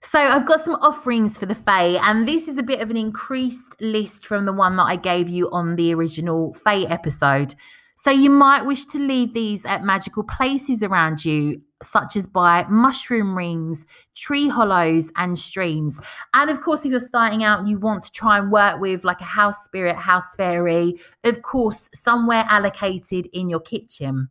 So 0.00 0.20
I've 0.20 0.46
got 0.46 0.60
some 0.60 0.76
offerings 0.76 1.36
for 1.36 1.46
the 1.46 1.54
Fae, 1.56 1.98
and 2.00 2.28
this 2.28 2.46
is 2.46 2.58
a 2.58 2.62
bit 2.62 2.80
of 2.80 2.90
an 2.90 2.96
increased 2.96 3.74
list 3.80 4.24
from 4.24 4.44
the 4.46 4.52
one 4.52 4.76
that 4.76 4.84
I 4.84 4.94
gave 4.94 5.28
you 5.28 5.50
on 5.50 5.74
the 5.74 5.92
original 5.92 6.54
Fae 6.54 6.84
episode. 6.88 7.56
So 7.96 8.12
you 8.12 8.30
might 8.30 8.66
wish 8.66 8.84
to 8.86 8.98
leave 8.98 9.34
these 9.34 9.66
at 9.66 9.82
magical 9.82 10.22
places 10.22 10.84
around 10.84 11.24
you, 11.24 11.62
such 11.82 12.14
as 12.14 12.28
by 12.28 12.64
mushroom 12.68 13.36
rings, 13.36 13.84
tree 14.14 14.48
hollows, 14.48 15.10
and 15.16 15.36
streams. 15.36 16.00
And 16.34 16.50
of 16.50 16.60
course, 16.60 16.84
if 16.84 16.92
you're 16.92 17.00
starting 17.00 17.42
out, 17.42 17.66
you 17.66 17.78
want 17.80 18.04
to 18.04 18.12
try 18.12 18.38
and 18.38 18.52
work 18.52 18.80
with 18.80 19.02
like 19.02 19.20
a 19.20 19.24
house 19.24 19.64
spirit, 19.64 19.96
house 19.96 20.36
fairy, 20.36 20.94
of 21.24 21.42
course, 21.42 21.90
somewhere 21.92 22.44
allocated 22.48 23.26
in 23.32 23.48
your 23.48 23.60
kitchen. 23.60 24.28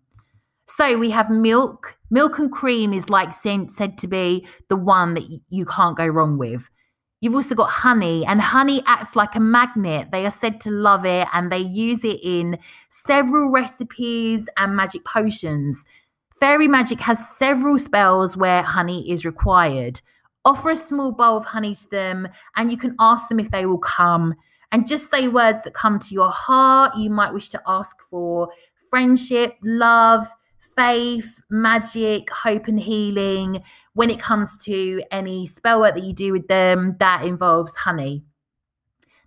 So 0.65 0.97
we 0.97 1.09
have 1.11 1.29
milk. 1.29 1.97
Milk 2.09 2.39
and 2.39 2.51
cream 2.51 2.93
is 2.93 3.09
like 3.09 3.33
said, 3.33 3.69
said 3.69 3.97
to 3.99 4.07
be 4.07 4.47
the 4.69 4.77
one 4.77 5.13
that 5.15 5.23
you 5.49 5.65
can't 5.65 5.97
go 5.97 6.07
wrong 6.07 6.37
with. 6.37 6.69
You've 7.21 7.35
also 7.35 7.55
got 7.55 7.69
honey, 7.69 8.25
and 8.25 8.41
honey 8.41 8.81
acts 8.85 9.15
like 9.15 9.35
a 9.35 9.39
magnet. 9.39 10.09
They 10.11 10.25
are 10.25 10.31
said 10.31 10.59
to 10.61 10.71
love 10.71 11.05
it 11.05 11.27
and 11.33 11.49
they 11.49 11.59
use 11.59 12.03
it 12.03 12.19
in 12.21 12.59
several 12.89 13.49
recipes 13.49 14.49
and 14.57 14.75
magic 14.75 15.05
potions. 15.05 15.85
Fairy 16.37 16.67
magic 16.67 16.99
has 16.99 17.25
several 17.37 17.79
spells 17.79 18.35
where 18.35 18.61
honey 18.61 19.09
is 19.09 19.25
required. 19.25 20.01
Offer 20.43 20.71
a 20.71 20.75
small 20.75 21.13
bowl 21.13 21.37
of 21.37 21.45
honey 21.45 21.73
to 21.73 21.89
them, 21.89 22.27
and 22.57 22.69
you 22.69 22.77
can 22.77 22.95
ask 22.99 23.29
them 23.29 23.39
if 23.39 23.51
they 23.51 23.65
will 23.65 23.77
come. 23.77 24.35
And 24.73 24.85
just 24.85 25.09
say 25.09 25.29
words 25.29 25.63
that 25.63 25.73
come 25.73 25.99
to 25.99 26.13
your 26.13 26.31
heart. 26.31 26.97
You 26.97 27.09
might 27.09 27.33
wish 27.33 27.47
to 27.49 27.61
ask 27.65 28.01
for 28.01 28.49
friendship, 28.89 29.53
love, 29.63 30.25
faith, 30.75 31.41
magic, 31.49 32.29
hope, 32.29 32.67
and 32.67 32.79
healing. 32.79 33.63
When 33.93 34.09
it 34.09 34.19
comes 34.19 34.57
to 34.65 35.01
any 35.11 35.45
spell 35.45 35.79
work 35.79 35.95
that 35.95 36.03
you 36.03 36.13
do 36.13 36.31
with 36.31 36.47
them 36.47 36.95
that 36.99 37.25
involves 37.25 37.75
honey. 37.75 38.23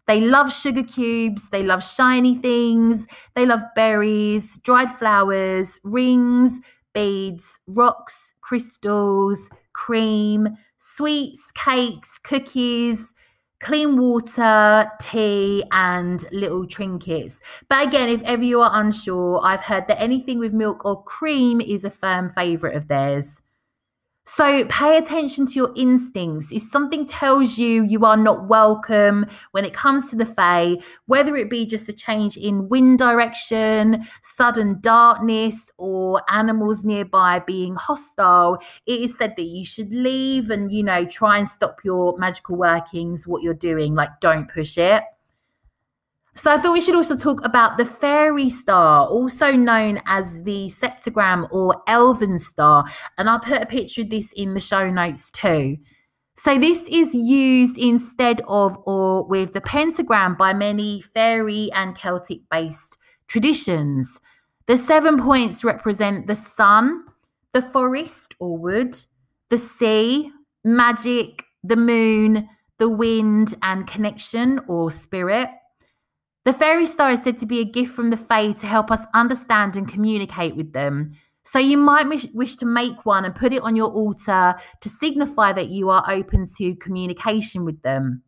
They 0.06 0.20
love 0.20 0.52
sugar 0.52 0.84
cubes, 0.84 1.50
they 1.50 1.64
love 1.64 1.82
shiny 1.82 2.36
things, 2.36 3.08
they 3.34 3.44
love 3.44 3.62
berries, 3.74 4.56
dried 4.58 4.90
flowers, 4.90 5.80
rings, 5.82 6.60
beads, 6.94 7.58
rocks, 7.66 8.34
crystals, 8.40 9.50
cream, 9.72 10.56
sweets, 10.76 11.50
cakes, 11.52 12.18
cookies, 12.20 13.14
clean 13.60 13.98
water, 13.98 14.90
tea, 15.00 15.64
and 15.72 16.24
little 16.32 16.66
trinkets. 16.66 17.40
But 17.68 17.86
again, 17.86 18.08
if 18.08 18.22
ever 18.22 18.42
you 18.42 18.60
are 18.60 18.70
unsure, 18.72 19.40
I've 19.42 19.64
heard 19.64 19.86
that 19.88 20.00
anything 20.00 20.38
with 20.38 20.52
milk 20.52 20.84
or 20.84 21.02
cream 21.04 21.60
is 21.60 21.84
a 21.84 21.90
firm 21.90 22.28
favourite 22.28 22.76
of 22.76 22.88
theirs. 22.88 23.42
So 24.28 24.64
pay 24.66 24.98
attention 24.98 25.46
to 25.46 25.52
your 25.52 25.72
instincts. 25.76 26.52
If 26.52 26.62
something 26.62 27.04
tells 27.06 27.58
you 27.58 27.84
you 27.84 28.04
are 28.04 28.16
not 28.16 28.48
welcome 28.48 29.24
when 29.52 29.64
it 29.64 29.72
comes 29.72 30.10
to 30.10 30.16
the 30.16 30.26
Fae, 30.26 30.78
whether 31.06 31.36
it 31.36 31.48
be 31.48 31.64
just 31.64 31.88
a 31.88 31.92
change 31.92 32.36
in 32.36 32.68
wind 32.68 32.98
direction, 32.98 34.02
sudden 34.22 34.80
darkness, 34.80 35.70
or 35.78 36.22
animals 36.28 36.84
nearby 36.84 37.38
being 37.46 37.76
hostile, 37.76 38.60
it 38.84 39.00
is 39.00 39.16
said 39.16 39.36
that 39.36 39.44
you 39.44 39.64
should 39.64 39.92
leave 39.92 40.50
and, 40.50 40.72
you 40.72 40.82
know, 40.82 41.04
try 41.04 41.38
and 41.38 41.48
stop 41.48 41.78
your 41.84 42.18
magical 42.18 42.56
workings, 42.56 43.28
what 43.28 43.44
you're 43.44 43.54
doing. 43.54 43.94
Like, 43.94 44.18
don't 44.18 44.52
push 44.52 44.76
it. 44.76 45.04
So 46.36 46.50
I 46.50 46.58
thought 46.58 46.74
we 46.74 46.82
should 46.82 46.94
also 46.94 47.16
talk 47.16 47.44
about 47.44 47.78
the 47.78 47.84
fairy 47.86 48.50
star, 48.50 49.08
also 49.08 49.52
known 49.52 49.98
as 50.06 50.42
the 50.42 50.68
septagram 50.68 51.48
or 51.50 51.82
elven 51.88 52.38
star. 52.38 52.84
And 53.16 53.30
I'll 53.30 53.40
put 53.40 53.62
a 53.62 53.66
picture 53.66 54.02
of 54.02 54.10
this 54.10 54.32
in 54.34 54.52
the 54.52 54.60
show 54.60 54.90
notes 54.90 55.30
too. 55.30 55.78
So 56.36 56.58
this 56.58 56.88
is 56.88 57.14
used 57.14 57.78
instead 57.78 58.42
of 58.46 58.76
or 58.86 59.26
with 59.26 59.54
the 59.54 59.62
pentagram 59.62 60.34
by 60.34 60.52
many 60.52 61.00
fairy 61.00 61.70
and 61.74 61.96
Celtic 61.96 62.40
based 62.50 62.98
traditions. 63.26 64.20
The 64.66 64.76
seven 64.76 65.18
points 65.18 65.64
represent 65.64 66.26
the 66.26 66.36
sun, 66.36 67.04
the 67.54 67.62
forest 67.62 68.34
or 68.38 68.58
wood, 68.58 68.94
the 69.48 69.56
sea, 69.56 70.30
magic, 70.62 71.44
the 71.64 71.76
moon, 71.76 72.48
the 72.78 72.90
wind, 72.90 73.54
and 73.62 73.86
connection 73.86 74.60
or 74.68 74.90
spirit. 74.90 75.48
The 76.46 76.52
fairy 76.52 76.86
star 76.86 77.10
is 77.10 77.24
said 77.24 77.38
to 77.38 77.46
be 77.46 77.58
a 77.58 77.64
gift 77.64 77.92
from 77.92 78.10
the 78.10 78.16
Fae 78.16 78.52
to 78.52 78.66
help 78.68 78.92
us 78.92 79.04
understand 79.12 79.76
and 79.76 79.88
communicate 79.88 80.54
with 80.54 80.72
them. 80.72 81.16
So 81.42 81.58
you 81.58 81.76
might 81.76 82.06
wish 82.34 82.54
to 82.56 82.66
make 82.66 83.04
one 83.04 83.24
and 83.24 83.34
put 83.34 83.52
it 83.52 83.62
on 83.62 83.74
your 83.74 83.90
altar 83.90 84.54
to 84.80 84.88
signify 84.88 85.52
that 85.54 85.70
you 85.70 85.90
are 85.90 86.04
open 86.08 86.46
to 86.58 86.76
communication 86.76 87.64
with 87.64 87.82
them. 87.82 88.22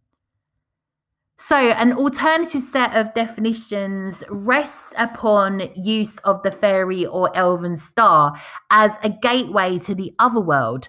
So, 1.37 1.55
an 1.55 1.93
alternative 1.93 2.61
set 2.61 2.97
of 2.97 3.15
definitions 3.15 4.25
rests 4.29 4.93
upon 4.99 5.63
use 5.77 6.19
of 6.19 6.43
the 6.43 6.51
fairy 6.51 7.07
or 7.07 7.31
elven 7.37 7.77
star 7.77 8.35
as 8.73 8.99
a 9.05 9.11
gateway 9.11 9.79
to 9.79 9.95
the 9.95 10.13
other 10.19 10.41
world. 10.41 10.89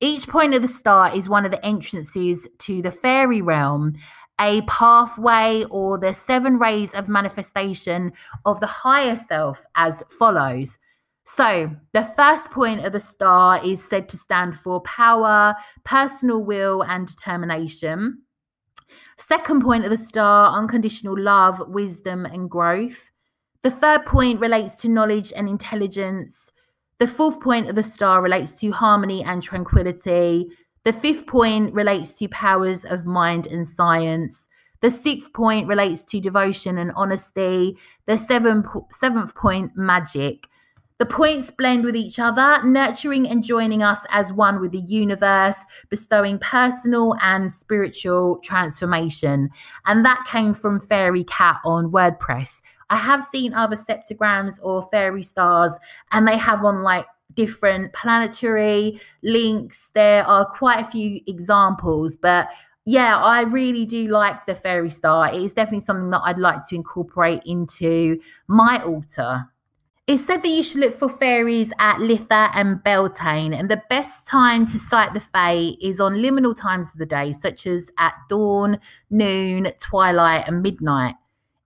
Each 0.00 0.28
point 0.28 0.54
of 0.54 0.62
the 0.62 0.68
star 0.68 1.16
is 1.16 1.28
one 1.28 1.44
of 1.44 1.52
the 1.52 1.64
entrances 1.64 2.48
to 2.58 2.82
the 2.82 2.90
fairy 2.90 3.40
realm, 3.40 3.94
a 4.40 4.62
pathway 4.62 5.64
or 5.70 5.98
the 5.98 6.12
seven 6.12 6.58
rays 6.58 6.94
of 6.94 7.08
manifestation 7.08 8.12
of 8.44 8.60
the 8.60 8.66
higher 8.66 9.16
self 9.16 9.64
as 9.74 10.02
follows. 10.18 10.78
So, 11.26 11.74
the 11.92 12.02
first 12.02 12.50
point 12.50 12.84
of 12.84 12.92
the 12.92 13.00
star 13.00 13.58
is 13.64 13.82
said 13.82 14.08
to 14.10 14.16
stand 14.16 14.58
for 14.58 14.80
power, 14.82 15.54
personal 15.84 16.44
will, 16.44 16.82
and 16.82 17.06
determination. 17.06 18.22
Second 19.16 19.62
point 19.62 19.84
of 19.84 19.90
the 19.90 19.96
star, 19.96 20.56
unconditional 20.56 21.18
love, 21.18 21.62
wisdom, 21.68 22.26
and 22.26 22.50
growth. 22.50 23.10
The 23.62 23.70
third 23.70 24.04
point 24.04 24.40
relates 24.40 24.76
to 24.82 24.88
knowledge 24.90 25.32
and 25.34 25.48
intelligence. 25.48 26.52
The 26.98 27.06
fourth 27.06 27.40
point 27.40 27.70
of 27.70 27.74
the 27.74 27.82
star 27.82 28.20
relates 28.20 28.60
to 28.60 28.70
harmony 28.70 29.22
and 29.24 29.42
tranquility. 29.42 30.50
The 30.84 30.92
fifth 30.92 31.26
point 31.26 31.72
relates 31.72 32.18
to 32.18 32.28
powers 32.28 32.84
of 32.84 33.06
mind 33.06 33.46
and 33.46 33.66
science. 33.66 34.48
The 34.80 34.90
sixth 34.90 35.32
point 35.32 35.66
relates 35.66 36.04
to 36.04 36.20
devotion 36.20 36.76
and 36.76 36.92
honesty. 36.94 37.78
The 38.04 38.18
seventh, 38.18 38.66
seventh 38.90 39.34
point, 39.34 39.72
magic. 39.74 40.46
The 40.98 41.06
points 41.06 41.50
blend 41.50 41.84
with 41.84 41.96
each 41.96 42.18
other, 42.20 42.62
nurturing 42.64 43.28
and 43.28 43.42
joining 43.42 43.82
us 43.82 44.06
as 44.10 44.32
one 44.32 44.60
with 44.60 44.72
the 44.72 44.78
universe, 44.78 45.64
bestowing 45.88 46.38
personal 46.38 47.16
and 47.20 47.50
spiritual 47.50 48.38
transformation. 48.44 49.50
And 49.86 50.04
that 50.04 50.24
came 50.30 50.54
from 50.54 50.78
Fairy 50.78 51.24
Cat 51.24 51.60
on 51.64 51.90
WordPress. 51.90 52.62
I 52.90 52.96
have 52.96 53.22
seen 53.22 53.54
other 53.54 53.74
septograms 53.74 54.60
or 54.60 54.82
fairy 54.82 55.22
stars, 55.22 55.80
and 56.12 56.28
they 56.28 56.36
have 56.36 56.62
on 56.62 56.82
like 56.82 57.06
different 57.34 57.92
planetary 57.92 59.00
links. 59.22 59.90
There 59.94 60.24
are 60.26 60.44
quite 60.44 60.80
a 60.80 60.84
few 60.84 61.20
examples, 61.26 62.16
but 62.16 62.50
yeah, 62.86 63.16
I 63.16 63.42
really 63.42 63.86
do 63.86 64.08
like 64.08 64.44
the 64.44 64.54
fairy 64.54 64.90
star. 64.90 65.32
It 65.32 65.42
is 65.42 65.54
definitely 65.54 65.80
something 65.80 66.10
that 66.10 66.22
I'd 66.24 66.38
like 66.38 66.66
to 66.68 66.74
incorporate 66.74 67.42
into 67.46 68.20
my 68.46 68.82
altar. 68.84 69.48
It's 70.06 70.26
said 70.26 70.42
that 70.42 70.48
you 70.48 70.62
should 70.62 70.80
look 70.80 70.92
for 70.92 71.08
fairies 71.08 71.72
at 71.78 71.96
Litha 71.96 72.50
and 72.54 72.82
Beltane, 72.84 73.54
and 73.54 73.70
the 73.70 73.82
best 73.88 74.28
time 74.28 74.66
to 74.66 74.78
sight 74.78 75.14
the 75.14 75.20
Fae 75.20 75.76
is 75.80 75.98
on 75.98 76.16
liminal 76.16 76.54
times 76.54 76.90
of 76.92 76.98
the 76.98 77.06
day, 77.06 77.32
such 77.32 77.66
as 77.66 77.90
at 77.98 78.14
dawn, 78.28 78.78
noon, 79.08 79.68
twilight, 79.78 80.46
and 80.46 80.62
midnight. 80.62 81.14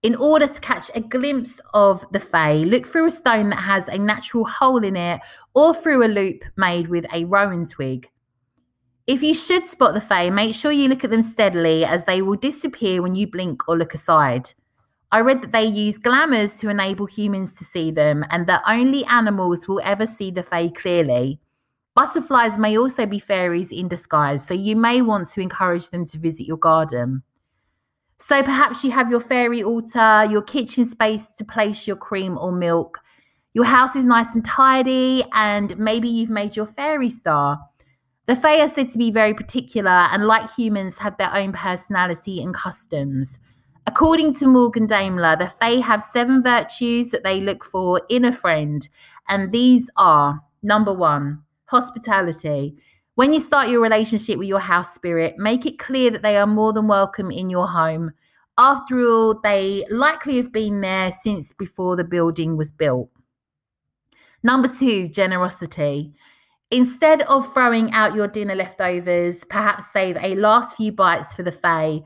In 0.01 0.15
order 0.15 0.47
to 0.47 0.61
catch 0.61 0.91
a 0.95 1.01
glimpse 1.01 1.61
of 1.75 2.05
the 2.13 2.21
Fae, 2.21 2.59
look 2.59 2.87
through 2.87 3.07
a 3.07 3.11
stone 3.11 3.51
that 3.51 3.57
has 3.57 3.89
a 3.89 3.99
natural 3.99 4.45
hole 4.45 4.85
in 4.85 4.95
it 4.97 5.21
or 5.57 5.75
through 5.75 6.07
a 6.07 6.07
loop 6.07 6.45
made 6.57 6.87
with 6.87 7.05
a 7.13 7.25
rowan 7.25 7.67
twig. 7.67 8.09
If 9.09 9.25
you 9.25 9.35
should 9.35 9.67
spot 9.67 9.95
the 9.95 10.01
Fae, 10.01 10.31
make 10.31 10.55
sure 10.55 10.71
you 10.71 10.89
look 10.89 11.03
at 11.03 11.11
them 11.11 11.23
steadily 11.23 11.85
as 11.85 12.05
they 12.05 12.23
will 12.23 12.37
disappear 12.37 13.03
when 13.03 13.17
you 13.17 13.27
blink 13.27 13.69
or 13.69 13.77
look 13.77 13.93
aside. 13.93 14.51
I 15.11 15.21
read 15.21 15.43
that 15.43 15.51
they 15.51 15.65
use 15.65 15.99
glamours 15.99 16.57
to 16.59 16.69
enable 16.69 17.07
humans 17.07 17.55
to 17.55 17.65
see 17.65 17.91
them 17.91 18.25
and 18.31 18.47
that 18.47 18.63
only 18.69 19.05
animals 19.07 19.67
will 19.67 19.81
ever 19.83 20.07
see 20.07 20.31
the 20.31 20.45
Fae 20.45 20.69
clearly. 20.69 21.41
Butterflies 21.97 22.57
may 22.57 22.79
also 22.79 23.05
be 23.05 23.19
fairies 23.19 23.73
in 23.73 23.89
disguise, 23.89 24.47
so 24.47 24.55
you 24.55 24.77
may 24.77 25.03
want 25.03 25.29
to 25.31 25.41
encourage 25.41 25.91
them 25.91 26.05
to 26.05 26.19
visit 26.19 26.47
your 26.47 26.57
garden. 26.57 27.25
So 28.21 28.43
perhaps 28.43 28.83
you 28.83 28.91
have 28.91 29.11
your 29.11 29.21
fairy 29.21 29.63
altar, 29.63 30.27
your 30.29 30.43
kitchen 30.43 30.85
space 30.85 31.35
to 31.37 31.45
place 31.45 31.87
your 31.87 31.97
cream 31.97 32.37
or 32.37 32.51
milk. 32.51 33.01
Your 33.55 33.65
house 33.65 33.95
is 33.95 34.05
nice 34.05 34.35
and 34.35 34.45
tidy, 34.45 35.23
and 35.33 35.79
maybe 35.79 36.09
you've 36.09 36.29
made 36.29 36.57
your 36.57 36.67
fairy 36.67 37.11
star. 37.11 37.61
The 38.27 38.37
Fae 38.37 38.61
are 38.61 38.69
said 38.69 38.91
to 38.91 38.99
be 38.99 39.11
very 39.11 39.35
particular 39.35 39.91
and, 39.91 40.27
like 40.27 40.51
humans, 40.53 40.99
have 40.99 41.17
their 41.17 41.35
own 41.35 41.53
personality 41.53 42.43
and 42.43 42.53
customs. 42.53 43.39
According 43.87 44.35
to 44.35 44.47
Morgan 44.47 44.87
Daimler, 44.87 45.37
the 45.37 45.49
Fae 45.49 45.81
have 45.81 46.03
seven 46.03 46.43
virtues 46.43 47.11
that 47.11 47.25
they 47.25 47.41
look 47.41 47.65
for 47.65 48.03
in 48.11 48.25
a 48.25 48.33
friend, 48.33 48.87
and 49.29 49.53
these 49.53 49.91
are 49.97 50.41
number 50.63 50.93
one, 50.93 51.45
hospitality. 51.67 52.77
When 53.19 53.33
you 53.33 53.41
start 53.41 53.69
your 53.69 53.81
relationship 53.81 54.39
with 54.39 54.47
your 54.47 54.61
house 54.61 54.95
spirit, 54.95 55.39
make 55.39 55.67
it 55.67 55.77
clear 55.77 56.09
that 56.13 56.23
they 56.23 56.37
are 56.37 56.47
more 56.47 56.73
than 56.73 56.87
welcome 56.87 57.33
in 57.33 57.51
your 57.51 57.67
home. 57.67 58.13
After 58.57 59.01
all, 59.01 59.41
they 59.41 59.85
likely 59.91 60.37
have 60.37 60.53
been 60.53 60.83
there 60.83 61.11
since 61.11 61.53
before 61.53 61.97
the 61.97 62.05
building 62.05 62.57
was 62.57 62.71
built. 62.71 63.11
Number 64.45 64.69
two, 64.69 65.09
generosity. 65.09 66.13
Instead 66.71 67.23
of 67.23 67.53
throwing 67.53 67.91
out 67.91 68.15
your 68.15 68.29
dinner 68.29 68.55
leftovers, 68.55 69.43
perhaps 69.47 69.91
save 69.91 70.17
a 70.23 70.37
last 70.37 70.77
few 70.77 70.93
bites 70.93 71.35
for 71.35 71.43
the 71.43 71.51
Fae 71.51 72.03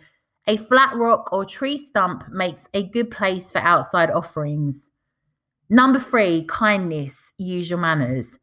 a 0.46 0.56
flat 0.56 0.96
rock 0.96 1.30
or 1.30 1.44
tree 1.44 1.76
stump 1.76 2.24
makes 2.30 2.70
a 2.72 2.88
good 2.88 3.10
place 3.10 3.52
for 3.52 3.58
outside 3.58 4.10
offerings. 4.10 4.90
Number 5.68 5.98
three, 5.98 6.46
kindness, 6.48 7.34
use 7.36 7.68
your 7.68 7.78
manners. 7.80 8.38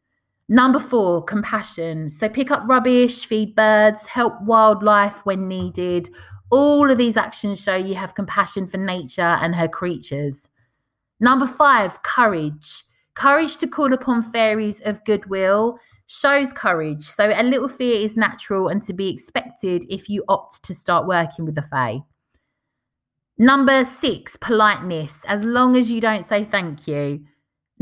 Number 0.52 0.80
four, 0.80 1.22
compassion. 1.22 2.10
So 2.10 2.28
pick 2.28 2.50
up 2.50 2.68
rubbish, 2.68 3.24
feed 3.24 3.54
birds, 3.54 4.08
help 4.08 4.34
wildlife 4.42 5.24
when 5.24 5.46
needed. 5.46 6.08
All 6.50 6.90
of 6.90 6.98
these 6.98 7.16
actions 7.16 7.62
show 7.62 7.76
you 7.76 7.94
have 7.94 8.16
compassion 8.16 8.66
for 8.66 8.76
nature 8.76 9.22
and 9.22 9.54
her 9.54 9.68
creatures. 9.68 10.50
Number 11.20 11.46
five, 11.46 12.02
courage. 12.02 12.82
Courage 13.14 13.58
to 13.58 13.68
call 13.68 13.92
upon 13.92 14.22
fairies 14.22 14.80
of 14.84 15.04
goodwill 15.04 15.78
shows 16.08 16.52
courage. 16.52 17.02
So 17.02 17.30
a 17.32 17.44
little 17.44 17.68
fear 17.68 18.04
is 18.04 18.16
natural 18.16 18.66
and 18.66 18.82
to 18.82 18.92
be 18.92 19.08
expected 19.08 19.84
if 19.88 20.08
you 20.08 20.24
opt 20.28 20.64
to 20.64 20.74
start 20.74 21.06
working 21.06 21.44
with 21.44 21.54
the 21.54 21.62
Fae. 21.62 22.00
Number 23.38 23.84
six, 23.84 24.36
politeness, 24.36 25.24
as 25.28 25.44
long 25.44 25.76
as 25.76 25.92
you 25.92 26.00
don't 26.00 26.24
say 26.24 26.42
thank 26.42 26.88
you. 26.88 27.24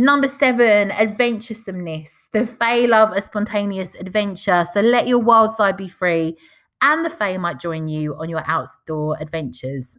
Number 0.01 0.29
seven, 0.29 0.91
adventuresomeness. 0.91 2.31
The 2.31 2.47
Fae 2.47 2.87
love 2.87 3.11
a 3.11 3.21
spontaneous 3.21 3.97
adventure, 3.97 4.65
so 4.65 4.81
let 4.81 5.09
your 5.09 5.19
wild 5.19 5.51
side 5.51 5.77
be 5.77 5.89
free, 5.89 6.37
and 6.81 7.05
the 7.05 7.11
Fae 7.11 7.37
might 7.37 7.59
join 7.59 7.89
you 7.89 8.15
on 8.15 8.29
your 8.29 8.45
outdoor 8.47 9.17
adventures. 9.21 9.99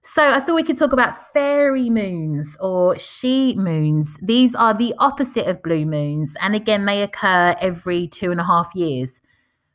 So 0.00 0.22
I 0.22 0.40
thought 0.40 0.54
we 0.54 0.62
could 0.62 0.78
talk 0.78 0.94
about 0.94 1.14
fairy 1.14 1.90
moons 1.90 2.56
or 2.58 2.94
sidhe 2.94 3.56
moons. 3.56 4.16
These 4.22 4.54
are 4.54 4.72
the 4.72 4.94
opposite 4.98 5.46
of 5.46 5.62
blue 5.62 5.84
moons. 5.84 6.34
And 6.40 6.54
again, 6.54 6.86
they 6.86 7.02
occur 7.02 7.54
every 7.60 8.08
two 8.08 8.30
and 8.30 8.40
a 8.40 8.44
half 8.44 8.74
years. 8.74 9.20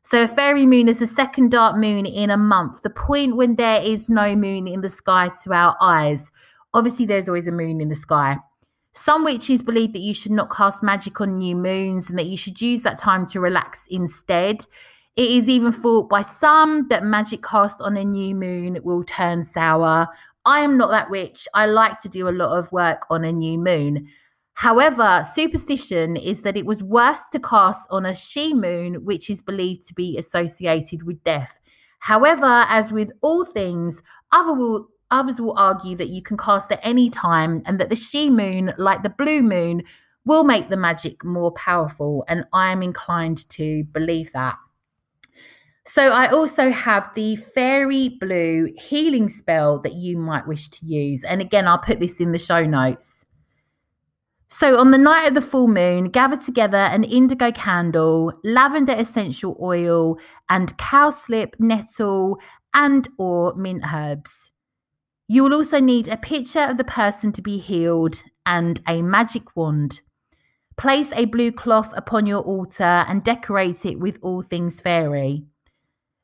So 0.02 0.24
a 0.24 0.28
fairy 0.28 0.66
moon 0.66 0.88
is 0.88 0.98
the 0.98 1.06
second 1.06 1.52
dark 1.52 1.78
moon 1.78 2.08
in 2.08 2.32
a 2.32 2.38
month, 2.38 2.82
the 2.82 2.90
point 2.90 3.36
when 3.36 3.56
there 3.56 3.84
is 3.84 4.10
no 4.10 4.36
moon 4.36 4.68
in 4.68 4.82
the 4.82 4.90
sky 4.90 5.30
to 5.44 5.54
our 5.54 5.78
eyes. 5.80 6.32
Obviously, 6.74 7.06
there's 7.06 7.30
always 7.30 7.48
a 7.48 7.52
moon 7.52 7.80
in 7.80 7.90
the 7.90 7.96
sky. 7.96 8.38
Some 8.96 9.26
witches 9.26 9.62
believe 9.62 9.92
that 9.92 10.00
you 10.00 10.14
should 10.14 10.32
not 10.32 10.50
cast 10.50 10.82
magic 10.82 11.20
on 11.20 11.38
new 11.38 11.54
moons 11.54 12.10
and 12.10 12.18
that 12.18 12.28
you 12.28 12.38
should 12.38 12.62
use 12.62 12.82
that 12.84 12.98
time 12.98 13.26
to 13.28 13.42
relax 13.42 13.88
instead. 13.92 14.66
It 15.18 15.32
is 15.32 15.50
even 15.50 15.74
thought 15.74 16.10
by 16.10 16.22
some 16.22 16.88
that 16.88 17.04
magic 17.04 17.44
cast 17.44 17.82
on 17.82 17.98
a 17.98 18.06
new 18.06 18.34
moon 18.34 18.80
will 18.84 19.04
turn 19.04 19.44
sour. 19.44 20.08
I 20.46 20.62
am 20.62 20.78
not 20.78 20.92
that 20.92 21.10
witch. 21.10 21.46
I 21.54 21.66
like 21.66 22.00
to 22.00 22.10
do 22.10 22.30
a 22.30 22.32
lot 22.32 22.58
of 22.58 22.72
work 22.72 23.06
on 23.10 23.26
a 23.26 23.34
new 23.34 23.58
moon. 23.58 24.08
However, 24.54 25.26
superstition 25.30 26.16
is 26.16 26.44
that 26.44 26.56
it 26.56 26.66
was 26.66 26.82
worse 26.82 27.28
to 27.34 27.40
cast 27.40 27.90
on 27.92 28.06
a 28.06 28.12
sidhe 28.12 28.54
moon, 28.54 29.04
which 29.04 29.30
is 29.30 29.42
believed 29.42 29.86
to 29.88 29.94
be 29.94 30.18
associated 30.18 31.04
with 31.04 31.22
death. 31.26 31.60
However, 32.00 32.66
as 32.70 32.94
with 32.94 33.12
all 33.22 33.44
things, 33.44 34.02
other 34.32 34.54
will, 34.54 34.88
others 35.16 35.40
will 35.40 35.58
argue 35.58 35.96
that 35.96 36.10
you 36.10 36.22
can 36.22 36.38
cast 36.38 36.72
at 36.72 36.80
any 36.84 37.10
time 37.10 37.62
and 37.66 37.80
that 37.80 37.90
the 37.90 37.96
sidhe 37.96 38.32
moon, 38.32 38.74
like 38.78 39.04
the 39.04 39.10
blue 39.10 39.42
moon, 39.42 39.84
will 40.26 40.44
make 40.44 40.70
the 40.70 40.78
magic 40.78 41.24
more 41.24 41.52
powerful. 41.52 42.26
And 42.28 42.46
I 42.52 42.72
am 42.72 42.84
inclined 42.84 43.48
to 43.50 43.84
believe 43.94 44.32
that. 44.34 44.56
So 45.88 46.10
I 46.10 46.28
also 46.28 46.72
have 46.72 47.14
the 47.14 47.36
fairy 47.36 48.10
blue 48.10 48.74
healing 48.76 49.30
spell 49.30 49.80
that 49.82 49.94
you 49.94 50.18
might 50.18 50.48
wish 50.48 50.68
to 50.70 50.86
use. 50.86 51.24
And 51.24 51.42
again, 51.42 51.68
I'll 51.68 51.78
put 51.78 52.00
this 52.00 52.20
in 52.20 52.32
the 52.32 52.40
show 52.40 52.66
notes. 52.66 53.28
So 54.48 54.80
on 54.80 54.92
the 54.92 54.98
night 54.98 55.28
of 55.28 55.34
the 55.34 55.42
full 55.42 55.68
moon, 55.68 56.10
gather 56.10 56.38
together 56.38 56.78
an 56.78 57.04
indigo 57.04 57.52
candle, 57.52 58.34
lavender 58.44 58.94
essential 58.98 59.58
oil, 59.62 60.18
and 60.50 60.76
cowslip, 60.78 61.54
nettle, 61.60 62.40
and 62.74 63.08
or 63.18 63.54
mint 63.56 63.84
herbs. 63.94 64.52
You 65.28 65.44
will 65.44 65.54
also 65.54 65.80
need 65.80 66.08
a 66.08 66.18
picture 66.18 66.60
of 66.60 66.78
the 66.78 66.84
person 66.84 67.32
to 67.32 67.42
be 67.42 67.58
healed 67.58 68.24
and 68.46 68.80
a 68.88 69.02
magic 69.02 69.56
wand. 69.56 70.02
Place 70.78 71.12
a 71.16 71.26
blue 71.26 71.52
cloth 71.52 71.94
upon 71.96 72.28
your 72.28 72.42
altar 72.42 72.84
and 72.84 73.24
decorate 73.24 73.86
it 73.86 74.00
with 74.00 74.20
all 74.22 74.42
things 74.42 74.82
fairy. 74.82 75.46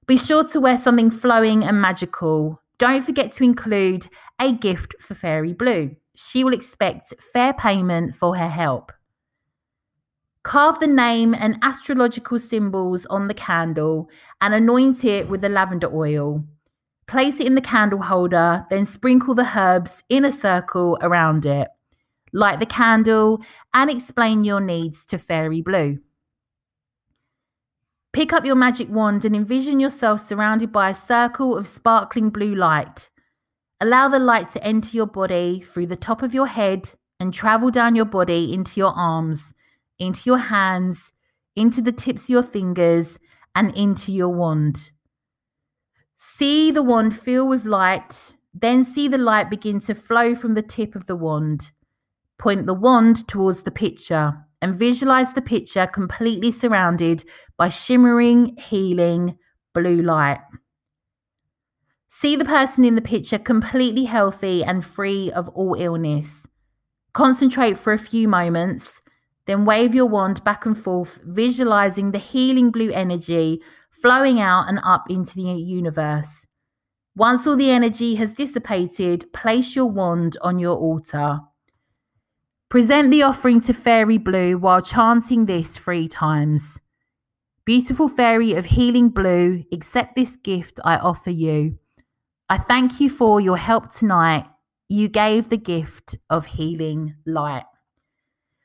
Be 0.05 0.17
sure 0.17 0.43
to 0.49 0.59
wear 0.59 0.77
something 0.77 1.09
flowing 1.09 1.63
and 1.63 1.81
magical. 1.81 2.61
Don't 2.77 3.03
forget 3.03 3.31
to 3.33 3.43
include 3.43 4.07
a 4.39 4.51
gift 4.51 4.95
for 4.99 5.13
Fairy 5.13 5.53
Blue. 5.53 5.95
She 6.15 6.43
will 6.43 6.53
expect 6.53 7.13
fair 7.33 7.53
payment 7.53 8.13
for 8.13 8.35
her 8.35 8.49
help. 8.49 8.91
Carve 10.43 10.79
the 10.79 10.87
name 10.87 11.33
and 11.33 11.57
astrological 11.61 12.39
symbols 12.39 13.05
on 13.05 13.27
the 13.27 13.33
candle 13.33 14.09
and 14.41 14.53
anoint 14.53 15.05
it 15.05 15.29
with 15.29 15.41
the 15.41 15.49
lavender 15.49 15.89
oil. 15.93 16.43
Place 17.11 17.41
it 17.41 17.47
in 17.47 17.55
the 17.55 17.61
candle 17.61 18.03
holder, 18.03 18.65
then 18.69 18.85
sprinkle 18.85 19.35
the 19.35 19.51
herbs 19.53 20.05
in 20.07 20.23
a 20.23 20.31
circle 20.31 20.97
around 21.01 21.45
it. 21.45 21.67
Light 22.31 22.61
the 22.61 22.65
candle 22.65 23.43
and 23.73 23.89
explain 23.89 24.45
your 24.45 24.61
needs 24.61 25.05
to 25.07 25.17
Fairy 25.17 25.61
Blue. 25.61 25.99
Pick 28.13 28.31
up 28.31 28.45
your 28.45 28.55
magic 28.55 28.87
wand 28.89 29.25
and 29.25 29.35
envision 29.35 29.81
yourself 29.81 30.21
surrounded 30.21 30.71
by 30.71 30.89
a 30.89 30.93
circle 30.93 31.57
of 31.57 31.67
sparkling 31.67 32.29
blue 32.29 32.55
light. 32.55 33.09
Allow 33.81 34.07
the 34.07 34.17
light 34.17 34.47
to 34.53 34.63
enter 34.63 34.95
your 34.95 35.05
body 35.05 35.59
through 35.59 35.87
the 35.87 35.97
top 35.97 36.21
of 36.21 36.33
your 36.33 36.47
head 36.47 36.93
and 37.19 37.33
travel 37.33 37.71
down 37.71 37.93
your 37.93 38.05
body 38.05 38.53
into 38.53 38.79
your 38.79 38.93
arms, 38.95 39.53
into 39.99 40.21
your 40.29 40.37
hands, 40.37 41.11
into 41.57 41.81
the 41.81 41.91
tips 41.91 42.23
of 42.23 42.29
your 42.29 42.43
fingers, 42.43 43.19
and 43.53 43.77
into 43.77 44.13
your 44.13 44.29
wand. 44.29 44.91
See 46.23 46.69
the 46.69 46.83
wand 46.83 47.17
fill 47.17 47.47
with 47.47 47.65
light, 47.65 48.35
then 48.53 48.83
see 48.83 49.07
the 49.07 49.17
light 49.17 49.49
begin 49.49 49.79
to 49.79 49.95
flow 49.95 50.35
from 50.35 50.53
the 50.53 50.61
tip 50.61 50.93
of 50.93 51.07
the 51.07 51.15
wand. 51.15 51.71
Point 52.37 52.67
the 52.67 52.75
wand 52.75 53.27
towards 53.27 53.63
the 53.63 53.71
picture 53.71 54.45
and 54.61 54.75
visualize 54.75 55.33
the 55.33 55.41
picture 55.41 55.87
completely 55.87 56.51
surrounded 56.51 57.23
by 57.57 57.69
shimmering, 57.69 58.55
healing 58.57 59.39
blue 59.73 60.03
light. 60.03 60.41
See 62.05 62.35
the 62.35 62.45
person 62.45 62.85
in 62.85 62.93
the 62.93 63.01
picture 63.01 63.39
completely 63.39 64.03
healthy 64.03 64.63
and 64.63 64.85
free 64.85 65.31
of 65.31 65.49
all 65.49 65.73
illness. 65.73 66.45
Concentrate 67.13 67.77
for 67.77 67.93
a 67.93 67.97
few 67.97 68.27
moments, 68.27 69.01
then 69.47 69.65
wave 69.65 69.95
your 69.95 70.05
wand 70.05 70.43
back 70.43 70.67
and 70.67 70.77
forth, 70.77 71.19
visualizing 71.23 72.11
the 72.11 72.19
healing 72.19 72.69
blue 72.69 72.91
energy 72.91 73.63
flowing 74.01 74.39
out 74.39 74.67
and 74.67 74.79
up 74.83 75.09
into 75.09 75.35
the 75.35 75.41
universe. 75.41 76.47
Once 77.15 77.45
all 77.45 77.57
the 77.57 77.71
energy 77.71 78.15
has 78.15 78.33
dissipated, 78.33 79.25
place 79.33 79.75
your 79.75 79.85
wand 79.85 80.37
on 80.41 80.59
your 80.59 80.75
altar. 80.75 81.39
Present 82.69 83.11
the 83.11 83.21
offering 83.23 83.59
to 83.61 83.73
Fairy 83.73 84.17
Blue 84.17 84.57
while 84.57 84.81
chanting 84.81 85.45
this 85.45 85.77
three 85.77 86.07
times. 86.07 86.79
Beautiful 87.65 88.07
Fairy 88.07 88.53
of 88.53 88.65
Healing 88.65 89.09
Blue, 89.09 89.65
accept 89.73 90.15
this 90.15 90.37
gift 90.37 90.79
I 90.85 90.95
offer 90.95 91.29
you. 91.29 91.77
I 92.49 92.57
thank 92.57 92.99
you 92.99 93.09
for 93.09 93.39
your 93.39 93.57
help 93.57 93.91
tonight. 93.91 94.45
You 94.89 95.09
gave 95.09 95.49
the 95.49 95.57
gift 95.57 96.15
of 96.29 96.45
healing 96.45 97.15
light. 97.25 97.65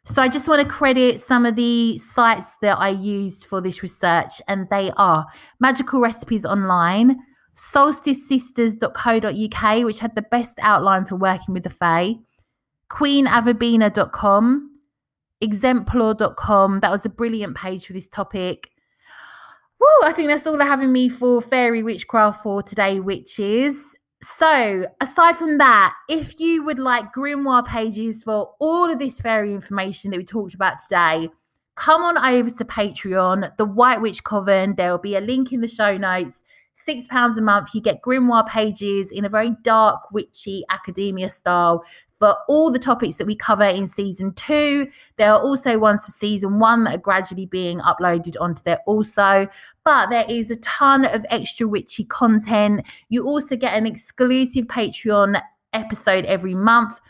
So 0.07 0.22
I 0.22 0.28
just 0.28 0.48
want 0.48 0.62
to 0.62 0.68
credit 0.68 1.18
some 1.18 1.44
of 1.44 1.57
the 1.57 1.98
sites 1.98 2.57
that 2.62 2.78
I 2.78 2.90
used 2.90 3.46
for 3.46 3.61
this 3.61 3.82
research, 3.82 4.40
and 4.46 4.70
they 4.70 4.92
are 4.96 5.26
Magical 5.59 6.00
Recipes 6.00 6.46
Online, 6.46 7.16
solsticesisters.co.uk, 7.57 9.84
which 9.84 9.98
had 9.98 10.14
the 10.14 10.22
best 10.22 10.61
outline 10.62 11.07
for 11.07 11.16
working 11.16 11.54
with 11.54 11.64
the 11.64 11.70
Fae, 11.70 12.14
queenavabina.com, 12.88 14.70
exemplore.com. 15.42 16.78
That 16.80 16.92
was 16.92 17.04
a 17.04 17.11
brilliant 17.11 17.57
page 17.57 17.86
for 17.86 17.92
this 17.92 18.09
topic. 18.09 18.70
Woo, 19.80 19.88
I 20.04 20.12
think 20.12 20.28
that's 20.28 20.46
all 20.46 20.62
I 20.62 20.66
have 20.66 20.82
in 20.82 20.92
me 20.92 21.09
for 21.09 21.42
fairy 21.42 21.82
witchcraft 21.82 22.44
for 22.44 22.62
today, 22.62 23.00
witches. 23.00 23.96
So, 24.28 24.86
aside 25.00 25.36
from 25.36 25.58
that, 25.58 25.94
if 26.08 26.40
you 26.40 26.64
would 26.64 26.80
like 26.80 27.14
grimoire 27.14 27.64
pages 27.64 28.24
for 28.24 28.54
all 28.58 28.90
of 28.90 28.98
this 28.98 29.20
fairy 29.20 29.54
information 29.54 30.10
that 30.10 30.16
we 30.16 30.24
talked 30.24 30.52
about 30.52 30.78
today, 30.80 31.30
come 31.76 32.02
on 32.02 32.18
over 32.18 32.50
to 32.50 32.64
Patreon, 32.64 33.56
the 33.56 33.64
White 33.64 34.00
Witch 34.00 34.24
Coven. 34.24 34.74
There 34.74 34.90
will 34.90 34.98
be 34.98 35.14
a 35.14 35.20
link 35.20 35.52
in 35.52 35.60
the 35.60 35.68
show 35.68 35.96
notes. 35.96 36.42
Six 36.74 37.06
pounds 37.06 37.38
a 37.38 37.42
month, 37.42 37.68
you 37.72 37.80
get 37.80 38.02
grimoire 38.02 38.48
pages 38.48 39.12
in 39.12 39.24
a 39.24 39.28
very 39.28 39.52
dark, 39.62 40.10
witchy 40.10 40.64
academia 40.70 41.28
style 41.28 41.84
for 42.18 42.36
all 42.48 42.70
the 42.70 42.78
topics 42.78 43.16
that 43.16 43.26
we 43.26 43.36
cover 43.36 43.64
in 43.64 43.86
season 43.86 44.32
two. 44.34 44.86
There 45.16 45.32
are 45.32 45.40
also 45.40 45.78
ones 45.78 46.04
for 46.04 46.12
season 46.12 46.58
one 46.58 46.84
that 46.84 46.94
are 46.96 47.00
gradually 47.00 47.46
being 47.46 47.80
uploaded 47.80 48.34
onto 48.40 48.62
there 48.62 48.80
also. 48.86 49.48
But 49.84 50.10
there 50.10 50.24
is 50.28 50.50
a 50.50 50.60
ton 50.60 51.04
of 51.04 51.24
extra 51.30 51.68
witchy 51.68 52.04
content. 52.04 52.86
You 53.08 53.26
also 53.26 53.56
get 53.56 53.76
an 53.76 53.86
exclusive 53.86 54.66
Patreon 54.66 55.40
episode 55.72 56.24
every 56.24 56.54
month 56.54 57.00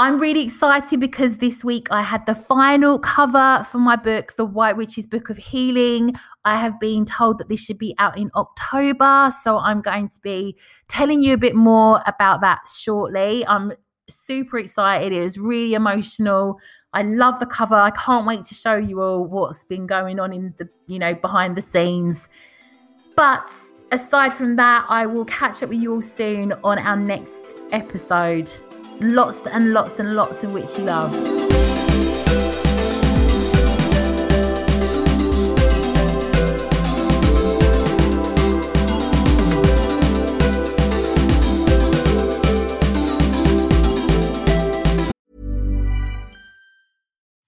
I'm 0.00 0.18
really 0.18 0.42
excited 0.42 0.98
because 0.98 1.36
this 1.36 1.62
week 1.62 1.88
I 1.90 2.00
had 2.00 2.24
the 2.24 2.34
final 2.34 2.98
cover 2.98 3.62
for 3.70 3.76
my 3.76 3.96
book, 3.96 4.34
The 4.34 4.46
White 4.46 4.78
Witch's 4.78 5.06
Book 5.06 5.28
of 5.28 5.36
Healing. 5.36 6.14
I 6.42 6.56
have 6.56 6.80
been 6.80 7.04
told 7.04 7.36
that 7.36 7.50
this 7.50 7.62
should 7.62 7.76
be 7.76 7.94
out 7.98 8.16
in 8.16 8.30
October, 8.34 9.30
so 9.30 9.58
I'm 9.58 9.82
going 9.82 10.08
to 10.08 10.20
be 10.22 10.56
telling 10.88 11.20
you 11.20 11.34
a 11.34 11.36
bit 11.36 11.54
more 11.54 12.00
about 12.06 12.40
that 12.40 12.60
shortly. 12.66 13.46
I'm 13.46 13.72
super 14.08 14.58
excited. 14.58 15.12
It 15.12 15.20
was 15.20 15.38
really 15.38 15.74
emotional. 15.74 16.58
I 16.94 17.02
love 17.02 17.38
the 17.38 17.44
cover. 17.44 17.74
I 17.74 17.90
can't 17.90 18.26
wait 18.26 18.44
to 18.44 18.54
show 18.54 18.76
you 18.76 19.02
all 19.02 19.26
what's 19.26 19.66
been 19.66 19.86
going 19.86 20.18
on 20.18 20.32
in 20.32 20.54
the, 20.56 20.66
you 20.86 20.98
know, 20.98 21.14
behind 21.14 21.58
the 21.58 21.62
scenes. 21.62 22.30
But 23.16 23.46
aside 23.92 24.32
from 24.32 24.56
that, 24.56 24.86
I 24.88 25.04
will 25.04 25.26
catch 25.26 25.62
up 25.62 25.68
with 25.68 25.82
you 25.82 25.92
all 25.92 26.00
soon 26.00 26.54
on 26.64 26.78
our 26.78 26.96
next 26.96 27.58
episode 27.70 28.50
lots 29.00 29.46
and 29.46 29.72
lots 29.72 29.98
and 29.98 30.14
lots 30.14 30.44
of 30.44 30.52
witchy 30.52 30.82
love. 30.82 31.14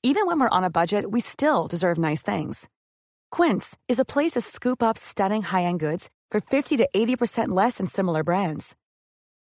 Even 0.05 0.27
when 0.27 0.41
we're 0.41 0.49
on 0.51 0.65
a 0.65 0.71
budget, 0.71 1.11
we 1.11 1.21
still 1.21 1.67
deserve 1.67 1.97
nice 1.97 2.23
things. 2.23 2.69
Quince 3.31 3.79
is 3.89 3.99
a 3.99 4.05
place 4.05 4.33
to 4.33 4.41
scoop 4.41 4.83
up 4.83 4.99
stunning 4.99 5.43
high 5.43 5.63
end 5.63 5.81
goods 5.81 6.11
for 6.31 6.41
50 6.41 6.77
to 6.79 6.89
80% 6.95 7.49
less 7.49 7.79
than 7.79 7.87
similar 7.87 8.23
brands. 8.23 8.77